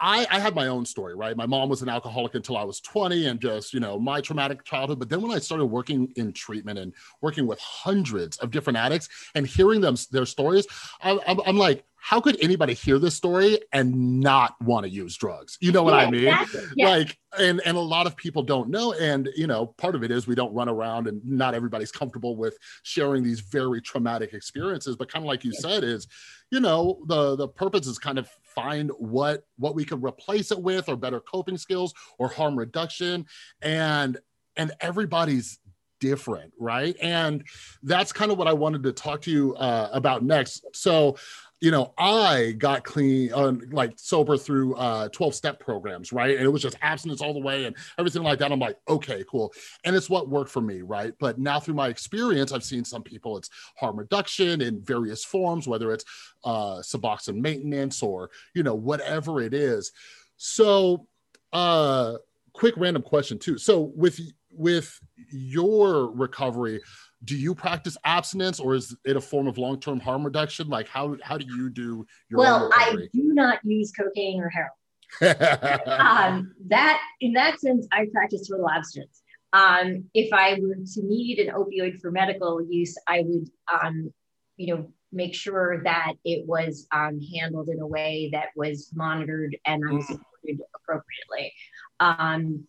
I, 0.00 0.26
I 0.30 0.40
had 0.40 0.54
my 0.54 0.68
own 0.68 0.86
story, 0.86 1.14
right? 1.14 1.36
My 1.36 1.46
mom 1.46 1.68
was 1.68 1.82
an 1.82 1.88
alcoholic 1.88 2.34
until 2.34 2.56
I 2.56 2.64
was 2.64 2.80
20 2.80 3.26
and 3.26 3.40
just, 3.40 3.74
you 3.74 3.80
know, 3.80 3.98
my 3.98 4.20
traumatic 4.20 4.64
childhood. 4.64 4.98
But 4.98 5.10
then 5.10 5.20
when 5.20 5.30
I 5.30 5.38
started 5.38 5.66
working 5.66 6.10
in 6.16 6.32
treatment 6.32 6.78
and 6.78 6.94
working 7.20 7.46
with 7.46 7.60
hundreds 7.60 8.38
of 8.38 8.50
different 8.50 8.78
addicts 8.78 9.08
and 9.34 9.46
hearing 9.46 9.82
them, 9.82 9.96
their 10.10 10.24
stories, 10.24 10.66
I, 11.02 11.18
I'm, 11.26 11.40
I'm 11.44 11.56
like, 11.58 11.84
how 12.02 12.18
could 12.18 12.42
anybody 12.42 12.72
hear 12.72 12.98
this 12.98 13.14
story 13.14 13.58
and 13.72 14.20
not 14.20 14.60
want 14.62 14.84
to 14.84 14.90
use 14.90 15.16
drugs? 15.18 15.58
You 15.60 15.70
know 15.70 15.82
what 15.82 15.92
yeah, 15.92 16.00
I 16.00 16.10
mean? 16.10 16.26
Exactly. 16.28 16.62
Yeah. 16.74 16.88
Like, 16.88 17.18
and 17.38 17.60
and 17.64 17.76
a 17.76 17.80
lot 17.80 18.06
of 18.06 18.16
people 18.16 18.42
don't 18.42 18.70
know. 18.70 18.94
And 18.94 19.28
you 19.36 19.46
know, 19.46 19.66
part 19.66 19.94
of 19.94 20.02
it 20.02 20.10
is 20.10 20.26
we 20.26 20.34
don't 20.34 20.52
run 20.54 20.68
around 20.68 21.08
and 21.08 21.22
not 21.24 21.54
everybody's 21.54 21.92
comfortable 21.92 22.36
with 22.36 22.56
sharing 22.82 23.22
these 23.22 23.40
very 23.40 23.82
traumatic 23.82 24.32
experiences. 24.32 24.96
But 24.96 25.12
kind 25.12 25.24
of 25.24 25.28
like 25.28 25.44
you 25.44 25.52
said, 25.52 25.84
is 25.84 26.08
you 26.50 26.60
know, 26.60 27.00
the 27.06 27.36
the 27.36 27.48
purpose 27.48 27.86
is 27.86 27.98
kind 27.98 28.18
of 28.18 28.30
find 28.54 28.90
what 28.98 29.44
what 29.56 29.74
we 29.74 29.84
could 29.84 30.02
replace 30.02 30.50
it 30.50 30.60
with 30.60 30.88
or 30.88 30.96
better 30.96 31.20
coping 31.20 31.58
skills 31.58 31.94
or 32.18 32.28
harm 32.28 32.58
reduction. 32.58 33.26
And 33.62 34.18
and 34.56 34.72
everybody's 34.80 35.58
different, 36.00 36.52
right? 36.58 36.96
And 37.00 37.44
that's 37.82 38.12
kind 38.12 38.32
of 38.32 38.38
what 38.38 38.48
I 38.48 38.52
wanted 38.52 38.82
to 38.84 38.92
talk 38.92 39.22
to 39.22 39.30
you 39.30 39.54
uh, 39.54 39.90
about 39.92 40.24
next. 40.24 40.64
So 40.72 41.16
you 41.60 41.70
know, 41.70 41.92
I 41.98 42.54
got 42.56 42.84
clean, 42.84 43.32
uh, 43.34 43.52
like 43.70 43.92
sober 43.96 44.38
through 44.38 44.74
uh, 44.76 45.08
12 45.10 45.34
step 45.34 45.60
programs, 45.60 46.10
right? 46.10 46.36
And 46.36 46.44
it 46.44 46.48
was 46.48 46.62
just 46.62 46.78
abstinence 46.80 47.20
all 47.20 47.34
the 47.34 47.40
way 47.40 47.66
and 47.66 47.76
everything 47.98 48.22
like 48.22 48.38
that. 48.38 48.50
I'm 48.50 48.58
like, 48.58 48.78
okay, 48.88 49.24
cool. 49.30 49.52
And 49.84 49.94
it's 49.94 50.08
what 50.08 50.30
worked 50.30 50.50
for 50.50 50.62
me, 50.62 50.80
right? 50.80 51.12
But 51.20 51.38
now 51.38 51.60
through 51.60 51.74
my 51.74 51.88
experience, 51.88 52.52
I've 52.52 52.64
seen 52.64 52.84
some 52.84 53.02
people, 53.02 53.36
it's 53.36 53.50
harm 53.76 53.98
reduction 53.98 54.62
in 54.62 54.80
various 54.80 55.22
forms, 55.22 55.68
whether 55.68 55.92
it's 55.92 56.04
uh, 56.44 56.76
Suboxone 56.76 57.40
maintenance 57.40 58.02
or, 58.02 58.30
you 58.54 58.62
know, 58.62 58.74
whatever 58.74 59.42
it 59.42 59.52
is. 59.52 59.92
So, 60.38 61.06
uh, 61.52 62.14
quick 62.54 62.74
random 62.78 63.02
question 63.02 63.38
too. 63.38 63.58
So 63.58 63.92
with, 63.94 64.18
with 64.50 64.98
your 65.30 66.10
recovery, 66.10 66.80
do 67.24 67.36
you 67.36 67.54
practice 67.54 67.96
abstinence 68.04 68.60
or 68.60 68.74
is 68.74 68.96
it 69.04 69.16
a 69.16 69.20
form 69.20 69.46
of 69.46 69.58
long-term 69.58 70.00
harm 70.00 70.24
reduction 70.24 70.68
like 70.68 70.88
how 70.88 71.16
how 71.22 71.36
do 71.36 71.44
you 71.56 71.68
do 71.68 72.06
your 72.28 72.38
well 72.38 72.70
i 72.74 72.94
do 73.12 73.34
not 73.34 73.58
use 73.64 73.92
cocaine 73.92 74.40
or 74.40 74.48
heroin 74.48 74.70
um, 75.86 76.54
that 76.66 77.00
in 77.20 77.32
that 77.32 77.58
sense 77.60 77.86
i 77.92 78.06
practice 78.12 78.48
total 78.48 78.68
abstinence 78.70 79.22
um, 79.52 80.04
if 80.14 80.32
i 80.32 80.58
were 80.60 80.76
to 80.76 81.02
need 81.02 81.38
an 81.38 81.52
opioid 81.54 82.00
for 82.00 82.10
medical 82.10 82.62
use 82.62 82.96
i 83.06 83.22
would 83.26 83.48
um, 83.82 84.12
you 84.56 84.74
know 84.74 84.92
make 85.12 85.34
sure 85.34 85.82
that 85.82 86.12
it 86.24 86.46
was 86.46 86.86
um, 86.92 87.20
handled 87.34 87.68
in 87.68 87.80
a 87.80 87.86
way 87.86 88.30
that 88.32 88.48
was 88.54 88.90
monitored 88.94 89.56
and 89.66 89.82
i 89.88 89.92
was 89.92 90.04
mm. 90.04 90.08
supported 90.08 90.60
appropriately 90.76 91.52
um, 91.98 92.64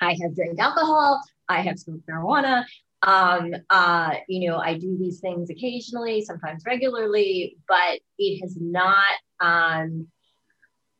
i 0.00 0.16
have 0.22 0.34
drank 0.34 0.58
alcohol 0.58 1.20
I 1.50 1.62
have 1.62 1.80
smoked 1.80 2.06
marijuana. 2.06 2.64
Um, 3.02 3.54
uh, 3.70 4.14
you 4.28 4.48
know, 4.48 4.58
I 4.58 4.76
do 4.76 4.96
these 4.98 5.20
things 5.20 5.48
occasionally, 5.50 6.22
sometimes 6.22 6.64
regularly, 6.66 7.56
but 7.66 8.00
it 8.18 8.40
has 8.40 8.56
not, 8.60 9.14
um, 9.40 10.06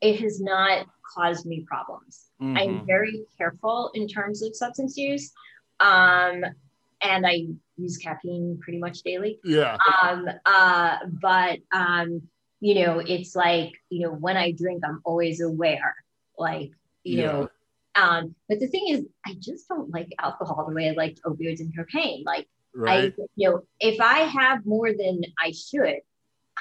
it 0.00 0.20
has 0.20 0.40
not 0.40 0.86
caused 1.14 1.44
me 1.44 1.64
problems. 1.68 2.30
Mm-hmm. 2.40 2.56
I'm 2.56 2.86
very 2.86 3.24
careful 3.36 3.90
in 3.94 4.08
terms 4.08 4.42
of 4.42 4.56
substance 4.56 4.96
use. 4.96 5.32
Um, 5.80 6.44
and 7.02 7.26
I 7.26 7.46
use 7.76 7.96
caffeine 7.96 8.58
pretty 8.62 8.78
much 8.78 9.02
daily. 9.02 9.38
Yeah. 9.44 9.76
Um, 10.02 10.26
uh, 10.44 10.98
but, 11.20 11.58
um, 11.72 12.22
you 12.60 12.74
know, 12.74 12.98
it's 12.98 13.34
like, 13.34 13.72
you 13.88 14.06
know, 14.06 14.12
when 14.12 14.36
I 14.36 14.52
drink, 14.52 14.82
I'm 14.86 15.00
always 15.04 15.40
aware, 15.40 15.96
like, 16.38 16.72
you 17.04 17.18
yeah. 17.18 17.26
know, 17.26 17.48
um, 17.94 18.34
but 18.48 18.60
the 18.60 18.68
thing 18.68 18.88
is, 18.88 19.04
I 19.26 19.34
just 19.38 19.68
don't 19.68 19.90
like 19.90 20.08
alcohol 20.18 20.66
the 20.68 20.74
way 20.74 20.88
I 20.88 20.92
liked 20.92 21.20
opioids 21.24 21.60
and 21.60 21.74
cocaine. 21.76 22.22
Like, 22.24 22.48
right. 22.74 23.12
I, 23.18 23.22
you 23.36 23.50
know, 23.50 23.62
if 23.80 24.00
I 24.00 24.20
have 24.20 24.64
more 24.64 24.92
than 24.92 25.22
I 25.38 25.52
should, 25.52 26.00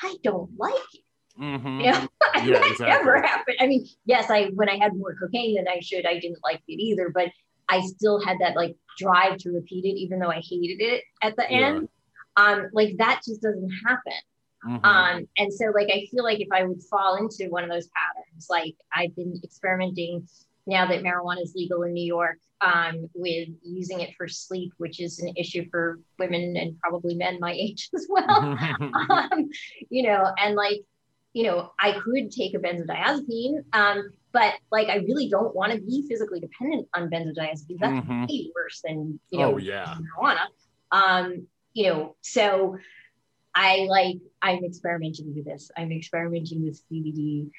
I 0.01 0.15
don't 0.23 0.49
like 0.57 0.73
it. 0.93 1.01
Mm-hmm. 1.39 1.79
You 1.81 1.91
know, 1.91 2.07
Yeah, 2.35 2.59
that 2.59 2.71
exactly. 2.71 2.87
never 2.87 3.21
happened. 3.21 3.57
I 3.59 3.67
mean, 3.67 3.87
yes, 4.05 4.29
I 4.29 4.45
when 4.55 4.69
I 4.69 4.77
had 4.77 4.95
more 4.95 5.15
cocaine 5.15 5.55
than 5.55 5.67
I 5.67 5.79
should, 5.81 6.05
I 6.05 6.19
didn't 6.19 6.39
like 6.43 6.61
it 6.67 6.79
either, 6.81 7.09
but 7.13 7.29
I 7.69 7.81
still 7.81 8.23
had 8.23 8.37
that 8.41 8.55
like 8.55 8.75
drive 8.97 9.37
to 9.39 9.51
repeat 9.51 9.85
it, 9.85 9.97
even 9.99 10.19
though 10.19 10.29
I 10.29 10.41
hated 10.41 10.81
it 10.81 11.03
at 11.21 11.35
the 11.35 11.45
Yeah. 11.49 11.67
end. 11.67 11.89
Um, 12.37 12.69
like 12.73 12.97
that 12.97 13.21
just 13.25 13.41
doesn't 13.41 13.71
happen. 13.85 14.13
Mhm. 14.65 14.85
Um, 14.85 15.27
and 15.37 15.53
so 15.53 15.65
like 15.73 15.89
I 15.89 16.07
feel 16.11 16.23
like 16.23 16.39
if 16.41 16.49
I 16.51 16.63
would 16.63 16.81
fall 16.83 17.15
into 17.15 17.49
one 17.49 17.63
of 17.63 17.69
those 17.69 17.87
patterns, 17.87 18.47
like 18.49 18.75
I've 18.93 19.15
been 19.15 19.39
experimenting 19.43 20.27
now 20.69 20.85
that 20.87 21.03
marijuana 21.03 21.41
is 21.41 21.53
legal 21.55 21.83
in 21.83 21.93
New 21.93 22.05
York, 22.05 22.37
um, 22.61 23.09
with 23.13 23.49
using 23.63 24.01
it 24.01 24.11
for 24.17 24.27
sleep, 24.27 24.73
which 24.77 24.99
is 24.99 25.19
an 25.19 25.33
issue 25.35 25.65
for 25.69 25.99
women 26.17 26.55
and 26.57 26.79
probably 26.79 27.15
men 27.15 27.39
my 27.39 27.51
age 27.65 27.89
as 27.95 28.07
well. 28.09 28.27
Mm-hmm. 28.27 29.11
um, 29.11 29.49
you 29.89 30.03
know, 30.03 30.31
and 30.37 30.55
like, 30.55 30.81
you 31.33 31.43
know, 31.43 31.71
I 31.79 31.99
could 32.03 32.31
take 32.31 32.55
a 32.55 32.59
benzodiazepine, 32.59 33.63
um, 33.73 34.11
but 34.31 34.55
like 34.71 34.87
I 34.89 34.97
really 34.97 35.29
don't 35.29 35.55
want 35.55 35.73
to 35.73 35.81
be 35.81 36.05
physically 36.07 36.39
dependent 36.39 36.87
on 36.93 37.09
benzodiazepines. 37.09 37.79
That's 37.79 38.05
Mhm. 38.05 38.27
way 38.29 38.51
worse 38.55 38.81
than 38.83 39.19
you 39.29 39.39
know 39.39 39.55
oh 39.55 39.57
yeah. 39.57 39.95
marijuana. 40.19 40.45
Um, 40.91 41.47
you 41.73 41.87
know, 41.87 42.15
so 42.21 42.77
I 43.55 43.85
like 43.89 44.17
I'm 44.41 44.63
experimenting 44.63 45.33
with 45.35 45.45
this. 45.45 45.71
I'm 45.77 45.91
experimenting 45.91 46.63
with 46.63 46.81
CBD. 46.89 47.49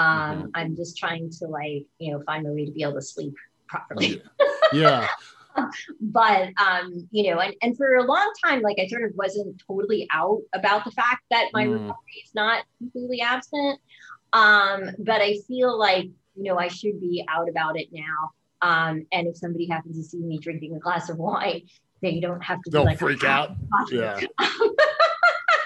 Um, 0.00 0.36
Mhm. 0.44 0.50
I'm 0.54 0.76
just 0.76 0.96
trying 0.96 1.30
to 1.38 1.44
like, 1.46 1.84
you 1.98 2.08
know, 2.12 2.20
find 2.24 2.46
a 2.46 2.52
way 2.52 2.64
to 2.64 2.72
be 2.72 2.82
able 2.82 2.94
to 2.94 3.02
sleep 3.02 3.34
properly. 3.68 4.22
yeah. 4.72 5.06
But 6.00 6.42
um, 6.66 6.86
you 7.10 7.24
know, 7.30 7.40
and, 7.40 7.54
and 7.62 7.76
for 7.76 7.88
a 7.96 8.04
long 8.04 8.28
time, 8.44 8.62
like 8.62 8.78
I 8.78 8.86
sort 8.86 9.04
of 9.04 9.10
wasn't 9.16 9.60
totally 9.66 10.06
out 10.20 10.40
about 10.54 10.84
the 10.86 10.92
fact 10.92 11.22
that 11.32 11.46
my 11.52 11.64
Mm. 11.66 11.72
recovery 11.72 12.18
is 12.24 12.32
not 12.34 12.64
completely 12.78 13.20
absent. 13.20 13.78
Um, 14.32 14.80
but 15.00 15.20
I 15.20 15.32
feel 15.48 15.76
like, 15.76 16.06
you 16.36 16.44
know, 16.44 16.56
I 16.56 16.68
should 16.68 17.00
be 17.00 17.24
out 17.28 17.48
about 17.48 17.74
it 17.80 17.88
now. 17.92 18.18
Um, 18.62 19.06
and 19.12 19.26
if 19.26 19.36
somebody 19.36 19.66
happens 19.66 19.96
to 19.96 20.04
see 20.04 20.18
me 20.30 20.38
drinking 20.38 20.76
a 20.76 20.78
glass 20.78 21.10
of 21.10 21.16
wine, 21.18 21.62
they 22.00 22.20
don't 22.20 22.42
have 22.42 22.62
to 22.62 22.70
be 22.70 22.74
Don't 22.76 22.86
like 22.86 22.98
freak 22.98 23.24
"Ah, 23.24 23.48
out. 23.50 23.56
Yeah. 23.92 24.20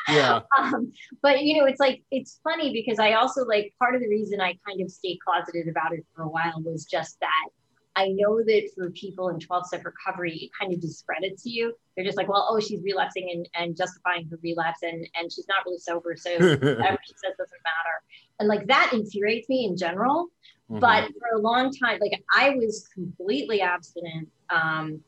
Yeah. 0.08 0.40
um, 0.58 0.92
but 1.22 1.42
you 1.42 1.58
know, 1.58 1.66
it's 1.66 1.80
like 1.80 2.02
it's 2.10 2.40
funny 2.44 2.72
because 2.72 2.98
I 2.98 3.12
also 3.12 3.44
like 3.44 3.74
part 3.78 3.94
of 3.94 4.00
the 4.00 4.08
reason 4.08 4.40
I 4.40 4.58
kind 4.66 4.80
of 4.80 4.90
stayed 4.90 5.18
closeted 5.24 5.68
about 5.68 5.92
it 5.92 6.04
for 6.14 6.22
a 6.22 6.28
while 6.28 6.60
was 6.62 6.84
just 6.84 7.18
that 7.20 7.48
I 7.96 8.08
know 8.08 8.42
that 8.42 8.70
for 8.74 8.90
people 8.90 9.28
in 9.28 9.38
12 9.38 9.66
step 9.66 9.84
recovery, 9.84 10.36
it 10.36 10.50
kind 10.58 10.72
of 10.72 10.80
discredits 10.80 11.46
you. 11.46 11.74
They're 11.94 12.04
just 12.04 12.16
like, 12.16 12.28
well, 12.28 12.48
oh, 12.50 12.58
she's 12.58 12.82
relapsing 12.82 13.30
and, 13.32 13.48
and 13.54 13.76
justifying 13.76 14.26
her 14.30 14.38
relapse 14.42 14.82
and, 14.82 15.08
and 15.14 15.32
she's 15.32 15.46
not 15.48 15.64
really 15.64 15.78
sober. 15.78 16.16
So 16.16 16.30
whatever 16.38 16.98
she 17.06 17.14
says 17.14 17.34
doesn't 17.38 17.62
matter. 17.62 18.02
And 18.40 18.48
like 18.48 18.66
that 18.66 18.90
infuriates 18.92 19.48
me 19.48 19.66
in 19.66 19.76
general. 19.76 20.28
Mhm. 20.70 20.80
But 20.80 21.12
for 21.18 21.36
a 21.36 21.40
long 21.40 21.72
time, 21.72 22.00
like 22.00 22.20
I 22.34 22.50
was 22.50 22.88
completely 22.92 23.60
abstinent 23.60 24.28
um, 24.50 25.00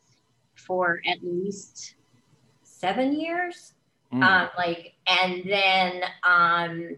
for 0.55 1.01
at 1.07 1.19
least 1.23 1.97
seven 2.63 3.19
years 3.19 3.73
Mm. 4.13 4.23
um, 4.23 4.49
like 4.57 4.95
and 5.07 5.43
then 5.45 6.03
um, 6.23 6.97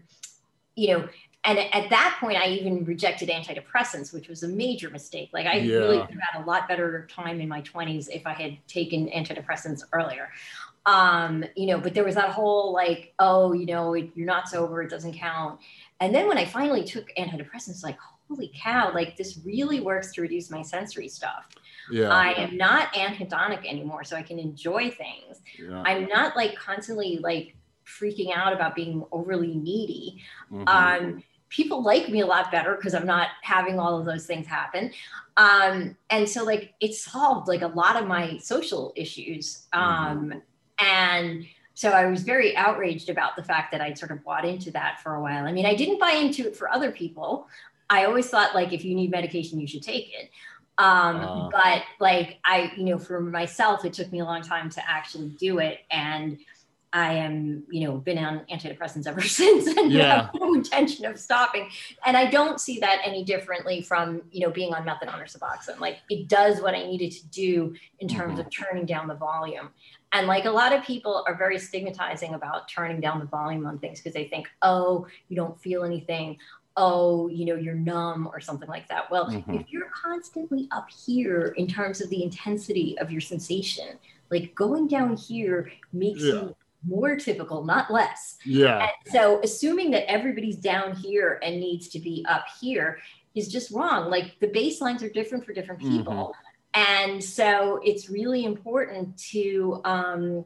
you 0.75 0.93
know 0.93 1.09
and 1.45 1.57
at 1.57 1.89
that 1.89 2.17
point 2.19 2.37
i 2.37 2.47
even 2.47 2.83
rejected 2.85 3.29
antidepressants 3.29 4.13
which 4.13 4.27
was 4.27 4.43
a 4.43 4.47
major 4.47 4.89
mistake. 4.89 5.29
Like 5.33 5.47
i 5.47 5.59
really 5.59 5.99
could 6.01 6.11
have 6.11 6.19
had 6.33 6.43
a 6.43 6.45
lot 6.45 6.67
better 6.67 7.07
time 7.11 7.41
in 7.41 7.49
my 7.49 7.61
20s 7.61 8.09
if 8.11 8.27
i 8.27 8.33
had 8.33 8.57
taken 8.67 9.07
antidepressants 9.09 9.81
earlier. 9.93 10.29
Um, 10.85 11.43
you 11.55 11.67
know 11.67 11.79
but 11.79 11.93
there 11.93 12.03
was 12.03 12.15
that 12.15 12.29
whole 12.29 12.73
like 12.73 13.13
oh 13.19 13.53
you 13.53 13.65
know 13.65 13.93
it, 13.93 14.11
you're 14.15 14.25
not 14.25 14.47
sober 14.47 14.81
it 14.83 14.89
doesn't 14.89 15.13
count. 15.13 15.59
And 15.99 16.13
then 16.13 16.27
when 16.27 16.37
i 16.37 16.45
finally 16.45 16.83
took 16.83 17.09
antidepressants 17.17 17.83
like 17.83 17.97
holy 18.29 18.51
cow 18.55 18.91
like 18.93 19.17
this 19.17 19.39
really 19.43 19.79
works 19.79 20.13
to 20.13 20.21
reduce 20.21 20.51
my 20.51 20.61
sensory 20.61 21.07
stuff 21.07 21.49
yeah. 21.91 22.09
i 22.09 22.31
am 22.33 22.55
not 22.57 22.93
anhedonic 22.93 23.67
anymore 23.67 24.03
so 24.03 24.15
i 24.15 24.21
can 24.21 24.39
enjoy 24.39 24.89
things 24.89 25.39
yeah. 25.57 25.81
I'm 25.85 26.07
not 26.07 26.35
like 26.35 26.55
constantly 26.55 27.17
like 27.17 27.55
freaking 27.85 28.35
out 28.35 28.53
about 28.53 28.75
being 28.75 29.03
overly 29.11 29.55
needy. 29.55 30.21
Mhm. 30.51 30.67
Um, 30.67 31.23
people 31.49 31.81
like 31.81 32.09
me 32.09 32.19
a 32.21 32.25
lot 32.25 32.51
better 32.51 32.75
because 32.75 32.93
I'm 32.93 33.07
not 33.07 33.29
having 33.41 33.79
all 33.79 33.99
of 33.99 34.05
those 34.05 34.27
things 34.27 34.45
happen. 34.45 34.91
Um, 35.37 35.97
and 36.11 36.29
so 36.29 36.43
like 36.43 36.73
it 36.79 36.93
solved 36.93 37.47
like 37.47 37.63
a 37.63 37.67
lot 37.67 37.95
of 37.95 38.07
my 38.07 38.37
social 38.37 38.93
issues. 38.95 39.67
Um, 39.73 40.43
and 40.79 41.45
so 41.73 41.89
I 41.89 42.05
was 42.05 42.21
very 42.21 42.55
outraged 42.55 43.09
about 43.09 43.35
the 43.35 43.43
fact 43.43 43.71
that 43.71 43.81
I'd 43.81 43.97
sort 43.97 44.11
of 44.11 44.23
bought 44.23 44.45
into 44.45 44.69
that 44.71 44.99
for 45.01 45.15
a 45.15 45.21
while. 45.21 45.45
I 45.45 45.51
mean, 45.51 45.65
I 45.65 45.73
didn't 45.73 45.99
buy 45.99 46.11
into 46.11 46.45
it 46.45 46.55
for 46.55 46.69
other 46.69 46.91
people. 46.91 47.47
I 47.89 48.05
always 48.05 48.29
thought 48.29 48.53
like 48.53 48.71
if 48.71 48.85
you 48.85 48.93
need 48.93 49.09
medication, 49.09 49.59
you 49.59 49.65
should 49.65 49.81
take 49.81 50.13
it. 50.13 50.29
Um, 50.79 51.17
Ah. 51.17 51.49
but 51.51 51.83
like 51.99 52.39
I, 52.45 52.71
you 52.77 52.85
know, 52.85 52.97
for 52.97 53.19
myself, 53.19 53.83
it 53.85 53.93
took 53.93 54.11
me 54.11 54.19
a 54.19 54.25
long 54.25 54.41
time 54.41 54.69
to 54.71 54.89
actually 54.89 55.29
do 55.37 55.59
it. 55.59 55.79
And 55.91 56.39
I 56.91 57.13
am, 57.13 57.65
you 57.69 57.85
know, 57.87 57.97
been 57.97 58.17
on 58.17 58.45
antidepressants 58.51 59.05
ever 59.05 59.21
since 59.39 59.67
and 59.67 59.91
Yeah. 59.91 60.23
have 60.23 60.31
no 60.33 60.53
intention 60.55 61.05
of 61.05 61.19
stopping. 61.19 61.69
And 62.05 62.17
I 62.17 62.25
don't 62.31 62.59
see 62.59 62.79
that 62.79 63.01
any 63.03 63.23
differently 63.23 63.81
from, 63.81 64.23
you 64.31 64.39
know, 64.39 64.49
being 64.51 64.73
on 64.73 64.85
methadone 64.85 65.21
or 65.21 65.25
Suboxone. 65.25 65.79
Like 65.79 65.97
it 66.09 66.27
does 66.29 66.61
what 66.61 66.73
I 66.73 66.83
needed 66.87 67.11
to 67.11 67.27
do 67.27 67.75
in 67.99 68.07
terms 68.07 68.39
of 68.39 68.47
turning 68.49 68.85
down 68.87 69.07
the 69.07 69.15
volume. 69.15 69.69
And 70.13 70.25
like 70.25 70.45
a 70.45 70.49
lot 70.49 70.73
of 70.73 70.83
people 70.83 71.23
are 71.27 71.35
very 71.35 71.59
stigmatizing 71.59 72.33
about 72.33 72.67
turning 72.67 72.99
down 72.99 73.19
the 73.19 73.27
volume 73.27 73.67
on 73.67 73.77
things 73.77 73.99
because 73.99 74.13
they 74.13 74.27
think, 74.27 74.47
oh, 74.63 75.05
you 75.27 75.35
don't 75.35 75.61
feel 75.61 75.83
anything. 75.83 76.37
Oh, 76.77 77.27
you 77.27 77.45
know, 77.45 77.55
you're 77.55 77.73
numb 77.75 78.29
or 78.31 78.39
something 78.39 78.69
like 78.69 78.87
that. 78.89 79.09
Well, 79.11 79.27
Mhm. 79.27 79.59
if 79.61 79.71
you're 79.71 79.89
constantly 79.89 80.67
up 80.71 80.87
here 81.05 81.53
in 81.57 81.67
terms 81.67 81.99
of 82.01 82.09
the 82.09 82.23
intensity 82.23 82.97
of 82.99 83.11
your 83.11 83.21
sensation, 83.21 83.97
like 84.29 84.53
going 84.55 84.87
down 84.87 85.15
here 85.17 85.71
makes 85.91 86.21
Yeah. 86.23 86.33
you 86.33 86.55
more 86.87 87.15
typical, 87.17 87.65
not 87.65 87.91
less. 87.91 88.37
yeah. 88.45 88.79
And 88.83 89.11
so 89.13 89.41
assuming 89.43 89.91
that 89.91 90.09
everybody's 90.09 90.55
down 90.55 90.95
here 90.95 91.39
and 91.43 91.59
needs 91.59 91.89
to 91.89 91.99
be 91.99 92.23
up 92.29 92.45
here 92.61 92.99
is 93.35 93.49
just 93.49 93.71
wrong. 93.71 94.09
Like 94.09 94.39
the 94.39 94.47
baselines 94.47 95.03
are 95.03 95.09
different 95.09 95.45
for 95.45 95.51
different 95.53 95.81
Mm-hmm. 95.81 95.97
people. 95.97 96.33
And 96.73 97.21
so 97.21 97.81
it's 97.83 98.09
really 98.09 98.45
important 98.45 99.17
to 99.31 99.81
um, 99.83 100.45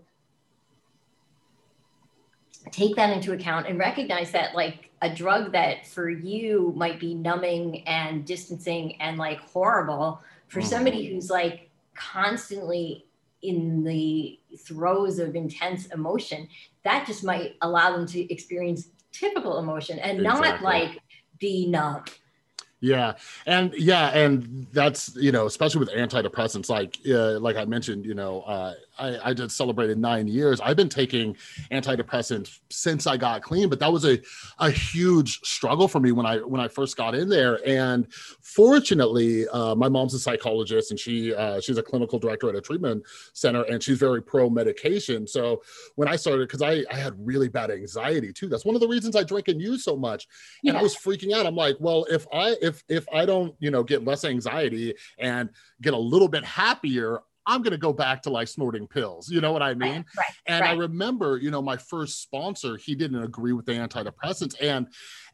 take 2.71 2.95
that 2.95 3.15
into 3.15 3.33
account 3.33 3.67
and 3.67 3.77
recognize 3.77 4.31
that 4.31 4.55
like 4.55 4.89
a 5.01 5.13
drug 5.13 5.51
that 5.51 5.85
for 5.85 6.09
you 6.09 6.73
might 6.75 6.99
be 6.99 7.13
numbing 7.13 7.85
and 7.87 8.25
distancing 8.25 8.99
and 9.01 9.17
like 9.17 9.39
horrible 9.39 10.21
for 10.47 10.59
Mhm. 10.61 10.65
somebody 10.65 11.05
who's 11.05 11.29
like 11.29 11.69
constantly 11.93 13.05
in 13.41 13.83
the 13.83 14.39
throes 14.57 15.19
of 15.19 15.35
intense 15.35 15.87
emotion 15.87 16.47
that 16.83 17.05
just 17.05 17.23
might 17.23 17.55
allow 17.61 17.91
them 17.91 18.07
to 18.07 18.33
experience 18.33 18.89
typical 19.11 19.59
emotion 19.59 19.99
and 19.99 20.23
not 20.23 20.61
like 20.61 20.97
be 21.39 21.67
numb 21.67 22.03
Yeah, 22.79 23.13
and 23.45 23.73
yeah, 23.77 24.09
and 24.09 24.67
that's 24.73 25.15
you 25.15 25.31
know, 25.31 25.45
especially 25.45 25.79
with 25.79 25.89
antidepressants, 25.91 26.69
like 26.69 26.97
uh, 27.09 27.39
like 27.39 27.55
I 27.55 27.63
mentioned, 27.63 28.05
you 28.05 28.13
know, 28.13 28.41
uh, 28.41 28.73
I, 28.97 29.29
I 29.29 29.33
just 29.33 29.55
celebrated 29.55 29.97
nine 29.97 30.27
years. 30.27 30.59
I've 30.61 30.75
been 30.75 30.89
taking 30.89 31.35
antidepressants 31.71 32.59
since 32.69 33.07
I 33.07 33.17
got 33.17 33.41
clean, 33.41 33.69
but 33.69 33.79
that 33.79 33.91
was 33.91 34.05
a 34.05 34.19
a 34.59 34.69
huge 34.69 35.39
struggle 35.41 35.87
for 35.87 35.99
me 35.99 36.11
when 36.11 36.25
I 36.25 36.37
when 36.37 36.61
I 36.61 36.67
first 36.67 36.97
got 36.97 37.15
in 37.15 37.29
there. 37.29 37.59
And 37.67 38.11
fortunately, 38.41 39.47
uh, 39.49 39.75
my 39.75 39.89
mom's 39.89 40.13
a 40.13 40.19
psychologist, 40.19 40.91
and 40.91 40.99
she 40.99 41.33
uh, 41.33 41.59
she's 41.61 41.77
a 41.77 41.83
clinical 41.83 42.19
director 42.19 42.49
at 42.49 42.55
a 42.55 42.61
treatment 42.61 43.03
center, 43.33 43.63
and 43.63 43.81
she's 43.81 43.97
very 43.97 44.21
pro 44.21 44.49
medication. 44.49 45.27
So 45.27 45.63
when 45.95 46.07
I 46.07 46.15
started, 46.15 46.47
because 46.47 46.61
I 46.61 46.83
I 46.91 46.95
had 46.95 47.13
really 47.17 47.49
bad 47.49 47.71
anxiety 47.71 48.33
too. 48.33 48.47
That's 48.49 48.65
one 48.65 48.75
of 48.75 48.81
the 48.81 48.87
reasons 48.87 49.15
I 49.15 49.23
drink 49.23 49.47
and 49.47 49.61
use 49.61 49.83
so 49.83 49.95
much 49.95 50.27
and 50.65 50.77
I 50.77 50.81
was 50.81 50.95
freaking 50.95 51.33
out. 51.33 51.45
I'm 51.45 51.55
like, 51.55 51.77
well, 51.79 52.05
if 52.09 52.25
I 52.33 52.55
if 52.61 52.83
if 52.87 53.05
I 53.13 53.25
don't, 53.25 53.55
you 53.59 53.71
know, 53.71 53.83
get 53.83 54.05
less 54.05 54.25
anxiety 54.25 54.93
and 55.19 55.49
get 55.81 55.93
a 55.93 55.97
little 55.97 56.27
bit 56.27 56.43
happier, 56.43 57.21
I'm 57.45 57.61
gonna 57.61 57.77
go 57.77 57.93
back 57.93 58.21
to 58.23 58.29
like 58.29 58.47
snorting 58.47 58.87
pills. 58.87 59.29
You 59.29 59.41
know 59.41 59.51
what 59.51 59.61
I 59.61 59.73
mean? 59.73 60.05
right 60.17 60.33
And 60.45 60.63
I 60.63 60.73
remember, 60.73 61.37
you 61.37 61.51
know, 61.51 61.61
my 61.61 61.77
first 61.77 62.21
sponsor, 62.21 62.77
he 62.77 62.95
didn't 62.95 63.21
agree 63.21 63.53
with 63.53 63.65
the 63.65 63.73
antidepressants, 63.73 64.55
and 64.61 64.87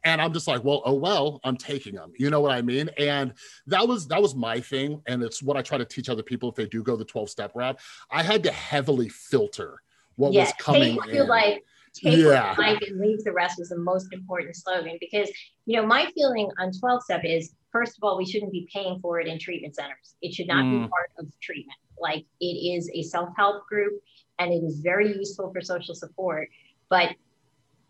and 0.04 0.20
I'm 0.20 0.32
just 0.32 0.48
like, 0.48 0.64
well, 0.64 0.82
oh 0.84 0.94
well, 0.94 1.40
I'm 1.44 1.56
taking 1.56 1.94
them. 1.94 2.12
You 2.18 2.30
know 2.30 2.40
what 2.40 2.52
I 2.52 2.62
mean? 2.62 2.90
And 2.98 3.34
that 3.66 3.86
was 3.86 4.08
that 4.08 4.20
was 4.20 4.34
my 4.34 4.60
thing, 4.60 5.02
and 5.06 5.22
it's 5.22 5.42
what 5.42 5.56
I 5.56 5.62
try 5.62 5.78
to 5.78 5.84
teach 5.84 6.08
other 6.08 6.22
people 6.22 6.48
if 6.48 6.54
they 6.56 6.66
do 6.66 6.82
go 6.82 6.96
the 6.96 7.04
12 7.04 7.30
step 7.30 7.52
route. 7.54 7.78
I 8.10 8.22
had 8.22 8.42
to 8.44 8.52
heavily 8.52 9.08
filter 9.08 9.82
what 10.16 10.32
yeah, 10.32 10.42
was 10.42 10.52
coming 10.58 10.98
in. 11.10 11.28
like, 11.28 11.62
take 11.94 12.18
Yeah. 12.18 12.48
what 12.48 12.58
you 12.58 12.64
like, 12.64 12.82
and 12.82 13.00
leave 13.00 13.24
the 13.24 13.32
rest 13.32 13.58
was 13.58 13.70
the 13.70 13.78
most 13.78 14.12
important 14.12 14.56
slogan. 14.56 14.98
Because 15.00 15.30
you 15.66 15.76
know, 15.76 15.86
my 15.86 16.10
feeling 16.14 16.50
on 16.58 16.72
12 16.72 17.02
step 17.04 17.22
is 17.24 17.54
first 17.72 17.96
of 17.96 18.02
all, 18.02 18.18
we 18.18 18.26
shouldn't 18.26 18.52
be 18.52 18.68
paying 18.72 18.98
for 19.00 19.20
it 19.20 19.28
in 19.28 19.38
treatment 19.38 19.76
centers. 19.76 20.14
It 20.22 20.34
should 20.34 20.48
not 20.48 20.68
be 20.70 20.76
Mm. 20.76 20.90
part 20.90 21.10
of 21.18 21.26
treatment. 21.40 21.78
Like 22.00 22.24
it 22.40 22.44
is 22.44 22.90
a 22.94 23.02
self-help 23.02 23.66
group 23.66 24.02
and 24.38 24.52
it 24.52 24.64
is 24.64 24.80
very 24.80 25.08
useful 25.16 25.52
for 25.52 25.60
social 25.60 25.94
support. 25.94 26.48
But 26.88 27.10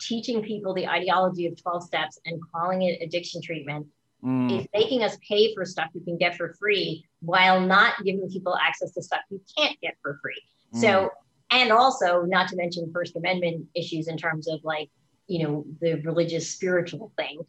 teaching 0.01 0.43
people 0.43 0.75
the 0.75 0.89
ideology 0.89 1.47
of 1.47 1.61
12 1.61 1.85
steps 1.85 2.19
and 2.25 2.41
calling 2.53 2.83
it 2.83 3.01
addiction 3.03 3.41
treatment 3.43 3.87
mm. 4.25 4.61
is 4.61 4.67
making 4.75 5.03
us 5.03 5.17
pay 5.27 5.55
for 5.55 5.65
stuff 5.65 5.89
you 5.95 6.01
can 6.01 6.17
get 6.17 6.37
for 6.37 6.55
free 6.55 7.05
while 7.21 7.61
not 7.61 7.95
giving 8.05 8.29
people 8.29 8.57
access 8.57 8.93
to 8.93 9.03
stuff 9.03 9.21
you 9.31 9.41
can't 9.57 9.79
get 9.81 9.97
for 10.03 10.19
free. 10.23 10.43
Mm. 10.75 10.81
So, 10.81 11.11
and 11.51 11.73
also 11.73 12.23
not 12.23 12.49
to 12.49 12.57
mention 12.57 12.91
First 12.93 13.17
Amendment 13.17 13.67
issues 13.75 14.09
in 14.09 14.17
terms 14.17 14.49
of 14.49 14.61
like, 14.63 14.89
you 15.27 15.45
know, 15.45 15.65
the 15.81 16.01
religious 16.01 16.49
spiritual 16.51 17.13
thing 17.17 17.41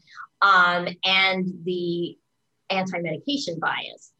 um, 0.42 0.88
and 1.04 1.48
the 1.64 2.18
anti 2.70 3.00
medication 3.00 3.60
bias. 3.60 4.12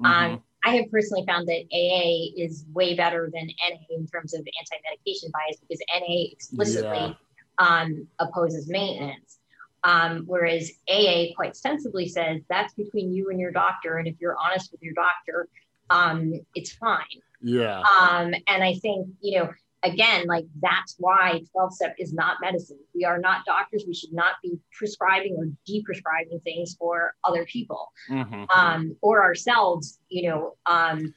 Mm-hmm. 0.00 0.06
Um, 0.06 0.42
I 0.64 0.76
have 0.76 0.90
personally 0.90 1.24
found 1.26 1.46
that 1.48 1.64
AA 1.72 2.32
is 2.36 2.64
way 2.72 2.94
better 2.94 3.30
than 3.32 3.46
NA 3.46 3.76
in 3.90 4.06
terms 4.06 4.34
of 4.34 4.40
anti 4.40 4.82
medication 4.90 5.30
bias 5.32 5.60
because 5.60 5.82
NA 5.94 6.32
explicitly 6.32 6.98
yeah. 6.98 7.14
um, 7.58 8.06
opposes 8.18 8.68
maintenance. 8.68 9.38
Um, 9.84 10.24
whereas 10.26 10.70
AA 10.88 11.34
quite 11.36 11.54
sensibly 11.54 12.08
says 12.08 12.40
that's 12.48 12.72
between 12.72 13.12
you 13.12 13.28
and 13.28 13.38
your 13.38 13.50
doctor. 13.50 13.98
And 13.98 14.08
if 14.08 14.14
you're 14.18 14.36
honest 14.38 14.72
with 14.72 14.82
your 14.82 14.94
doctor, 14.94 15.46
um, 15.90 16.40
it's 16.54 16.72
fine. 16.72 17.20
Yeah. 17.42 17.80
Um, 17.80 18.34
and 18.46 18.64
I 18.64 18.74
think, 18.76 19.08
you 19.20 19.38
know, 19.38 19.50
again, 19.84 20.26
like 20.26 20.46
that's 20.60 20.96
why 20.98 21.42
12 21.52 21.74
step 21.74 21.94
is 21.98 22.12
not 22.12 22.38
medicine. 22.40 22.78
We 22.94 23.04
are 23.04 23.18
not 23.18 23.44
doctors. 23.44 23.84
We 23.86 23.94
should 23.94 24.12
not 24.12 24.32
be 24.42 24.58
prescribing 24.76 25.36
or 25.36 25.46
de-prescribing 25.66 26.40
things 26.40 26.74
for 26.78 27.14
other 27.22 27.44
people 27.44 27.92
mm-hmm. 28.10 28.44
um, 28.54 28.96
or 29.02 29.22
ourselves, 29.22 30.00
you 30.08 30.28
know. 30.28 30.56
Um, 30.66 31.14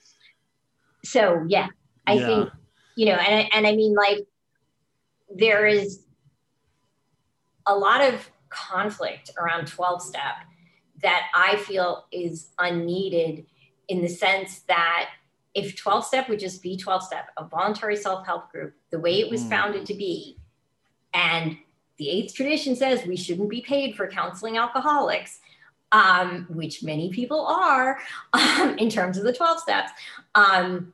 so 1.03 1.45
yeah, 1.47 1.68
I 2.05 2.13
yeah. 2.13 2.26
think, 2.28 2.49
you 2.95 3.05
know, 3.07 3.15
and, 3.15 3.49
and 3.53 3.65
I 3.65 3.76
mean, 3.76 3.95
like 3.95 4.20
there 5.34 5.65
is 5.65 6.03
a 7.65 7.76
lot 7.76 8.01
of 8.01 8.30
conflict 8.49 9.32
around 9.39 9.68
12 9.68 10.01
step 10.01 10.36
that 11.01 11.28
I 11.34 11.57
feel 11.57 12.05
is 12.11 12.49
unneeded 12.59 13.45
in 13.88 14.01
the 14.01 14.09
sense 14.09 14.59
that 14.68 15.09
if 15.58 15.76
12 15.76 16.05
step 16.05 16.30
would 16.30 16.39
just 16.39 16.62
be 16.62 16.78
12 16.78 17.03
step, 17.03 17.30
a 17.38 17.45
voluntary 17.45 17.95
self 17.95 18.26
help 18.26 18.51
group, 18.51 18.74
the 18.91 18.99
way 18.99 19.20
it 19.20 19.30
was 19.30 19.43
mm. 19.43 19.49
founded 19.49 19.86
to 19.88 19.93
be, 19.93 20.38
and 21.14 21.58
the 21.97 22.10
eighth 22.10 22.36
tradition 22.36 22.76
says 22.76 23.05
we 23.05 23.18
shouldn't 23.18 23.49
be 23.49 23.62
paid 23.62 23.95
for 23.95 24.08
counseling 24.08 24.58
alcoholics, 24.58 25.39
um, 25.91 26.45
which 26.49 26.84
many 26.84 27.10
people 27.10 27.45
are 27.45 27.99
um, 28.34 28.78
in 28.78 28.89
terms 28.89 29.18
of 29.18 29.24
the 29.24 29.34
12 29.34 29.60
steps, 29.60 29.91
um, 30.36 30.93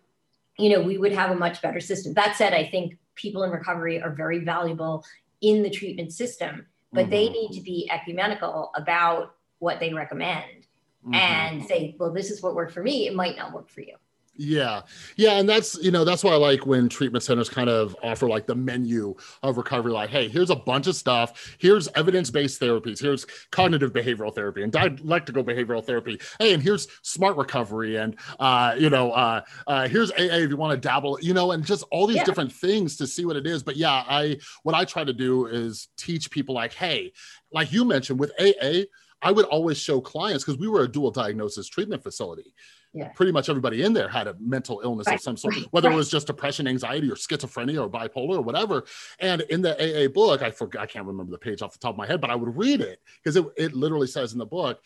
you 0.58 0.70
know, 0.70 0.82
we 0.82 0.98
would 0.98 1.12
have 1.12 1.32
a 1.32 1.36
much 1.36 1.62
better 1.62 1.80
system. 1.80 2.14
That 2.14 2.38
said, 2.38 2.54
I 2.54 2.66
think 2.66 2.98
people 3.16 3.44
in 3.44 3.52
recovery 3.52 4.02
are 4.02 4.12
very 4.12 4.40
valuable 4.40 5.04
in 5.42 5.62
the 5.62 5.70
treatment 5.70 6.14
system 6.14 6.66
but 6.94 7.02
mm-hmm. 7.02 7.10
they 7.10 7.30
need 7.30 7.52
to 7.54 7.62
be 7.62 7.90
ecumenical 7.92 8.72
about 8.76 9.36
what 9.60 9.80
they 9.80 9.94
recommend 9.94 10.68
mm-hmm. 11.06 11.16
and 11.16 11.66
say, 11.66 11.96
well, 12.00 12.14
this 12.14 12.30
is 12.30 12.42
what 12.42 12.56
worked 12.56 12.72
for 12.72 12.84
me. 12.84 13.08
It 13.08 13.16
might 13.16 13.36
not 13.36 13.52
work 13.52 13.70
for 13.70 13.82
you. 13.82 13.96
Yeah. 14.36 14.82
Yeah. 15.16 15.34
And 15.34 15.48
that's, 15.48 15.78
you 15.84 15.92
know, 15.92 16.04
that's 16.04 16.24
why 16.24 16.32
I 16.32 16.38
like 16.38 16.66
when 16.66 16.90
treatment 16.90 17.24
centers 17.24 17.50
kind 17.50 17.70
of 17.70 17.96
offer 18.02 18.28
like 18.28 18.48
the 18.48 18.56
menu 18.56 19.16
of 19.44 19.58
recovery, 19.58 19.92
like, 19.92 20.10
hey, 20.10 20.28
here's 20.28 20.50
a 20.50 20.56
bunch 20.56 20.88
of 20.88 20.96
stuff. 20.96 21.56
Here's 21.60 21.88
evidence 21.90 22.32
based 22.32 22.60
therapies. 22.60 23.00
Here's 23.00 23.26
cognitive 23.52 23.94
behavioral 23.94 24.34
therapy 24.34 24.64
and 24.64 24.72
dialectical 24.72 25.44
behavioral 25.44 25.86
therapy. 25.86 26.20
Hey, 26.40 26.54
and 26.54 26.64
here's 26.64 26.88
smart 27.04 27.38
recovery. 27.38 27.98
And, 27.98 28.18
uh, 28.40 28.76
you 28.78 28.90
know, 28.90 29.12
uh, 29.12 29.42
uh, 29.68 29.88
here's 29.88 30.12
AA 30.12 30.42
if 30.42 30.50
you 30.50 30.58
want 30.58 30.82
to 30.82 30.88
dabble, 30.88 31.20
you 31.22 31.36
know, 31.36 31.52
and 31.52 31.64
just 31.64 31.84
all 31.92 32.08
these 32.08 32.18
yeah. 32.18 32.24
different 32.24 32.52
things 32.52 32.98
to 32.98 33.06
see 33.06 33.26
what 33.26 33.36
it 33.36 33.46
is. 33.46 33.62
But 33.62 33.78
yeah, 33.78 34.04
I, 34.08 34.38
what 34.64 34.74
I 34.74 34.84
try 34.86 35.04
to 35.04 35.14
do 35.14 35.46
is 35.46 35.90
teach 35.96 36.32
people 36.32 36.56
like, 36.56 36.74
hey, 36.74 37.14
like 37.52 37.72
you 37.72 37.86
mentioned 37.86 38.20
with 38.20 38.32
AA, 38.40 38.86
I 39.22 39.32
would 39.32 39.46
always 39.46 39.78
show 39.78 40.02
clients 40.02 40.44
because 40.44 40.60
we 40.60 40.68
were 40.68 40.82
a 40.82 40.92
dual 40.92 41.12
diagnosis 41.12 41.68
treatment 41.68 42.02
facility 42.02 42.54
yeah. 42.94 43.10
pretty 43.10 43.32
much 43.32 43.50
everybody 43.50 43.84
in 43.84 43.94
there 43.94 44.08
had 44.08 44.28
a 44.28 44.36
mental 44.40 44.82
illness 44.84 45.08
right. 45.08 45.16
of 45.16 45.22
some 45.22 45.36
sort, 45.36 45.56
whether 45.72 45.90
right. 45.90 45.96
it 45.96 45.98
was 45.98 46.10
just 46.10 46.28
depression, 46.28 46.68
anxiety, 46.68 47.10
or 47.10 47.16
schizophrenia, 47.16 47.82
or 47.82 47.90
bipolar, 47.90 48.38
or 48.38 48.42
whatever. 48.42 48.86
And 49.20 49.42
in 49.42 49.62
the 49.62 49.74
AA 49.76 50.08
book, 50.08 50.42
I 50.42 50.52
forgot, 50.52 50.84
I 50.84 50.86
can't 50.86 51.06
remember 51.06 51.32
the 51.32 51.38
page 51.38 51.62
off 51.62 51.74
the 51.74 51.80
top 51.80 51.96
of 51.96 51.98
my 51.98 52.08
head, 52.08 52.22
but 52.22 52.30
I 52.30 52.36
would 52.36 52.56
read 52.56 52.82
it 52.82 53.02
because 53.22 53.36
it, 53.36 53.46
it 53.58 53.74
literally 53.74 54.08
says 54.08 54.34
in 54.34 54.40
the 54.40 54.46
book 54.46 54.80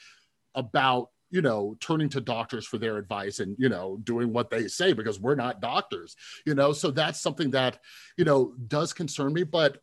about 0.56 1.10
you 1.30 1.42
know 1.42 1.76
turning 1.80 2.08
to 2.10 2.22
doctors 2.22 2.66
for 2.66 2.78
their 2.78 2.98
advice 2.98 3.40
and 3.40 3.56
you 3.60 3.68
know 3.68 3.98
doing 4.04 4.32
what 4.32 4.50
they 4.50 4.68
say 4.68 4.94
because 4.94 5.20
we're 5.20 5.36
not 5.36 5.60
doctors 5.60 6.16
you 6.46 6.56
know 6.56 6.72
so 6.72 6.90
that's 6.90 7.20
something 7.20 7.52
that 7.52 7.80
you 8.18 8.24
know 8.24 8.54
does 8.68 8.94
concern 8.94 9.34
me 9.34 9.44
but 9.44 9.80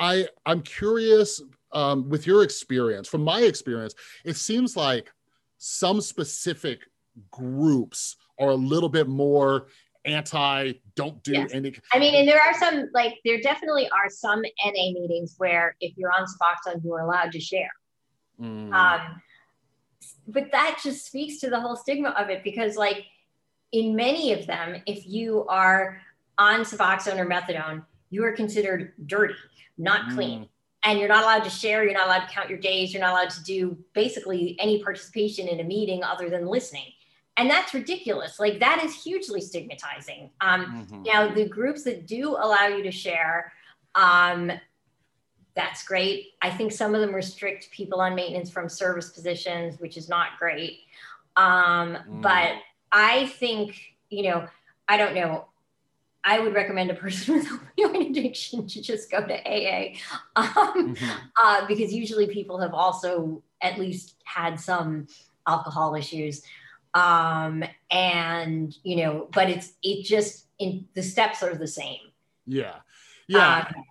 i 0.00 0.26
i'm 0.44 0.60
curious 0.60 1.40
um, 1.72 2.08
with 2.08 2.26
your 2.26 2.42
experience 2.42 3.06
from 3.06 3.22
my 3.22 3.42
experience 3.42 3.94
it 4.24 4.34
seems 4.34 4.76
like 4.76 5.12
some 5.58 6.00
specific 6.00 6.80
groups 7.30 8.16
are 8.38 8.50
a 8.50 8.54
little 8.54 8.88
bit 8.88 9.08
more 9.08 9.66
anti 10.04 10.72
don't 10.94 11.22
do 11.22 11.32
yes. 11.32 11.50
any 11.52 11.74
i 11.92 11.98
mean 11.98 12.14
and 12.14 12.26
there 12.26 12.40
are 12.40 12.54
some 12.54 12.88
like 12.94 13.14
there 13.24 13.40
definitely 13.40 13.88
are 13.90 14.08
some 14.08 14.40
NA 14.64 14.92
meetings 14.92 15.34
where 15.38 15.76
if 15.80 15.96
you're 15.96 16.12
on 16.12 16.24
suboxone 16.24 16.82
you're 16.84 17.00
allowed 17.00 17.32
to 17.32 17.40
share 17.40 17.70
mm. 18.40 18.72
um, 18.72 19.20
but 20.26 20.50
that 20.52 20.78
just 20.82 21.04
speaks 21.06 21.38
to 21.38 21.50
the 21.50 21.60
whole 21.60 21.76
stigma 21.76 22.10
of 22.10 22.30
it 22.30 22.42
because 22.42 22.76
like 22.76 23.04
in 23.72 23.94
many 23.94 24.32
of 24.32 24.46
them 24.46 24.80
if 24.86 25.06
you 25.06 25.44
are 25.48 26.00
on 26.38 26.60
suboxone 26.60 27.18
or 27.18 27.26
methadone 27.26 27.84
you 28.10 28.24
are 28.24 28.32
considered 28.32 28.92
dirty 29.06 29.34
not 29.76 30.10
clean 30.14 30.40
mm 30.40 30.48
and 30.84 30.98
you're 30.98 31.08
not 31.08 31.24
allowed 31.24 31.44
to 31.44 31.50
share 31.50 31.84
you're 31.84 31.92
not 31.92 32.06
allowed 32.06 32.26
to 32.26 32.32
count 32.32 32.48
your 32.48 32.58
days 32.58 32.92
you're 32.92 33.00
not 33.00 33.10
allowed 33.10 33.30
to 33.30 33.42
do 33.42 33.76
basically 33.94 34.56
any 34.60 34.82
participation 34.82 35.48
in 35.48 35.60
a 35.60 35.64
meeting 35.64 36.02
other 36.02 36.30
than 36.30 36.46
listening 36.46 36.86
and 37.38 37.48
that's 37.48 37.72
ridiculous. 37.72 38.38
Like 38.38 38.58
that 38.60 38.84
is 38.84 39.02
hugely 39.02 39.40
stigmatizing. 39.40 40.30
Um, 40.40 40.86
mm-hmm. 40.90 41.02
now 41.04 41.32
the 41.32 41.48
groups 41.48 41.84
that 41.84 42.06
do 42.06 42.30
allow 42.30 42.66
you 42.66 42.82
to 42.82 42.90
share 42.90 43.52
um, 43.94 44.52
that's 45.54 45.82
great. 45.84 46.34
I 46.42 46.50
think 46.50 46.70
some 46.70 46.94
of 46.94 47.00
them 47.00 47.12
restrict 47.14 47.70
people 47.70 48.00
on 48.00 48.14
maintenance 48.14 48.50
from 48.50 48.68
service 48.68 49.10
positions 49.10 49.80
which 49.80 49.96
is 49.96 50.08
not 50.08 50.38
great. 50.38 50.80
Um, 51.36 51.96
mm. 51.96 52.22
but 52.22 52.54
i 52.90 53.26
think 53.26 53.78
you 54.10 54.24
know 54.24 54.46
i 54.88 54.96
don't 54.96 55.14
know. 55.14 55.46
I 56.24 56.40
would 56.40 56.52
recommend 56.52 56.90
a 56.90 56.94
person 56.94 57.34
with 57.36 57.46
opioid 57.46 58.10
addiction 58.10 58.66
to 58.66 58.82
just 58.82 59.10
go 59.10 59.24
to 59.24 59.34
AA 59.34 59.94
um, 60.36 60.94
mm-hmm. 60.94 61.18
uh, 61.40 61.66
because 61.66 61.94
usually 61.94 62.26
people 62.26 62.58
have 62.58 62.74
also 62.74 63.42
at 63.62 63.78
least 63.78 64.16
had 64.24 64.60
some 64.60 65.06
alcohol 65.46 65.94
issues 65.94 66.42
um, 66.98 67.64
and 67.90 68.74
you 68.82 68.96
know 68.96 69.28
but 69.32 69.48
it's 69.48 69.74
it 69.82 70.04
just 70.04 70.46
in 70.58 70.86
the 70.94 71.02
steps 71.02 71.42
are 71.42 71.54
the 71.54 71.66
same. 71.66 72.00
Yeah. 72.46 72.76
Yeah. 73.28 73.66
Um, 73.74 73.84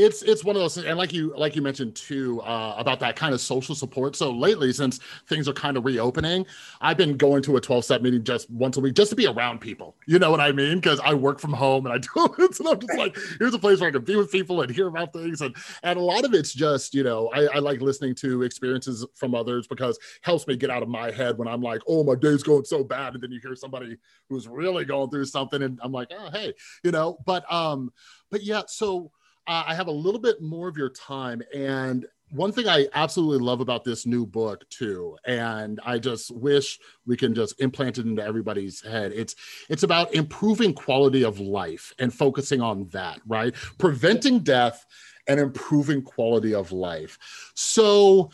it's 0.00 0.22
it's 0.22 0.44
one 0.44 0.56
of 0.56 0.62
those 0.62 0.74
things, 0.74 0.86
and 0.86 0.98
like 0.98 1.12
you 1.12 1.34
like 1.36 1.54
you 1.56 1.62
mentioned 1.62 1.94
too 1.94 2.40
uh, 2.42 2.74
about 2.78 3.00
that 3.00 3.16
kind 3.16 3.34
of 3.34 3.40
social 3.40 3.74
support. 3.74 4.16
So 4.16 4.30
lately 4.30 4.72
since 4.72 5.00
things 5.26 5.48
are 5.48 5.52
kind 5.52 5.76
of 5.76 5.84
reopening 5.84 6.46
i've 6.80 6.96
been 6.96 7.16
going 7.16 7.42
to 7.42 7.56
a 7.56 7.60
12 7.60 7.84
step 7.84 8.02
meeting 8.02 8.24
just 8.24 8.50
once 8.50 8.76
a 8.76 8.80
week 8.80 8.94
just 8.94 9.10
to 9.10 9.16
be 9.16 9.26
around 9.26 9.60
people. 9.60 9.96
You 10.06 10.18
know 10.18 10.30
what 10.30 10.40
i 10.40 10.52
mean? 10.52 10.76
Because 10.76 11.00
i 11.00 11.14
work 11.14 11.38
from 11.40 11.52
home 11.52 11.86
and 11.86 11.94
i 11.94 11.98
do 12.14 12.44
it 12.44 12.54
so 12.54 12.72
i'm 12.72 12.80
just 12.80 12.96
like 12.96 13.16
here's 13.38 13.54
a 13.54 13.58
place 13.58 13.80
where 13.80 13.88
i 13.88 13.92
can 13.92 14.04
be 14.04 14.16
with 14.16 14.30
people 14.32 14.62
and 14.62 14.70
hear 14.70 14.88
about 14.88 15.12
things 15.12 15.40
and 15.40 15.54
and 15.82 15.98
a 15.98 16.02
lot 16.02 16.24
of 16.24 16.34
it's 16.34 16.52
just 16.52 16.94
you 16.94 17.02
know 17.02 17.30
i, 17.34 17.46
I 17.46 17.58
like 17.58 17.80
listening 17.80 18.14
to 18.16 18.42
experiences 18.42 19.06
from 19.14 19.34
others 19.34 19.66
because 19.66 19.98
helps 20.22 20.46
me 20.46 20.56
get 20.56 20.70
out 20.70 20.82
of 20.82 20.88
my 20.88 21.10
head 21.10 21.38
when 21.38 21.48
i'm 21.48 21.62
like 21.62 21.82
oh 21.86 22.04
my 22.04 22.14
day's 22.14 22.42
going 22.42 22.64
so 22.64 22.82
bad 22.82 23.14
and 23.14 23.22
then 23.22 23.30
you 23.30 23.40
hear 23.40 23.54
somebody 23.54 23.96
who's 24.28 24.48
really 24.48 24.84
going 24.84 25.10
through 25.10 25.26
something 25.26 25.62
and 25.62 25.78
i'm 25.82 25.92
like 25.92 26.08
oh 26.16 26.30
hey 26.32 26.52
you 26.84 26.90
know? 26.90 27.18
But 27.26 27.50
um 27.52 27.92
but 28.30 28.42
yeah 28.42 28.62
so 28.66 29.10
uh, 29.46 29.64
I 29.66 29.74
have 29.74 29.88
a 29.88 29.92
little 29.92 30.20
bit 30.20 30.40
more 30.40 30.68
of 30.68 30.76
your 30.76 30.90
time. 30.90 31.42
And 31.54 32.06
one 32.32 32.52
thing 32.52 32.68
I 32.68 32.86
absolutely 32.94 33.44
love 33.44 33.60
about 33.60 33.84
this 33.84 34.06
new 34.06 34.24
book 34.24 34.68
too, 34.70 35.16
and 35.24 35.80
I 35.84 35.98
just 35.98 36.30
wish 36.30 36.78
we 37.04 37.16
can 37.16 37.34
just 37.34 37.60
implant 37.60 37.98
it 37.98 38.06
into 38.06 38.22
everybody's 38.22 38.80
head. 38.80 39.12
It's 39.12 39.34
it's 39.68 39.82
about 39.82 40.14
improving 40.14 40.72
quality 40.72 41.24
of 41.24 41.40
life 41.40 41.92
and 41.98 42.14
focusing 42.14 42.60
on 42.60 42.88
that, 42.92 43.20
right? 43.26 43.54
Preventing 43.78 44.40
death 44.40 44.86
and 45.26 45.40
improving 45.40 46.02
quality 46.02 46.54
of 46.54 46.72
life. 46.72 47.18
So 47.54 48.30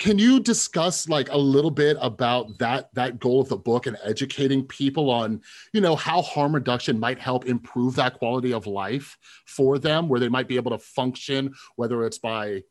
can 0.00 0.18
you 0.18 0.40
discuss 0.40 1.10
like 1.10 1.30
a 1.30 1.36
little 1.36 1.70
bit 1.70 1.96
about 2.00 2.58
that 2.58 2.92
that 2.94 3.20
goal 3.20 3.42
of 3.42 3.50
the 3.50 3.56
book 3.56 3.86
and 3.86 3.98
educating 4.02 4.66
people 4.66 5.10
on 5.10 5.40
you 5.72 5.80
know 5.80 5.94
how 5.94 6.22
harm 6.22 6.54
reduction 6.54 6.98
might 6.98 7.18
help 7.18 7.44
improve 7.44 7.94
that 7.94 8.14
quality 8.14 8.52
of 8.52 8.66
life 8.66 9.16
for 9.44 9.78
them 9.78 10.08
where 10.08 10.18
they 10.18 10.28
might 10.28 10.48
be 10.48 10.56
able 10.56 10.70
to 10.70 10.78
function 10.78 11.54
whether 11.76 12.04
it's 12.04 12.18
by 12.18 12.62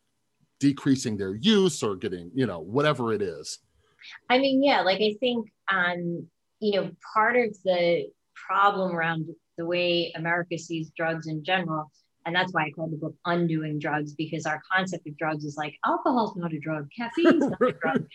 decreasing 0.60 1.16
their 1.16 1.36
use 1.36 1.82
or 1.84 1.96
getting 1.96 2.32
you 2.34 2.46
know 2.48 2.60
whatever 2.60 3.14
it 3.14 3.22
is? 3.22 3.60
I 4.30 4.40
mean 4.40 4.64
yeah 4.64 4.82
like 4.82 5.00
i 5.00 5.16
think 5.20 5.52
um 5.72 6.28
you 6.60 6.82
know 6.82 6.92
part 7.14 7.36
of 7.38 7.56
the 7.64 8.08
problem 8.34 8.96
around 8.96 9.28
the 9.58 9.66
way 9.66 10.12
america 10.16 10.58
sees 10.58 10.92
drugs 10.98 11.28
in 11.28 11.44
general 11.44 11.92
and 12.30 12.36
that's 12.36 12.54
why 12.54 12.66
I 12.66 12.70
called 12.70 12.92
the 12.92 12.98
book 12.98 13.16
Undoing 13.26 13.80
Drugs, 13.80 14.14
because 14.14 14.46
our 14.46 14.62
concept 14.72 15.08
of 15.08 15.18
drugs 15.18 15.46
is 15.46 15.58
like 15.58 15.74
alcohol's 15.84 16.36
not 16.36 16.54
a 16.54 16.60
drug, 16.60 16.88
caffeine's 16.96 17.44
not 17.44 17.60
a 17.60 17.72
drug. 17.82 18.06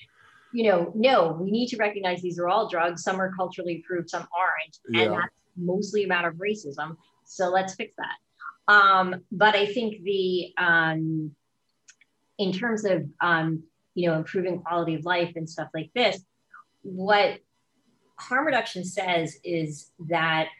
You 0.52 0.70
know, 0.70 0.92
no, 0.94 1.32
we 1.32 1.50
need 1.50 1.66
to 1.70 1.76
recognize 1.78 2.22
these 2.22 2.38
are 2.38 2.48
all 2.48 2.68
drugs. 2.68 3.02
Some 3.02 3.20
are 3.20 3.34
culturally 3.34 3.82
approved, 3.84 4.08
some 4.08 4.28
aren't. 4.32 4.78
Yeah. 4.88 5.02
And 5.02 5.12
that's 5.14 5.34
mostly 5.56 6.04
a 6.04 6.06
matter 6.06 6.28
of 6.28 6.36
racism. 6.36 6.96
So 7.24 7.48
let's 7.48 7.74
fix 7.74 7.92
that. 7.98 8.72
Um, 8.72 9.16
but 9.32 9.56
I 9.56 9.66
think 9.66 10.04
the 10.04 10.52
um, 10.58 11.34
in 12.38 12.52
terms 12.52 12.84
of 12.84 13.04
um, 13.20 13.64
you 13.96 14.08
know 14.08 14.16
improving 14.16 14.60
quality 14.60 14.94
of 14.94 15.04
life 15.04 15.32
and 15.34 15.50
stuff 15.50 15.70
like 15.74 15.90
this, 15.92 16.24
what 16.82 17.40
harm 18.20 18.46
reduction 18.46 18.84
says 18.84 19.38
is 19.42 19.90
that 20.06 20.50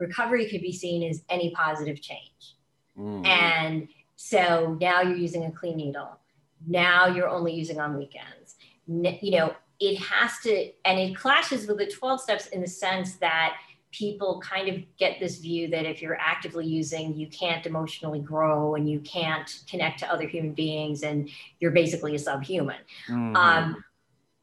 recovery 0.00 0.48
could 0.50 0.62
be 0.62 0.72
seen 0.72 1.08
as 1.08 1.22
any 1.30 1.52
positive 1.52 2.02
change. 2.02 2.56
Mm. 2.98 3.26
And 3.26 3.88
so 4.16 4.76
now 4.80 5.02
you're 5.02 5.16
using 5.16 5.44
a 5.44 5.50
clean 5.50 5.76
needle. 5.76 6.18
Now 6.66 7.06
you're 7.06 7.28
only 7.28 7.52
using 7.52 7.80
on 7.80 7.96
weekends. 7.96 8.56
You 8.86 9.30
know, 9.30 9.54
it 9.80 9.96
has 9.98 10.38
to, 10.44 10.70
and 10.84 10.98
it 10.98 11.16
clashes 11.16 11.66
with 11.66 11.78
the 11.78 11.86
12 11.86 12.20
steps 12.20 12.46
in 12.46 12.60
the 12.60 12.68
sense 12.68 13.16
that 13.16 13.56
people 13.90 14.40
kind 14.40 14.68
of 14.68 14.82
get 14.96 15.20
this 15.20 15.38
view 15.38 15.68
that 15.68 15.86
if 15.86 16.02
you're 16.02 16.18
actively 16.18 16.66
using, 16.66 17.14
you 17.14 17.28
can't 17.28 17.64
emotionally 17.64 18.18
grow 18.18 18.74
and 18.74 18.90
you 18.90 18.98
can't 19.00 19.60
connect 19.68 20.00
to 20.00 20.12
other 20.12 20.26
human 20.26 20.52
beings 20.52 21.02
and 21.02 21.30
you're 21.60 21.70
basically 21.70 22.14
a 22.14 22.18
subhuman. 22.18 22.80
Mhm. 23.08 23.36
Um, 23.36 23.84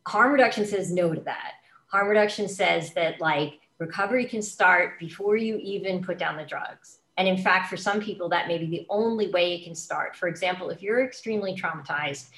harm 0.08 0.32
reduction 0.32 0.66
says 0.66 0.91
no 0.91 1.14
to 1.14 1.22
that. 1.22 1.54
Harm 1.88 2.08
reduction 2.08 2.47
says 2.47 2.93
that 2.93 3.20
like 3.20 3.60
recovery 3.78 4.26
can 4.26 4.41
start 4.41 4.97
before 4.99 5.36
you 5.36 5.58
even 5.58 6.04
put 6.04 6.18
down 6.18 6.38
the 6.38 6.45
drugs. 6.45 7.01
And 7.22 7.28
in 7.28 7.38
fact, 7.38 7.69
for 7.69 7.78
some 7.78 8.01
people, 8.01 8.30
that 8.30 8.47
may 8.47 8.57
be 8.57 8.65
the 8.65 8.88
only 8.89 9.28
way 9.28 9.53
it 9.53 9.63
can 9.63 9.76
start. 9.76 10.15
For 10.15 10.28
example, 10.28 10.72
if 10.72 10.82
you're 10.82 11.05
extremely 11.05 11.53
traumatized, 11.55 12.30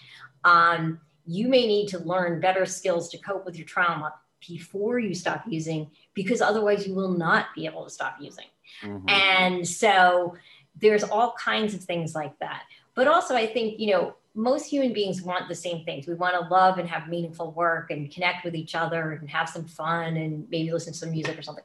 um, 0.44 1.00
you 1.26 1.48
may 1.48 1.66
need 1.66 1.88
to 1.88 2.00
learn 2.00 2.42
better 2.42 2.66
skills 2.66 3.08
to 3.12 3.18
cope 3.18 3.46
with 3.46 3.56
your 3.56 3.66
trauma 3.66 4.14
before 4.46 5.00
you 5.00 5.16
stop 5.16 5.46
using, 5.48 5.90
because 6.14 6.42
otherwise 6.42 6.86
you 6.86 6.94
will 6.94 7.14
not 7.14 7.46
be 7.56 7.66
able 7.66 7.86
to 7.86 7.90
stop 7.90 8.18
using. 8.20 8.48
Mhm. 8.82 9.10
And 9.10 9.66
so 9.66 10.36
there's 10.76 11.06
all 11.06 11.32
kinds 11.40 11.74
of 11.74 11.82
things 11.82 12.14
like 12.14 12.38
that. 12.40 12.64
But 12.94 13.08
also, 13.08 13.38
I 13.38 13.48
think, 13.48 13.80
you 13.80 13.92
know, 13.94 14.16
most 14.36 14.66
human 14.66 14.94
beings 14.94 15.22
want 15.22 15.48
the 15.48 15.56
same 15.56 15.86
things. 15.86 16.08
We 16.08 16.16
want 16.16 16.34
to 16.34 16.48
love 16.54 16.80
and 16.80 16.90
have 16.90 17.08
meaningful 17.08 17.52
work 17.52 17.92
and 17.92 18.12
connect 18.12 18.44
with 18.44 18.56
each 18.56 18.74
other 18.74 19.12
and 19.14 19.30
have 19.30 19.48
some 19.48 19.66
fun 19.66 20.18
and 20.18 20.50
maybe 20.50 20.72
listen 20.72 20.94
to 20.94 21.00
some 21.00 21.12
music 21.12 21.38
or 21.38 21.44
something, 21.44 21.64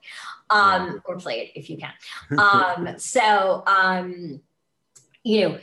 um, 0.51 1.03
or 1.07 1.17
play 1.17 1.41
it 1.41 1.53
if 1.59 1.71
you 1.71 1.79
can. 1.79 1.93
Um, 2.39 2.99
so, 2.99 3.63
um, 3.67 4.41
you 5.25 5.49
know, 5.49 5.59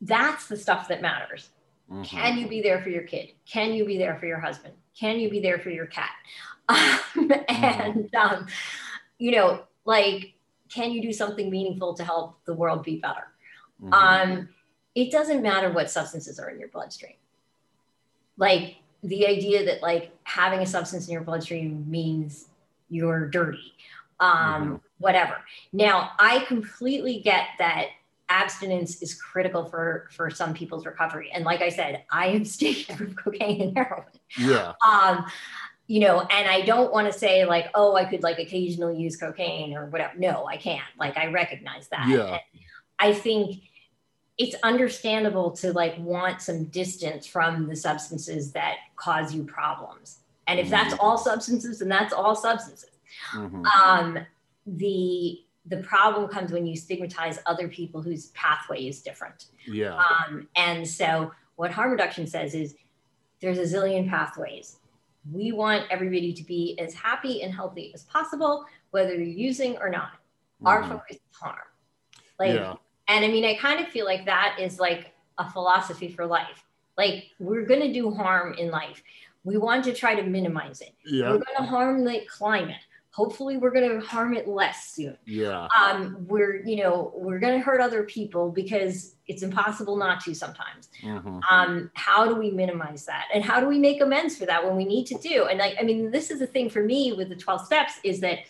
that's 0.00 0.46
the 0.46 0.56
stuff 0.56 0.88
that 0.88 1.02
matters. 1.02 1.50
Mhm. 1.90 2.04
Can 2.04 2.38
you 2.38 2.46
be 2.46 2.60
there 2.60 2.80
for 2.80 2.90
your 2.90 3.02
kid? 3.02 3.32
Can 3.46 3.72
you 3.72 3.84
be 3.84 3.98
there 3.98 4.16
for 4.18 4.26
your 4.26 4.38
husband? 4.38 4.74
Can 4.98 5.18
you 5.18 5.30
be 5.30 5.40
there 5.40 5.58
for 5.58 5.70
your 5.70 5.86
cat? 5.86 6.10
Um, 6.70 7.32
and, 7.48 8.14
um, 8.14 8.46
you 9.18 9.30
know, 9.30 9.62
like, 9.86 10.34
can 10.68 10.90
you 10.92 11.00
do 11.00 11.14
something 11.14 11.48
meaningful 11.48 11.94
to 11.94 12.04
help 12.04 12.44
the 12.44 12.52
world 12.52 12.82
be 12.84 12.98
better? 13.00 13.28
Mhm. 13.82 14.48
It 14.98 15.12
doesn't 15.12 15.42
matter 15.42 15.70
what 15.70 15.88
substances 15.92 16.40
are 16.40 16.50
in 16.50 16.58
your 16.58 16.68
bloodstream. 16.70 17.14
Like, 18.36 18.78
the 19.04 19.28
idea 19.28 19.64
that, 19.66 19.80
like, 19.80 20.10
having 20.24 20.58
a 20.58 20.66
substance 20.66 21.06
in 21.06 21.12
your 21.12 21.22
bloodstream 21.22 21.88
means 21.88 22.46
you're 22.90 23.28
dirty, 23.28 23.74
um, 24.18 24.30
Mhm. 24.34 24.80
whatever. 24.98 25.36
Now, 25.72 26.10
I 26.18 26.40
completely 26.46 27.20
get 27.20 27.46
that 27.58 27.90
abstinence 28.28 29.00
is 29.00 29.14
critical 29.14 29.64
for 29.64 30.08
for 30.10 30.28
some 30.28 30.52
people's 30.52 30.84
recovery 30.84 31.30
and 31.32 31.46
like 31.46 31.62
i 31.62 31.70
said 31.70 32.04
i 32.12 32.26
am 32.26 32.44
stayed 32.56 32.84
from 32.84 33.14
cocaine 33.14 33.62
and 33.62 33.74
heroin 33.74 34.04
yeah. 34.38 34.74
um 34.86 35.24
you 35.86 35.98
know 35.98 36.20
and 36.20 36.46
i 36.46 36.60
don't 36.60 36.92
want 36.92 37.10
to 37.10 37.18
say 37.18 37.46
like 37.46 37.68
oh 37.74 37.96
i 37.96 38.04
could 38.04 38.22
like 38.22 38.38
occasionally 38.38 38.98
use 38.98 39.16
cocaine 39.16 39.74
or 39.74 39.86
whatever 39.86 40.12
no 40.18 40.46
i 40.46 40.58
can't 40.58 40.84
like 40.98 41.16
i 41.16 41.28
recognize 41.28 41.88
that 41.88 42.06
Yeah. 42.06 42.32
And 42.32 42.40
i 42.98 43.14
think 43.14 43.62
it's 44.38 44.54
understandable 44.62 45.50
to 45.50 45.72
like 45.72 45.98
want 45.98 46.40
some 46.40 46.64
distance 46.66 47.26
from 47.26 47.66
the 47.68 47.76
substances 47.76 48.52
that 48.52 48.76
cause 48.96 49.34
you 49.34 49.42
problems 49.44 50.20
and 50.46 50.58
if 50.60 50.70
that's 50.70 50.94
Mhm. 50.94 50.98
all 51.00 51.18
substances 51.18 51.80
then 51.80 51.88
that's 51.88 52.12
all 52.12 52.34
substances 52.36 52.90
Mhm. 53.32 53.64
um, 53.66 54.18
the 54.66 55.44
the 55.66 55.78
problem 55.82 56.28
comes 56.30 56.50
when 56.50 56.66
you 56.66 56.74
stigmatize 56.76 57.38
other 57.44 57.68
people 57.68 58.00
whose 58.00 58.28
pathway 58.28 58.86
is 58.86 59.02
different. 59.02 59.46
Yeah. 59.66 59.96
Um, 60.02 60.48
and 60.56 60.88
so, 60.88 61.30
what 61.56 61.70
harm 61.72 61.90
reduction 61.90 62.26
says 62.26 62.54
is 62.54 62.74
there's 63.40 63.58
a 63.58 63.64
zillion 63.76 64.08
pathways. 64.08 64.78
We 65.30 65.52
want 65.52 65.84
everybody 65.90 66.32
to 66.32 66.42
be 66.42 66.78
as 66.78 66.94
happy 66.94 67.42
and 67.42 67.52
healthy 67.52 67.92
as 67.92 68.04
possible, 68.04 68.64
whether 68.92 69.12
you're 69.12 69.24
using 69.24 69.76
or 69.76 69.90
not. 69.90 70.12
Our 70.64 70.82
Mhm. 70.82 70.88
focus 70.88 71.16
is 71.16 71.36
harm. 71.38 71.58
Like, 72.38 72.54
yeah. 72.54 72.76
And 73.08 73.24
I 73.24 73.28
mean, 73.28 73.44
I 73.44 73.54
kind 73.54 73.80
of 73.80 73.88
feel 73.88 74.04
like 74.04 74.24
that 74.26 74.56
is 74.60 74.78
like 74.78 75.12
a 75.38 75.50
philosophy 75.50 76.08
for 76.08 76.26
life. 76.26 76.64
Like, 76.96 77.24
we're 77.38 77.64
going 77.64 77.80
to 77.80 77.92
do 77.92 78.10
harm 78.10 78.54
in 78.54 78.70
life. 78.70 79.02
We 79.44 79.56
want 79.56 79.84
to 79.84 79.92
try 79.94 80.14
to 80.14 80.22
minimize 80.22 80.80
it. 80.80 80.94
Yeah. 81.06 81.26
We're 81.30 81.38
going 81.38 81.56
to 81.58 81.62
harm 81.64 82.04
the 82.04 82.20
climate. 82.28 82.76
Hopefully, 83.12 83.56
we're 83.56 83.70
going 83.70 83.88
to 84.00 84.06
harm 84.06 84.34
it 84.34 84.46
less 84.46 84.90
soon 84.90 85.16
Yeah. 85.24 85.66
um, 85.76 86.24
we're 86.28 86.62
you 86.64 86.76
know 86.76 87.12
we're 87.16 87.40
going 87.40 87.58
to 87.58 87.64
hurt 87.64 87.80
other 87.80 88.04
people 88.04 88.50
because 88.52 89.16
it's 89.26 89.42
impossible 89.42 89.96
not 89.96 90.20
to 90.24 90.34
sometimes 90.34 90.88
Mhm. 91.02 91.40
um, 91.50 91.90
how 91.94 92.26
do 92.28 92.36
we 92.36 92.52
minimize 92.52 93.06
that 93.06 93.24
and 93.34 93.42
how 93.44 93.58
do 93.58 93.66
we 93.66 93.76
make 93.78 94.00
amends 94.00 94.36
for 94.36 94.46
that 94.46 94.64
when 94.64 94.76
we 94.76 94.84
need 94.84 95.04
to 95.06 95.16
do 95.18 95.46
and 95.46 95.58
like 95.58 95.74
i 95.80 95.82
mean 95.82 96.12
this 96.12 96.30
is 96.30 96.38
the 96.38 96.46
thing 96.46 96.70
for 96.70 96.82
me 96.84 97.12
with 97.12 97.28
the 97.28 97.34
12 97.34 97.64
steps 97.66 97.94
is 98.04 98.20
that 98.20 98.40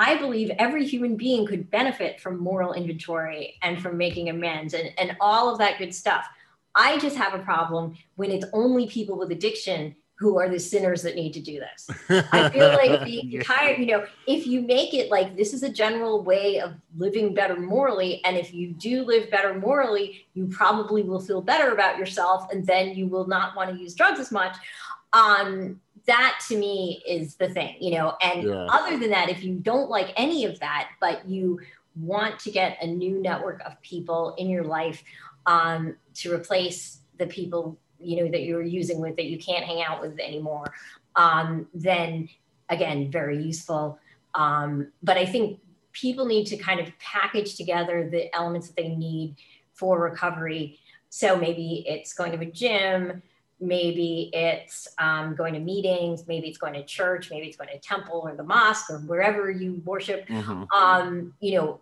i 0.00 0.16
believe 0.16 0.50
every 0.58 0.86
human 0.86 1.14
being 1.14 1.46
could 1.46 1.70
benefit 1.70 2.20
from 2.20 2.38
moral 2.38 2.72
inventory 2.72 3.58
and 3.62 3.80
from 3.80 3.98
making 3.98 4.30
amends 4.30 4.72
and, 4.72 4.90
and 4.98 5.16
all 5.20 5.52
of 5.52 5.58
that 5.58 5.78
good 5.78 5.94
stuff. 5.94 6.26
I 6.74 6.98
just 6.98 7.16
have 7.16 7.34
a 7.34 7.40
problem 7.40 7.96
when 8.16 8.30
it's 8.30 8.46
only 8.52 8.86
people 8.86 9.18
with 9.18 9.30
addiction 9.30 9.94
who 10.20 10.38
are 10.38 10.50
the 10.50 10.60
sinners 10.60 11.00
that 11.02 11.16
need 11.16 11.32
to 11.32 11.40
do 11.40 11.58
this. 11.60 11.88
I 12.30 12.50
feel 12.50 12.68
like 12.68 13.04
the 13.04 13.34
entire, 13.36 13.74
you 13.74 13.86
know, 13.86 14.04
if 14.26 14.46
you 14.46 14.60
make 14.60 14.92
it 14.92 15.10
like 15.10 15.34
this 15.34 15.54
is 15.54 15.62
a 15.62 15.72
general 15.72 16.22
way 16.22 16.60
of 16.60 16.74
living 16.98 17.32
better 17.32 17.58
morally, 17.58 18.22
and 18.24 18.36
if 18.36 18.52
you 18.52 18.72
do 18.72 19.02
live 19.02 19.30
better 19.30 19.54
morally, 19.54 20.26
you 20.34 20.46
probably 20.48 21.02
will 21.02 21.20
feel 21.20 21.40
better 21.40 21.72
about 21.72 21.96
yourself, 21.96 22.52
and 22.52 22.66
then 22.66 22.94
you 22.94 23.06
will 23.06 23.26
not 23.26 23.56
want 23.56 23.70
to 23.70 23.76
use 23.76 23.94
drugs 23.94 24.20
as 24.20 24.30
much. 24.30 24.54
Um, 25.14 25.80
that 26.06 26.40
to 26.48 26.56
me 26.56 27.02
is 27.06 27.36
the 27.36 27.48
thing, 27.48 27.76
you 27.80 27.92
know. 27.92 28.16
And 28.22 28.42
Yeah. 28.44 28.66
other 28.70 28.98
than 28.98 29.10
that, 29.10 29.28
if 29.28 29.44
you 29.44 29.54
don't 29.54 29.90
like 29.90 30.12
any 30.16 30.44
of 30.44 30.58
that, 30.60 30.90
but 31.00 31.28
you 31.28 31.60
want 31.96 32.38
to 32.40 32.50
get 32.50 32.78
a 32.82 32.86
new 32.86 33.20
network 33.20 33.60
of 33.66 33.80
people 33.82 34.34
in 34.38 34.48
your 34.48 34.64
life 34.64 35.02
um, 35.46 35.96
to 36.14 36.32
replace 36.32 37.00
the 37.18 37.26
people 37.26 37.78
you 37.98 38.16
know 38.16 38.30
that 38.30 38.42
you're 38.42 38.62
using 38.62 39.00
with 39.00 39.16
that 39.16 39.26
you 39.26 39.38
can't 39.38 39.64
hang 39.64 39.82
out 39.82 40.00
with 40.00 40.18
anymore 40.18 40.64
um, 41.16 41.66
then 41.74 42.28
again 42.68 43.10
very 43.10 43.42
useful 43.42 43.98
um, 44.34 44.90
but 45.02 45.16
i 45.16 45.26
think 45.26 45.60
people 45.92 46.24
need 46.24 46.46
to 46.46 46.56
kind 46.56 46.80
of 46.80 46.90
package 46.98 47.56
together 47.56 48.08
the 48.10 48.34
elements 48.34 48.68
that 48.68 48.76
they 48.76 48.88
need 48.88 49.34
for 49.74 50.00
recovery 50.00 50.78
so 51.10 51.36
maybe 51.36 51.84
it's 51.86 52.14
going 52.14 52.32
to 52.32 52.38
a 52.38 52.50
gym 52.50 53.22
maybe 53.60 54.30
it's 54.32 54.88
um, 54.98 55.34
going 55.34 55.52
to 55.54 55.60
meetings 55.60 56.26
maybe 56.26 56.48
it's 56.48 56.58
going 56.58 56.72
to 56.72 56.84
church 56.84 57.30
maybe 57.30 57.46
it's 57.46 57.56
going 57.56 57.68
to 57.70 57.78
temple 57.78 58.22
or 58.24 58.34
the 58.34 58.42
mosque 58.42 58.90
or 58.90 58.98
wherever 59.00 59.50
you 59.50 59.82
worship 59.84 60.26
Mhm. 60.28 60.66
um, 60.74 61.34
you 61.40 61.56
know, 61.56 61.80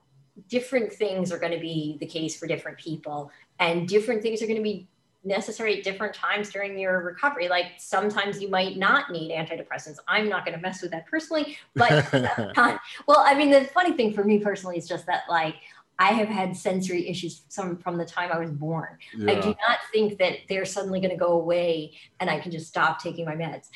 different 0.49 0.93
things 0.93 1.33
are 1.33 1.39
going 1.39 1.53
to 1.53 1.59
be 1.59 1.97
the 2.01 2.07
case 2.07 2.39
for 2.39 2.47
different 2.47 2.79
people, 2.79 3.31
and 3.59 3.89
different 3.89 4.23
things 4.23 4.41
are 4.41 4.47
going 4.47 4.57
to 4.57 4.63
be 4.63 4.87
necessary 5.25 5.77
at 5.79 5.85
different 5.85 6.15
times 6.15 6.51
during 6.51 6.79
your 6.79 7.03
recovery. 7.03 7.49
Like 7.49 7.73
sometimes 7.77 8.41
you 8.41 8.49
might 8.49 8.77
not 8.77 9.11
need 9.11 9.33
antidepressants. 9.33 9.97
I'm 10.07 10.29
not 10.29 10.45
going 10.45 10.57
to 10.57 10.63
mess 10.63 10.81
with 10.81 10.93
that 10.93 11.07
personally, 11.07 11.59
but 11.75 12.11
well, 13.07 13.25
I 13.27 13.35
mean, 13.35 13.51
the 13.51 13.65
funny 13.65 13.93
thing 13.93 14.13
for 14.13 14.23
me 14.23 14.39
personally 14.39 14.79
is 14.79 14.87
just 14.87 15.07
that 15.07 15.23
like 15.29 15.57
I 15.99 16.13
have 16.13 16.29
had 16.29 16.57
sensory 16.57 17.09
issues 17.09 17.43
some 17.49 17.77
from 17.79 17.97
the 17.97 18.05
time 18.05 18.31
I 18.33 18.39
was 18.39 18.51
born. 18.51 18.99
I 19.29 19.35
do 19.41 19.49
not 19.49 19.79
think 19.93 20.19
that 20.19 20.39
they're 20.49 20.65
suddenly 20.65 21.01
going 21.01 21.11
to 21.11 21.17
go 21.17 21.33
away 21.33 21.93
and 22.21 22.31
I 22.31 22.39
can 22.39 22.53
just 22.53 22.69
stop 22.69 23.03
taking 23.03 23.25
my 23.25 23.35
meds. 23.35 23.69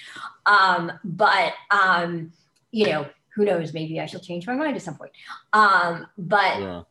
Um, 0.47 0.93
but 1.05 1.55
um, 1.71 2.33
you 2.71 2.87
know, 2.87 3.07
who 3.35 3.45
knows? 3.45 3.73
Maybe 3.73 3.99
I 4.01 4.07
shall 4.07 4.21
change 4.21 4.47
my 4.47 4.55
mind 4.55 4.77
at 4.77 4.83
some 4.83 4.97
point. 4.97 5.13
Um, 5.53 6.07
but 6.17 6.61
Yeah. 6.61 6.83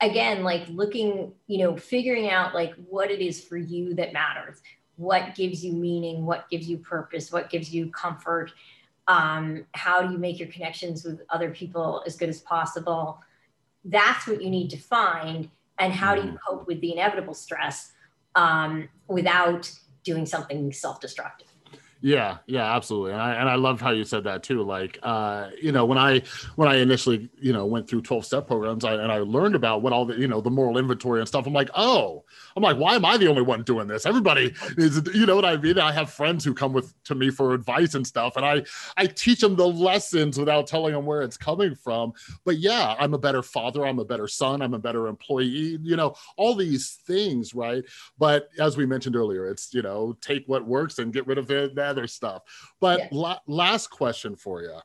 again, 0.00 0.42
like 0.44 0.66
looking, 0.68 1.32
you 1.46 1.58
know, 1.58 1.76
figuring 1.76 2.30
out 2.30 2.54
like 2.54 2.74
what 2.88 3.10
it 3.10 3.20
is 3.20 3.44
for 3.44 3.56
you 3.56 3.94
that 3.94 4.12
matters, 4.12 4.62
what 4.96 5.34
gives 5.34 5.64
you 5.64 5.72
meaning, 5.72 6.24
what 6.24 6.48
gives 6.48 6.68
you 6.68 6.78
purpose, 6.78 7.32
what 7.32 7.50
gives 7.50 7.74
you 7.74 7.90
comfort. 7.90 8.52
Um, 9.08 9.66
how 9.72 10.02
do 10.02 10.12
you 10.12 10.18
make 10.18 10.38
your 10.38 10.48
connections 10.48 11.04
with 11.04 11.20
other 11.28 11.50
people 11.50 12.02
as 12.06 12.16
good 12.16 12.30
as 12.30 12.40
possible? 12.40 13.20
That's 13.84 14.26
what 14.26 14.42
you 14.42 14.50
need 14.50 14.70
to 14.70 14.78
find. 14.78 15.50
And 15.78 15.92
how 15.92 16.14
do 16.14 16.22
you 16.22 16.28
Mm-hmm. 16.28 16.36
cope 16.46 16.66
with 16.66 16.80
the 16.80 16.92
inevitable 16.92 17.34
stress 17.34 17.92
um, 18.34 18.88
without 19.08 19.70
doing 20.04 20.26
something 20.26 20.72
self 20.72 21.00
destructive? 21.00 21.53
Yeah, 22.04 22.36
yeah, 22.46 22.76
absolutely. 22.76 23.12
And 23.12 23.20
I 23.22 23.32
and 23.36 23.48
I 23.48 23.54
loved 23.54 23.80
how 23.80 23.88
you 23.88 24.04
said 24.04 24.24
that 24.24 24.42
too. 24.42 24.62
Like 24.62 24.98
uh, 25.02 25.48
you 25.58 25.72
know, 25.72 25.86
when 25.86 25.96
I 25.96 26.20
when 26.54 26.68
I 26.68 26.74
initially, 26.76 27.30
you 27.40 27.54
know, 27.54 27.64
went 27.64 27.88
through 27.88 28.02
12 28.02 28.26
step 28.26 28.46
programs 28.46 28.84
I, 28.84 28.92
and 28.92 29.10
I 29.10 29.20
learned 29.20 29.54
about 29.54 29.80
what 29.80 29.94
all 29.94 30.04
the, 30.04 30.14
you 30.14 30.28
know, 30.28 30.42
the 30.42 30.50
moral 30.50 30.76
inventory 30.76 31.20
and 31.20 31.26
stuff, 31.26 31.46
I'm 31.46 31.54
like, 31.54 31.70
oh, 31.74 32.22
I'm 32.56 32.62
like, 32.62 32.76
why 32.76 32.94
am 32.94 33.06
I 33.06 33.16
the 33.16 33.28
only 33.28 33.40
one 33.40 33.62
doing 33.62 33.86
this? 33.86 34.04
Everybody 34.04 34.52
is 34.76 35.00
you 35.14 35.24
know 35.24 35.34
what 35.34 35.46
I 35.46 35.56
mean? 35.56 35.78
I 35.78 35.92
have 35.92 36.10
friends 36.10 36.44
who 36.44 36.52
come 36.52 36.74
with 36.74 36.92
to 37.04 37.14
me 37.14 37.30
for 37.30 37.54
advice 37.54 37.94
and 37.94 38.06
stuff, 38.06 38.36
and 38.36 38.44
I 38.44 38.64
I 38.98 39.06
teach 39.06 39.40
them 39.40 39.56
the 39.56 39.66
lessons 39.66 40.38
without 40.38 40.66
telling 40.66 40.92
them 40.92 41.06
where 41.06 41.22
it's 41.22 41.38
coming 41.38 41.74
from. 41.74 42.12
But 42.44 42.58
yeah, 42.58 42.96
I'm 42.98 43.14
a 43.14 43.18
better 43.18 43.42
father, 43.42 43.86
I'm 43.86 43.98
a 43.98 44.04
better 44.04 44.28
son, 44.28 44.60
I'm 44.60 44.74
a 44.74 44.78
better 44.78 45.06
employee, 45.06 45.78
you 45.82 45.96
know, 45.96 46.16
all 46.36 46.54
these 46.54 46.98
things, 47.06 47.54
right? 47.54 47.82
But 48.18 48.50
as 48.58 48.76
we 48.76 48.84
mentioned 48.84 49.16
earlier, 49.16 49.46
it's 49.48 49.72
you 49.72 49.80
know, 49.80 50.14
take 50.20 50.44
what 50.46 50.66
works 50.66 50.98
and 50.98 51.10
get 51.10 51.26
rid 51.26 51.38
of 51.38 51.46
the, 51.46 51.72
the 51.74 51.93
other 51.94 52.06
stuff. 52.08 52.42
But 52.80 52.98
Yeah. 52.98 53.08
la- 53.12 53.38
last 53.46 53.88
question 53.88 54.34
for 54.34 54.62
you. 54.62 54.78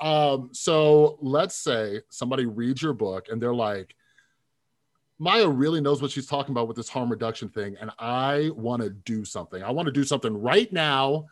Um, 0.00 0.48
so 0.52 1.18
let's 1.20 1.54
say 1.54 2.00
somebody 2.08 2.46
reads 2.46 2.82
your 2.82 2.94
book 2.94 3.26
and 3.30 3.40
they're 3.40 3.54
like, 3.54 3.94
Maia 5.18 5.48
really 5.48 5.80
knows 5.80 6.02
what 6.02 6.10
she's 6.10 6.26
talking 6.26 6.52
about 6.52 6.66
with 6.66 6.76
this 6.76 6.88
harm 6.88 7.08
reduction 7.10 7.48
thing, 7.48 7.76
and 7.80 7.90
I 8.00 8.50
want 8.56 8.82
to 8.82 8.90
do 8.90 9.24
something. 9.24 9.62
I 9.62 9.70
want 9.70 9.86
to 9.86 9.92
do 9.92 10.02
something 10.02 10.36
right 10.36 10.70
now 10.72 11.26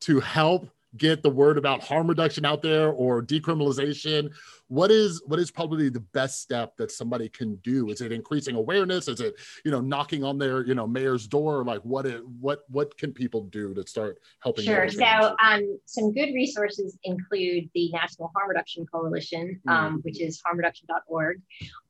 to 0.00 0.18
help 0.18 0.68
get 0.98 1.22
the 1.22 1.30
word 1.30 1.58
about 1.58 1.82
harm 1.82 2.06
reduction 2.06 2.44
out 2.44 2.62
there 2.62 2.90
or 2.90 3.22
decriminalization 3.22 4.30
what 4.68 4.90
is 4.90 5.22
what 5.26 5.38
is 5.38 5.50
probably 5.50 5.88
the 5.88 6.00
best 6.00 6.40
step 6.40 6.76
that 6.76 6.90
somebody 6.90 7.28
can 7.28 7.54
do 7.56 7.88
is 7.90 8.00
it 8.00 8.12
increasing 8.12 8.56
awareness 8.56 9.08
is 9.08 9.20
it 9.20 9.34
you 9.64 9.70
know 9.70 9.80
knocking 9.80 10.24
on 10.24 10.38
their 10.38 10.66
you 10.66 10.74
know 10.74 10.86
mayor's 10.86 11.26
door 11.26 11.64
like 11.64 11.80
what 11.82 12.04
it 12.04 12.26
what 12.40 12.64
what 12.68 12.96
can 12.98 13.12
people 13.12 13.42
do 13.44 13.72
to 13.74 13.86
start 13.86 14.18
helping 14.40 14.66
Sure. 14.66 14.88
So, 14.88 15.36
um, 15.42 15.78
some 15.86 16.12
good 16.12 16.34
resources 16.34 16.98
include 17.04 17.70
the 17.74 17.90
National 17.92 18.32
Harm 18.34 18.48
Reduction 18.48 18.84
Coalition, 18.86 19.60
um, 19.68 20.00
which 20.02 20.20
is 20.20 20.42
harmreduction.org, 20.42 21.40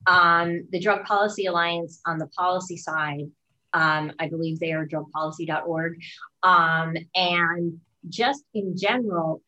um, 0.07 0.67
the 0.71 0.79
Drug 0.79 1.05
Policy 1.05 1.47
Alliance 1.47 2.01
on 2.07 2.19
the 2.19 2.27
policy 2.29 2.77
side. 2.77 3.31
Um, 3.73 4.13
I 4.19 4.29
believe 4.29 4.59
they 4.59 4.73
are 4.73 4.87
drugpolicy.org. 4.87 6.01
Um, 6.43 6.97
and 7.15 7.81
just 8.09 8.45
in 8.55 8.77
general, 8.77 9.43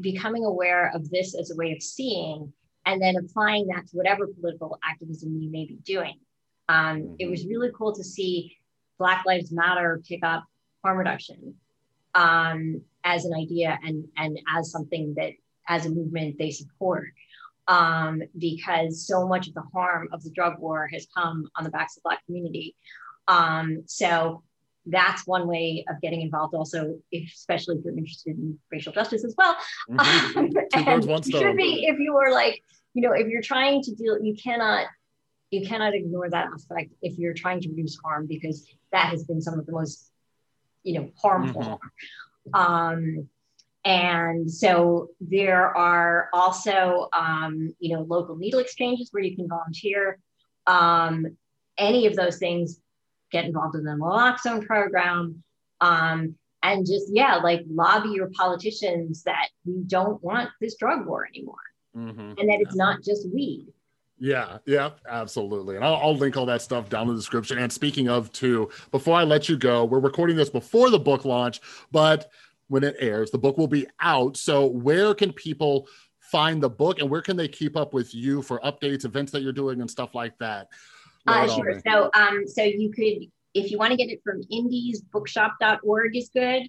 becoming 0.00 0.44
aware 0.44 0.90
of 0.94 1.08
this 1.10 1.34
as 1.38 1.50
a 1.50 1.56
way 1.56 1.72
of 1.72 1.82
seeing 1.82 2.52
and 2.84 3.02
then 3.02 3.16
applying 3.16 3.66
that 3.68 3.86
to 3.88 3.96
whatever 3.96 4.26
political 4.28 4.78
activism 4.84 5.40
you 5.40 5.50
may 5.50 5.66
be 5.66 5.78
doing. 5.84 6.18
Um, 6.68 7.16
It 7.18 7.28
was 7.28 7.46
really 7.46 7.70
cool 7.76 7.94
to 7.94 8.04
see 8.04 8.56
Black 8.98 9.24
Lives 9.26 9.52
Matter 9.52 10.02
pick 10.06 10.24
up 10.24 10.44
harm 10.82 10.98
reduction 10.98 11.54
um, 12.14 12.80
as 13.04 13.24
an 13.24 13.34
idea 13.34 13.78
and 13.84 14.04
and 14.16 14.38
as 14.56 14.70
something 14.70 15.14
that 15.16 15.32
as 15.68 15.86
a 15.86 15.90
movement 15.90 16.38
they 16.38 16.50
support 16.50 17.08
um, 17.68 18.22
because 18.38 19.06
so 19.06 19.26
much 19.26 19.48
of 19.48 19.54
the 19.54 19.64
harm 19.74 20.08
of 20.12 20.22
the 20.22 20.30
drug 20.30 20.58
war 20.58 20.88
has 20.92 21.06
come 21.14 21.48
on 21.56 21.64
the 21.64 21.70
backs 21.70 21.96
of 21.96 22.02
black 22.02 22.24
community 22.24 22.74
um, 23.28 23.82
so 23.86 24.42
that's 24.86 25.26
one 25.26 25.46
way 25.48 25.84
of 25.88 26.00
getting 26.00 26.22
involved 26.22 26.54
also 26.54 26.96
if, 27.10 27.32
especially 27.32 27.76
if 27.76 27.84
you're 27.84 27.96
interested 27.96 28.36
in 28.38 28.58
racial 28.70 28.92
justice 28.92 29.24
as 29.24 29.34
well 29.36 29.56
Mhm. 29.88 29.98
um, 30.76 30.88
and 30.88 31.04
one 31.04 31.22
you 31.24 31.30
stone. 31.32 31.42
should 31.42 31.56
be 31.56 31.86
if 31.86 31.98
you 31.98 32.16
are 32.16 32.32
like 32.32 32.62
you 32.94 33.02
know 33.02 33.12
if 33.12 33.26
you're 33.28 33.42
trying 33.42 33.82
to 33.82 33.94
deal 33.94 34.18
you 34.22 34.34
cannot 34.34 34.86
you 35.50 35.66
cannot 35.66 35.94
ignore 35.94 36.28
that 36.30 36.48
aspect 36.52 36.92
if 37.02 37.18
you're 37.18 37.34
trying 37.34 37.60
to 37.60 37.68
reduce 37.68 37.96
harm 38.04 38.26
because 38.26 38.66
that 38.92 39.06
has 39.06 39.24
been 39.24 39.40
some 39.40 39.58
of 39.58 39.66
the 39.66 39.72
most 39.72 40.10
you 40.82 40.94
know 41.00 41.10
harmful 41.20 41.80
Mhm. 42.48 42.58
um, 42.60 43.28
and 43.84 44.50
so 44.50 45.10
there 45.20 45.76
are 45.76 46.28
also 46.32 47.08
um, 47.12 47.74
you 47.78 47.94
know 47.96 48.02
local 48.02 48.36
needle 48.36 48.60
exchanges 48.60 49.08
where 49.12 49.22
you 49.22 49.36
can 49.36 49.48
volunteer 49.48 50.18
um, 50.66 51.26
any 51.78 52.06
of 52.06 52.16
those 52.16 52.38
things 52.38 52.80
get 53.30 53.44
involved 53.44 53.74
in 53.76 53.84
the 53.84 53.92
naloxone 53.92 54.64
program 54.66 55.42
um, 55.80 56.34
and 56.62 56.86
just 56.86 57.06
yeah 57.10 57.36
like 57.36 57.62
lobby 57.68 58.10
your 58.10 58.30
politicians 58.30 59.22
that 59.24 59.48
we 59.64 59.82
don't 59.86 60.22
want 60.22 60.48
this 60.60 60.76
drug 60.76 61.06
war 61.06 61.26
anymore 61.26 61.56
Mhm. 61.96 62.38
and 62.38 62.48
that 62.48 62.60
it's 62.60 62.76
not 62.76 63.02
just 63.02 63.28
weed 63.32 63.66
Yeah, 64.18 64.58
yeah, 64.64 64.90
absolutely. 65.06 65.76
And 65.76 65.84
I'll, 65.84 65.96
I'll 65.96 66.16
link 66.16 66.36
all 66.38 66.46
that 66.46 66.62
stuff 66.62 66.88
down 66.88 67.02
in 67.08 67.14
the 67.14 67.20
description. 67.20 67.58
And 67.58 67.70
speaking 67.70 68.08
of, 68.08 68.32
too, 68.32 68.70
before 68.90 69.14
I 69.14 69.24
let 69.24 69.46
you 69.46 69.58
go, 69.58 69.84
we're 69.84 69.98
recording 70.00 70.36
this 70.36 70.48
before 70.48 70.88
the 70.88 70.98
book 70.98 71.26
launch, 71.26 71.60
but 71.92 72.30
when 72.68 72.82
it 72.82 72.96
airs, 72.98 73.30
the 73.30 73.36
book 73.38 73.58
will 73.58 73.68
be 73.68 73.86
out. 74.00 74.38
So, 74.38 74.66
where 74.66 75.14
can 75.14 75.34
people 75.34 75.86
find 76.18 76.62
the 76.62 76.70
book 76.70 76.98
and 76.98 77.10
where 77.10 77.20
can 77.20 77.36
they 77.36 77.46
keep 77.46 77.76
up 77.76 77.92
with 77.92 78.14
you 78.14 78.40
for 78.40 78.58
updates, 78.60 79.04
events 79.04 79.32
that 79.32 79.42
you're 79.42 79.52
doing, 79.52 79.82
and 79.82 79.90
stuff 79.90 80.14
like 80.14 80.36
that? 80.38 80.68
Uh, 81.26 81.48
sure. 81.48 81.80
So, 81.86 82.10
um, 82.14 82.46
so 82.46 82.62
you 82.62 82.90
could, 82.90 83.28
if 83.54 83.70
you 83.70 83.78
want 83.78 83.90
to 83.92 83.96
get 83.96 84.10
it 84.10 84.20
from 84.24 84.42
indiesbookshop.org 84.52 86.16
is 86.16 86.30
good. 86.32 86.68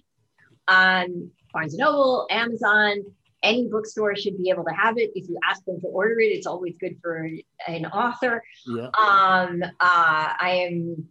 Um, 0.66 1.30
Barnes 1.52 1.74
and 1.74 1.80
Noble, 1.80 2.26
Amazon, 2.30 3.02
any 3.42 3.68
bookstore 3.68 4.16
should 4.16 4.38
be 4.38 4.50
able 4.50 4.64
to 4.64 4.74
have 4.74 4.98
it. 4.98 5.10
If 5.14 5.28
you 5.28 5.38
ask 5.48 5.64
them 5.64 5.80
to 5.80 5.86
order 5.86 6.18
it, 6.20 6.26
it's 6.26 6.46
always 6.46 6.74
good 6.78 6.98
for 7.00 7.28
an 7.66 7.86
author. 7.86 8.42
Yeah. 8.66 8.88
Um, 8.98 9.62
uh, 9.62 9.68
I 9.80 10.66
am, 10.68 11.08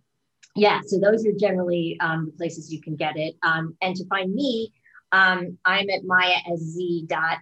yeah. 0.55 0.81
So 0.85 0.99
those 0.99 1.25
are 1.25 1.31
generally 1.31 1.97
um, 2.01 2.25
the 2.25 2.33
places 2.33 2.71
you 2.71 2.81
can 2.81 2.95
get 2.95 3.17
it. 3.17 3.35
Um, 3.43 3.75
and 3.81 3.95
to 3.95 4.05
find 4.07 4.33
me, 4.33 4.73
um, 5.11 5.57
I'm 5.65 5.89
at 5.89 6.03
maiasz.com. 6.03 7.41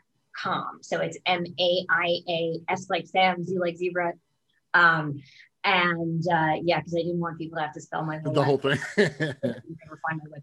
So 0.82 1.00
it's 1.00 1.18
M 1.26 1.46
A 1.60 1.86
I 1.90 2.20
A 2.30 2.60
S 2.70 2.90
like 2.90 3.08
Sam, 3.08 3.44
Z 3.44 3.58
like 3.58 3.78
zebra. 3.78 4.14
Um, 4.74 5.22
and 5.66 6.24
uh, 6.32 6.54
yeah, 6.64 6.80
because 6.80 6.96
I 6.96 7.00
didn't 7.02 7.20
want 7.20 7.38
people 7.40 7.58
to 7.58 7.64
have 7.64 7.74
to 7.74 7.82
spell 7.82 8.06
my 8.06 8.20
whole 8.20 8.34
The 8.34 8.44
whole 8.44 8.58
thing. 8.58 8.78
never 8.98 10.00
find 10.08 10.22
my 10.24 10.38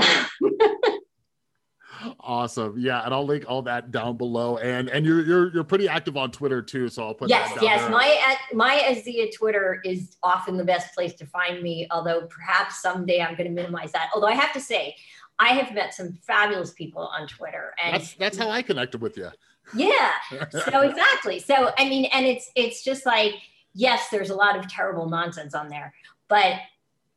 website. 0.00 0.98
awesome. 2.20 2.78
Yeah. 2.78 3.04
And 3.04 3.12
I'll 3.12 3.26
link 3.26 3.44
all 3.46 3.62
that 3.62 3.90
down 3.90 4.16
below. 4.16 4.56
And 4.56 4.88
and 4.88 5.04
you're 5.04 5.24
you're 5.24 5.52
you're 5.52 5.64
pretty 5.64 5.86
active 5.86 6.16
on 6.16 6.30
Twitter 6.30 6.62
too. 6.62 6.88
So 6.88 7.04
I'll 7.04 7.14
put 7.14 7.28
yes, 7.28 7.50
that 7.50 7.56
down 7.56 7.64
yes. 7.64 7.80
there. 7.82 7.90
My 7.90 8.20
at 8.26 8.56
maiasz 8.56 9.32
Twitter 9.34 9.82
is 9.84 10.16
often 10.22 10.56
the 10.56 10.64
best 10.64 10.94
place 10.94 11.12
to 11.14 11.26
find 11.26 11.62
me. 11.62 11.86
Although 11.90 12.22
perhaps 12.22 12.80
someday 12.80 13.20
I'm 13.20 13.36
going 13.36 13.48
to 13.48 13.54
minimize 13.54 13.92
that. 13.92 14.08
Although 14.14 14.28
I 14.28 14.34
have 14.34 14.52
to 14.54 14.60
say, 14.60 14.96
I 15.38 15.48
have 15.48 15.74
met 15.74 15.92
some 15.92 16.14
fabulous 16.22 16.72
people 16.72 17.02
on 17.02 17.28
Twitter, 17.28 17.74
and 17.82 17.94
that's 17.94 18.14
that's 18.14 18.38
how 18.38 18.48
I 18.48 18.62
connected 18.62 19.02
with 19.02 19.18
you. 19.18 19.28
yeah. 19.74 20.10
So 20.50 20.80
exactly. 20.80 21.38
So 21.38 21.72
I 21.76 21.88
mean, 21.88 22.06
and 22.06 22.24
it's 22.24 22.50
it's 22.54 22.82
just 22.82 23.04
like 23.04 23.34
yes, 23.74 24.08
there's 24.10 24.30
a 24.30 24.34
lot 24.34 24.56
of 24.56 24.68
terrible 24.68 25.08
nonsense 25.08 25.54
on 25.54 25.68
there, 25.68 25.92
but 26.28 26.60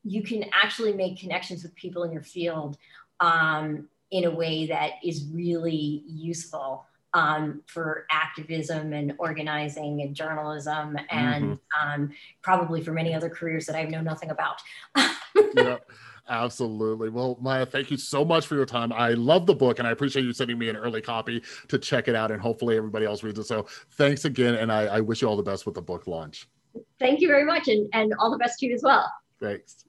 you 0.03 0.23
can 0.23 0.45
actually 0.53 0.93
make 0.93 1.19
connections 1.19 1.63
with 1.63 1.75
people 1.75 2.03
in 2.03 2.11
your 2.11 2.23
field 2.23 2.77
um, 3.19 3.87
in 4.11 4.25
a 4.25 4.31
way 4.31 4.67
that 4.67 4.93
is 5.03 5.25
really 5.33 6.03
useful 6.07 6.85
um, 7.13 7.61
for 7.67 8.05
activism 8.11 8.93
and 8.93 9.13
organizing 9.17 10.01
and 10.01 10.15
journalism 10.15 10.97
and 11.09 11.59
um, 11.81 12.11
probably 12.41 12.81
for 12.83 12.91
many 12.91 13.13
other 13.13 13.29
careers 13.29 13.65
that 13.65 13.75
I 13.75 13.83
know 13.83 14.01
nothing 14.01 14.29
about. 14.29 14.61
absolutely. 16.29 17.09
Well, 17.09 17.37
Maia, 17.41 17.65
thank 17.65 17.91
you 17.91 17.97
so 17.97 18.23
much 18.23 18.47
for 18.47 18.55
your 18.55 18.65
time. 18.65 18.91
I 18.93 19.11
love 19.11 19.45
the 19.45 19.55
book 19.55 19.79
and 19.79 19.87
I 19.87 19.91
appreciate 19.91 20.23
you 20.23 20.33
sending 20.33 20.57
me 20.57 20.69
an 20.69 20.75
early 20.75 21.01
copy 21.01 21.43
to 21.67 21.77
check 21.77 22.07
it 22.07 22.15
out 22.15 22.31
and 22.31 22.41
hopefully 22.41 22.77
everybody 22.77 23.05
else 23.05 23.23
reads 23.23 23.39
it. 23.39 23.45
So 23.45 23.67
thanks 23.91 24.25
again. 24.25 24.55
And 24.55 24.71
I, 24.71 24.85
I 24.85 25.01
wish 25.01 25.21
you 25.21 25.27
all 25.27 25.37
the 25.37 25.43
best 25.43 25.65
with 25.65 25.75
the 25.75 25.81
book 25.81 26.07
launch. 26.07 26.47
Thank 26.99 27.21
you 27.21 27.27
very 27.27 27.43
much, 27.43 27.67
and, 27.67 27.89
and 27.93 28.13
all 28.19 28.29
the 28.31 28.37
best 28.37 28.59
to 28.59 28.67
you 28.67 28.75
as 28.75 28.83
well. 28.83 29.11
Thanks. 29.41 29.85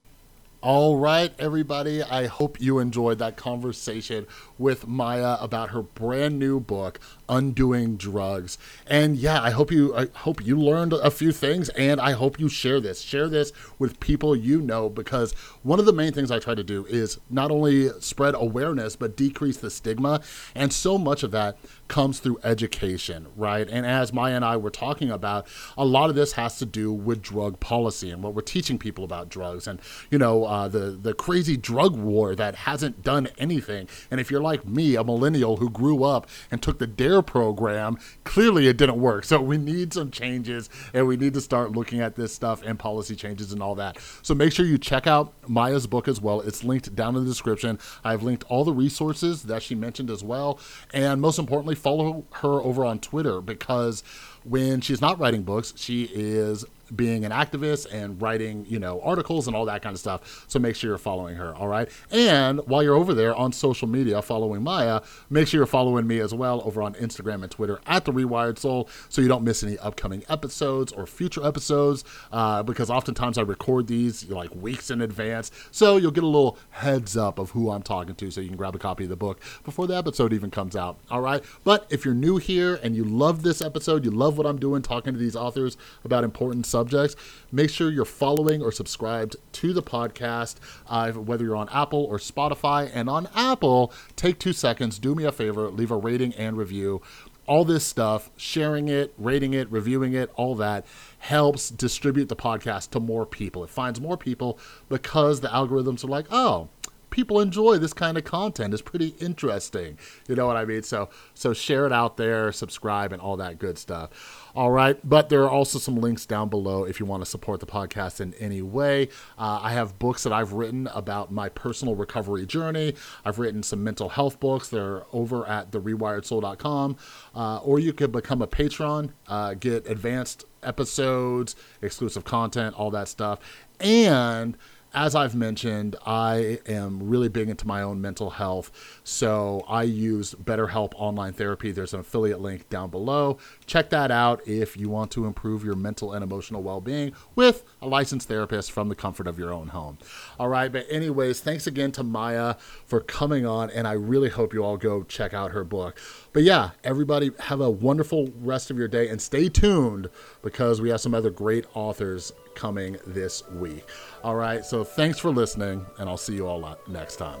All 0.61 0.97
right, 0.97 1.31
everybody. 1.39 2.03
I 2.03 2.27
hope 2.27 2.59
you 2.59 2.79
enjoyed 2.79 3.19
that 3.19 3.37
conversation 3.37 4.27
with 4.59 4.87
Maia 4.87 5.37
about 5.39 5.69
her 5.69 5.81
brand 5.81 6.37
new 6.37 6.59
book, 6.59 6.99
Undoing 7.27 7.95
Drugs. 7.95 8.57
And 8.85 9.15
yeah, 9.17 9.41
I 9.41 9.51
hope 9.51 9.71
you 9.71 9.95
I 9.95 10.07
hope 10.13 10.45
you 10.45 10.59
learned 10.59 10.93
a 10.93 11.09
few 11.09 11.31
things 11.31 11.69
and 11.69 11.99
I 11.99 12.11
hope 12.11 12.39
you 12.39 12.49
share 12.49 12.79
this. 12.79 13.01
Share 13.01 13.29
this 13.29 13.51
with 13.79 13.99
people 13.99 14.35
you 14.35 14.61
know 14.61 14.89
because 14.89 15.31
one 15.63 15.79
of 15.79 15.85
the 15.85 15.93
main 15.93 16.11
things 16.11 16.29
I 16.29 16.39
try 16.39 16.53
to 16.53 16.63
do 16.63 16.85
is 16.85 17.19
not 17.29 17.49
only 17.49 17.89
spread 18.01 18.35
awareness 18.35 18.95
but 18.95 19.15
decrease 19.15 19.57
the 19.57 19.69
stigma. 19.69 20.21
And 20.53 20.73
so 20.73 20.97
much 20.97 21.23
of 21.23 21.31
that 21.31 21.57
comes 21.87 22.19
through 22.19 22.39
education, 22.43 23.27
right? 23.35 23.67
And 23.67 23.85
as 23.85 24.11
Maia 24.11 24.35
and 24.35 24.45
I 24.45 24.57
were 24.57 24.69
talking 24.69 25.09
about, 25.09 25.47
a 25.77 25.85
lot 25.85 26.09
of 26.09 26.15
this 26.15 26.33
has 26.33 26.59
to 26.59 26.65
do 26.65 26.91
with 26.91 27.21
drug 27.21 27.59
policy 27.59 28.11
and 28.11 28.21
what 28.21 28.33
we're 28.33 28.41
teaching 28.41 28.77
people 28.77 29.03
about 29.03 29.29
drugs 29.29 29.67
and, 29.67 29.79
you 30.11 30.17
know, 30.17 30.45
uh, 30.45 30.67
the, 30.67 30.91
the 30.91 31.13
crazy 31.13 31.55
drug 31.55 31.95
war 31.95 32.35
that 32.35 32.55
hasn't 32.55 33.03
done 33.03 33.29
anything. 33.37 33.87
And 34.11 34.19
if 34.19 34.29
you're 34.29 34.41
like 34.41 34.48
me, 34.65 34.95
a 34.95 35.03
millennial 35.03 35.57
who 35.57 35.69
grew 35.69 36.03
up 36.03 36.27
and 36.51 36.61
took 36.61 36.79
the 36.79 36.87
DARE 36.87 37.21
program. 37.21 37.97
Clearly, 38.23 38.67
it 38.67 38.77
didn't 38.77 38.99
work. 38.99 39.25
So 39.25 39.41
we 39.41 39.57
need 39.57 39.93
some 39.93 40.11
changes, 40.11 40.69
and 40.93 41.07
we 41.07 41.17
need 41.17 41.33
to 41.33 41.41
start 41.41 41.71
looking 41.71 42.01
at 42.01 42.15
this 42.15 42.33
stuff 42.33 42.61
and 42.63 42.77
policy 42.77 43.15
changes 43.15 43.51
and 43.51 43.61
all 43.61 43.75
that. 43.75 43.97
So 44.21 44.33
make 44.33 44.53
sure 44.53 44.65
you 44.65 44.77
check 44.77 45.07
out 45.07 45.33
Maia's 45.47 45.87
book 45.87 46.07
as 46.07 46.21
well. 46.21 46.41
It's 46.41 46.63
linked 46.63 46.95
down 46.95 47.15
in 47.15 47.23
the 47.23 47.29
description. 47.29 47.79
I've 48.03 48.23
linked 48.23 48.43
all 48.49 48.63
the 48.63 48.73
resources 48.73 49.43
that 49.43 49.63
she 49.63 49.75
mentioned 49.75 50.09
as 50.09 50.23
well, 50.23 50.59
and 50.93 51.21
most 51.21 51.39
importantly, 51.39 51.75
follow 51.75 52.25
her 52.33 52.61
over 52.61 52.85
on 52.85 52.99
Twitter 52.99 53.41
because 53.41 54.03
when 54.43 54.81
she's 54.81 55.01
not 55.01 55.19
writing 55.19 55.43
books, 55.43 55.73
she 55.75 56.03
is 56.13 56.65
being 56.95 57.25
an 57.25 57.31
activist 57.31 57.91
and 57.91 58.21
writing, 58.21 58.65
you 58.67 58.79
know, 58.79 59.01
articles 59.01 59.47
and 59.47 59.55
all 59.55 59.65
that 59.65 59.81
kind 59.81 59.93
of 59.93 59.99
stuff. 59.99 60.45
So 60.47 60.59
make 60.59 60.75
sure 60.75 60.89
you're 60.89 60.97
following 60.97 61.35
her, 61.35 61.55
all 61.55 61.67
right? 61.67 61.89
And 62.11 62.59
while 62.67 62.83
you're 62.83 62.95
over 62.95 63.13
there 63.13 63.35
on 63.35 63.51
social 63.51 63.87
media 63.87 64.21
following 64.21 64.63
Maia, 64.63 65.01
make 65.29 65.47
sure 65.47 65.59
you're 65.59 65.67
following 65.67 66.07
me 66.07 66.19
as 66.19 66.33
well 66.33 66.61
over 66.65 66.81
on 66.81 66.93
Instagram 66.95 67.43
and 67.43 67.51
Twitter 67.51 67.79
at 67.85 68.05
The 68.05 68.11
Rewired 68.11 68.57
Soul 68.57 68.89
so 69.09 69.21
you 69.21 69.27
don't 69.27 69.43
miss 69.43 69.63
any 69.63 69.77
upcoming 69.79 70.23
episodes 70.29 70.91
or 70.91 71.05
future 71.05 71.45
episodes 71.45 72.03
uh, 72.31 72.63
because 72.63 72.89
oftentimes 72.89 73.37
I 73.37 73.41
record 73.41 73.87
these 73.87 74.29
like 74.29 74.53
weeks 74.55 74.89
in 74.91 75.01
advance. 75.01 75.51
So 75.71 75.97
you'll 75.97 76.11
get 76.11 76.23
a 76.23 76.27
little 76.27 76.57
heads 76.71 77.17
up 77.17 77.39
of 77.39 77.51
who 77.51 77.71
I'm 77.71 77.83
talking 77.83 78.15
to 78.15 78.31
so 78.31 78.41
you 78.41 78.47
can 78.47 78.57
grab 78.57 78.75
a 78.75 78.79
copy 78.79 79.03
of 79.03 79.09
the 79.09 79.15
book 79.15 79.39
before 79.63 79.87
the 79.87 79.95
episode 79.95 80.33
even 80.33 80.51
comes 80.51 80.75
out, 80.75 80.97
all 81.09 81.21
right? 81.21 81.43
But 81.63 81.87
if 81.89 82.05
you're 82.05 82.13
new 82.13 82.37
here 82.37 82.79
and 82.81 82.95
you 82.95 83.03
love 83.03 83.43
this 83.43 83.61
episode, 83.61 84.05
you 84.05 84.11
love 84.11 84.37
what 84.37 84.47
I'm 84.47 84.59
doing 84.59 84.81
talking 84.81 85.13
to 85.13 85.19
these 85.19 85.35
authors 85.35 85.77
about 86.03 86.23
important 86.23 86.65
subjects, 86.65 86.78
subjects, 86.79 87.15
make 87.51 87.69
sure 87.69 87.91
you're 87.91 88.05
following 88.05 88.61
or 88.61 88.71
subscribed 88.71 89.35
to 89.51 89.73
the 89.73 89.83
podcast, 89.83 90.55
uh, 90.87 91.11
whether 91.11 91.43
you're 91.43 91.55
on 91.55 91.69
Apple 91.69 92.05
or 92.05 92.17
Spotify. 92.17 92.89
And 92.93 93.09
on 93.09 93.27
Apple, 93.35 93.91
take 94.15 94.39
two 94.39 94.53
seconds, 94.53 94.97
do 94.97 95.13
me 95.13 95.25
a 95.25 95.31
favor, 95.31 95.69
leave 95.69 95.91
a 95.91 95.97
rating 95.97 96.33
and 96.35 96.57
review. 96.57 97.01
All 97.45 97.65
this 97.65 97.83
stuff, 97.83 98.29
sharing 98.37 98.87
it, 98.89 99.13
rating 99.17 99.53
it, 99.53 99.69
reviewing 99.71 100.13
it, 100.13 100.29
all 100.35 100.55
that 100.55 100.85
helps 101.17 101.69
distribute 101.69 102.29
the 102.29 102.35
podcast 102.35 102.91
to 102.91 102.99
more 102.99 103.25
people. 103.25 103.63
It 103.63 103.71
finds 103.71 103.99
more 103.99 104.17
people 104.17 104.59
because 104.87 105.41
the 105.41 105.47
algorithms 105.47 106.03
are 106.03 106.07
like, 106.07 106.27
oh, 106.29 106.69
people 107.09 107.39
enjoy 107.39 107.77
this 107.77 107.93
kind 107.93 108.17
of 108.17 108.23
content. 108.23 108.73
It's 108.73 108.81
pretty 108.81 109.15
interesting. 109.19 109.97
You 110.27 110.35
know 110.35 110.47
what 110.47 110.57
I 110.57 110.65
mean? 110.65 110.83
So 110.83 111.09
so 111.33 111.53
share 111.53 111.85
it 111.85 111.91
out 111.91 112.17
there, 112.17 112.51
subscribe, 112.51 113.11
and 113.11 113.21
all 113.21 113.37
that 113.37 113.59
good 113.59 113.77
stuff. 113.77 114.38
All 114.55 114.71
right, 114.71 114.97
but 115.07 115.29
there 115.29 115.43
are 115.43 115.49
also 115.49 115.79
some 115.79 115.95
links 115.95 116.25
down 116.25 116.49
below 116.49 116.83
if 116.83 116.99
you 116.99 117.05
want 117.05 117.23
to 117.23 117.29
support 117.29 117.59
the 117.59 117.65
podcast 117.65 118.19
in 118.19 118.33
any 118.35 118.61
way. 118.61 119.09
Uh, 119.37 119.59
I 119.61 119.73
have 119.73 119.99
books 119.99 120.23
that 120.23 120.33
I've 120.33 120.53
written 120.53 120.87
about 120.87 121.31
my 121.31 121.49
personal 121.49 121.95
recovery 121.95 122.45
journey. 122.45 122.95
I've 123.23 123.39
written 123.39 123.61
some 123.63 123.83
mental 123.83 124.09
health 124.09 124.39
books. 124.39 124.69
They're 124.69 125.03
over 125.13 125.47
at 125.47 125.71
therewiredsoul.com, 125.71 126.97
uh, 127.35 127.57
or 127.57 127.79
you 127.79 127.93
could 127.93 128.11
become 128.11 128.41
a 128.41 128.47
patron, 128.47 129.13
uh, 129.27 129.53
get 129.53 129.87
advanced 129.87 130.45
episodes, 130.63 131.55
exclusive 131.81 132.23
content, 132.23 132.75
all 132.75 132.91
that 132.91 133.07
stuff, 133.07 133.39
and 133.79 134.57
as 134.93 135.15
I've 135.15 135.35
mentioned, 135.35 135.95
I 136.05 136.59
am 136.67 137.09
really 137.09 137.29
big 137.29 137.49
into 137.49 137.67
my 137.67 137.81
own 137.81 138.01
mental 138.01 138.31
health. 138.31 138.71
So 139.03 139.63
I 139.67 139.83
use 139.83 140.33
BetterHelp 140.33 140.93
Online 140.95 141.33
Therapy. 141.33 141.71
There's 141.71 141.93
an 141.93 141.99
affiliate 141.99 142.41
link 142.41 142.69
down 142.69 142.89
below. 142.89 143.37
Check 143.65 143.89
that 143.91 144.11
out 144.11 144.47
if 144.47 144.77
you 144.77 144.89
want 144.89 145.11
to 145.11 145.25
improve 145.25 145.63
your 145.63 145.75
mental 145.75 146.13
and 146.13 146.23
emotional 146.23 146.63
well 146.63 146.81
being 146.81 147.13
with 147.35 147.63
a 147.81 147.87
licensed 147.87 148.27
therapist 148.27 148.71
from 148.71 148.89
the 148.89 148.95
comfort 148.95 149.27
of 149.27 149.39
your 149.39 149.53
own 149.53 149.69
home. 149.69 149.97
All 150.39 150.49
right. 150.49 150.71
But, 150.71 150.85
anyways, 150.89 151.39
thanks 151.39 151.67
again 151.67 151.91
to 151.93 152.03
Maia 152.03 152.55
for 152.85 152.99
coming 152.99 153.45
on. 153.45 153.69
And 153.69 153.87
I 153.87 153.93
really 153.93 154.29
hope 154.29 154.53
you 154.53 154.63
all 154.63 154.77
go 154.77 155.03
check 155.03 155.33
out 155.33 155.51
her 155.51 155.63
book. 155.63 155.99
But 156.33 156.43
yeah, 156.43 156.71
everybody 156.83 157.31
have 157.39 157.61
a 157.61 157.69
wonderful 157.69 158.31
rest 158.39 158.69
of 158.69 158.77
your 158.77 158.87
day 158.87 159.09
and 159.09 159.21
stay 159.21 159.49
tuned 159.49 160.09
because 160.41 160.81
we 160.81 160.89
have 160.89 161.01
some 161.01 161.13
other 161.13 161.29
great 161.29 161.65
authors 161.73 162.31
coming 162.55 162.97
this 163.07 163.47
week. 163.51 163.85
All 164.23 164.35
right, 164.35 164.65
so 164.65 164.83
thanks 164.83 165.17
for 165.17 165.31
listening, 165.31 165.85
and 165.97 166.09
I'll 166.09 166.17
see 166.17 166.35
you 166.35 166.45
all 166.47 166.65
uh, 166.65 166.75
next 166.87 167.15
time. 167.15 167.39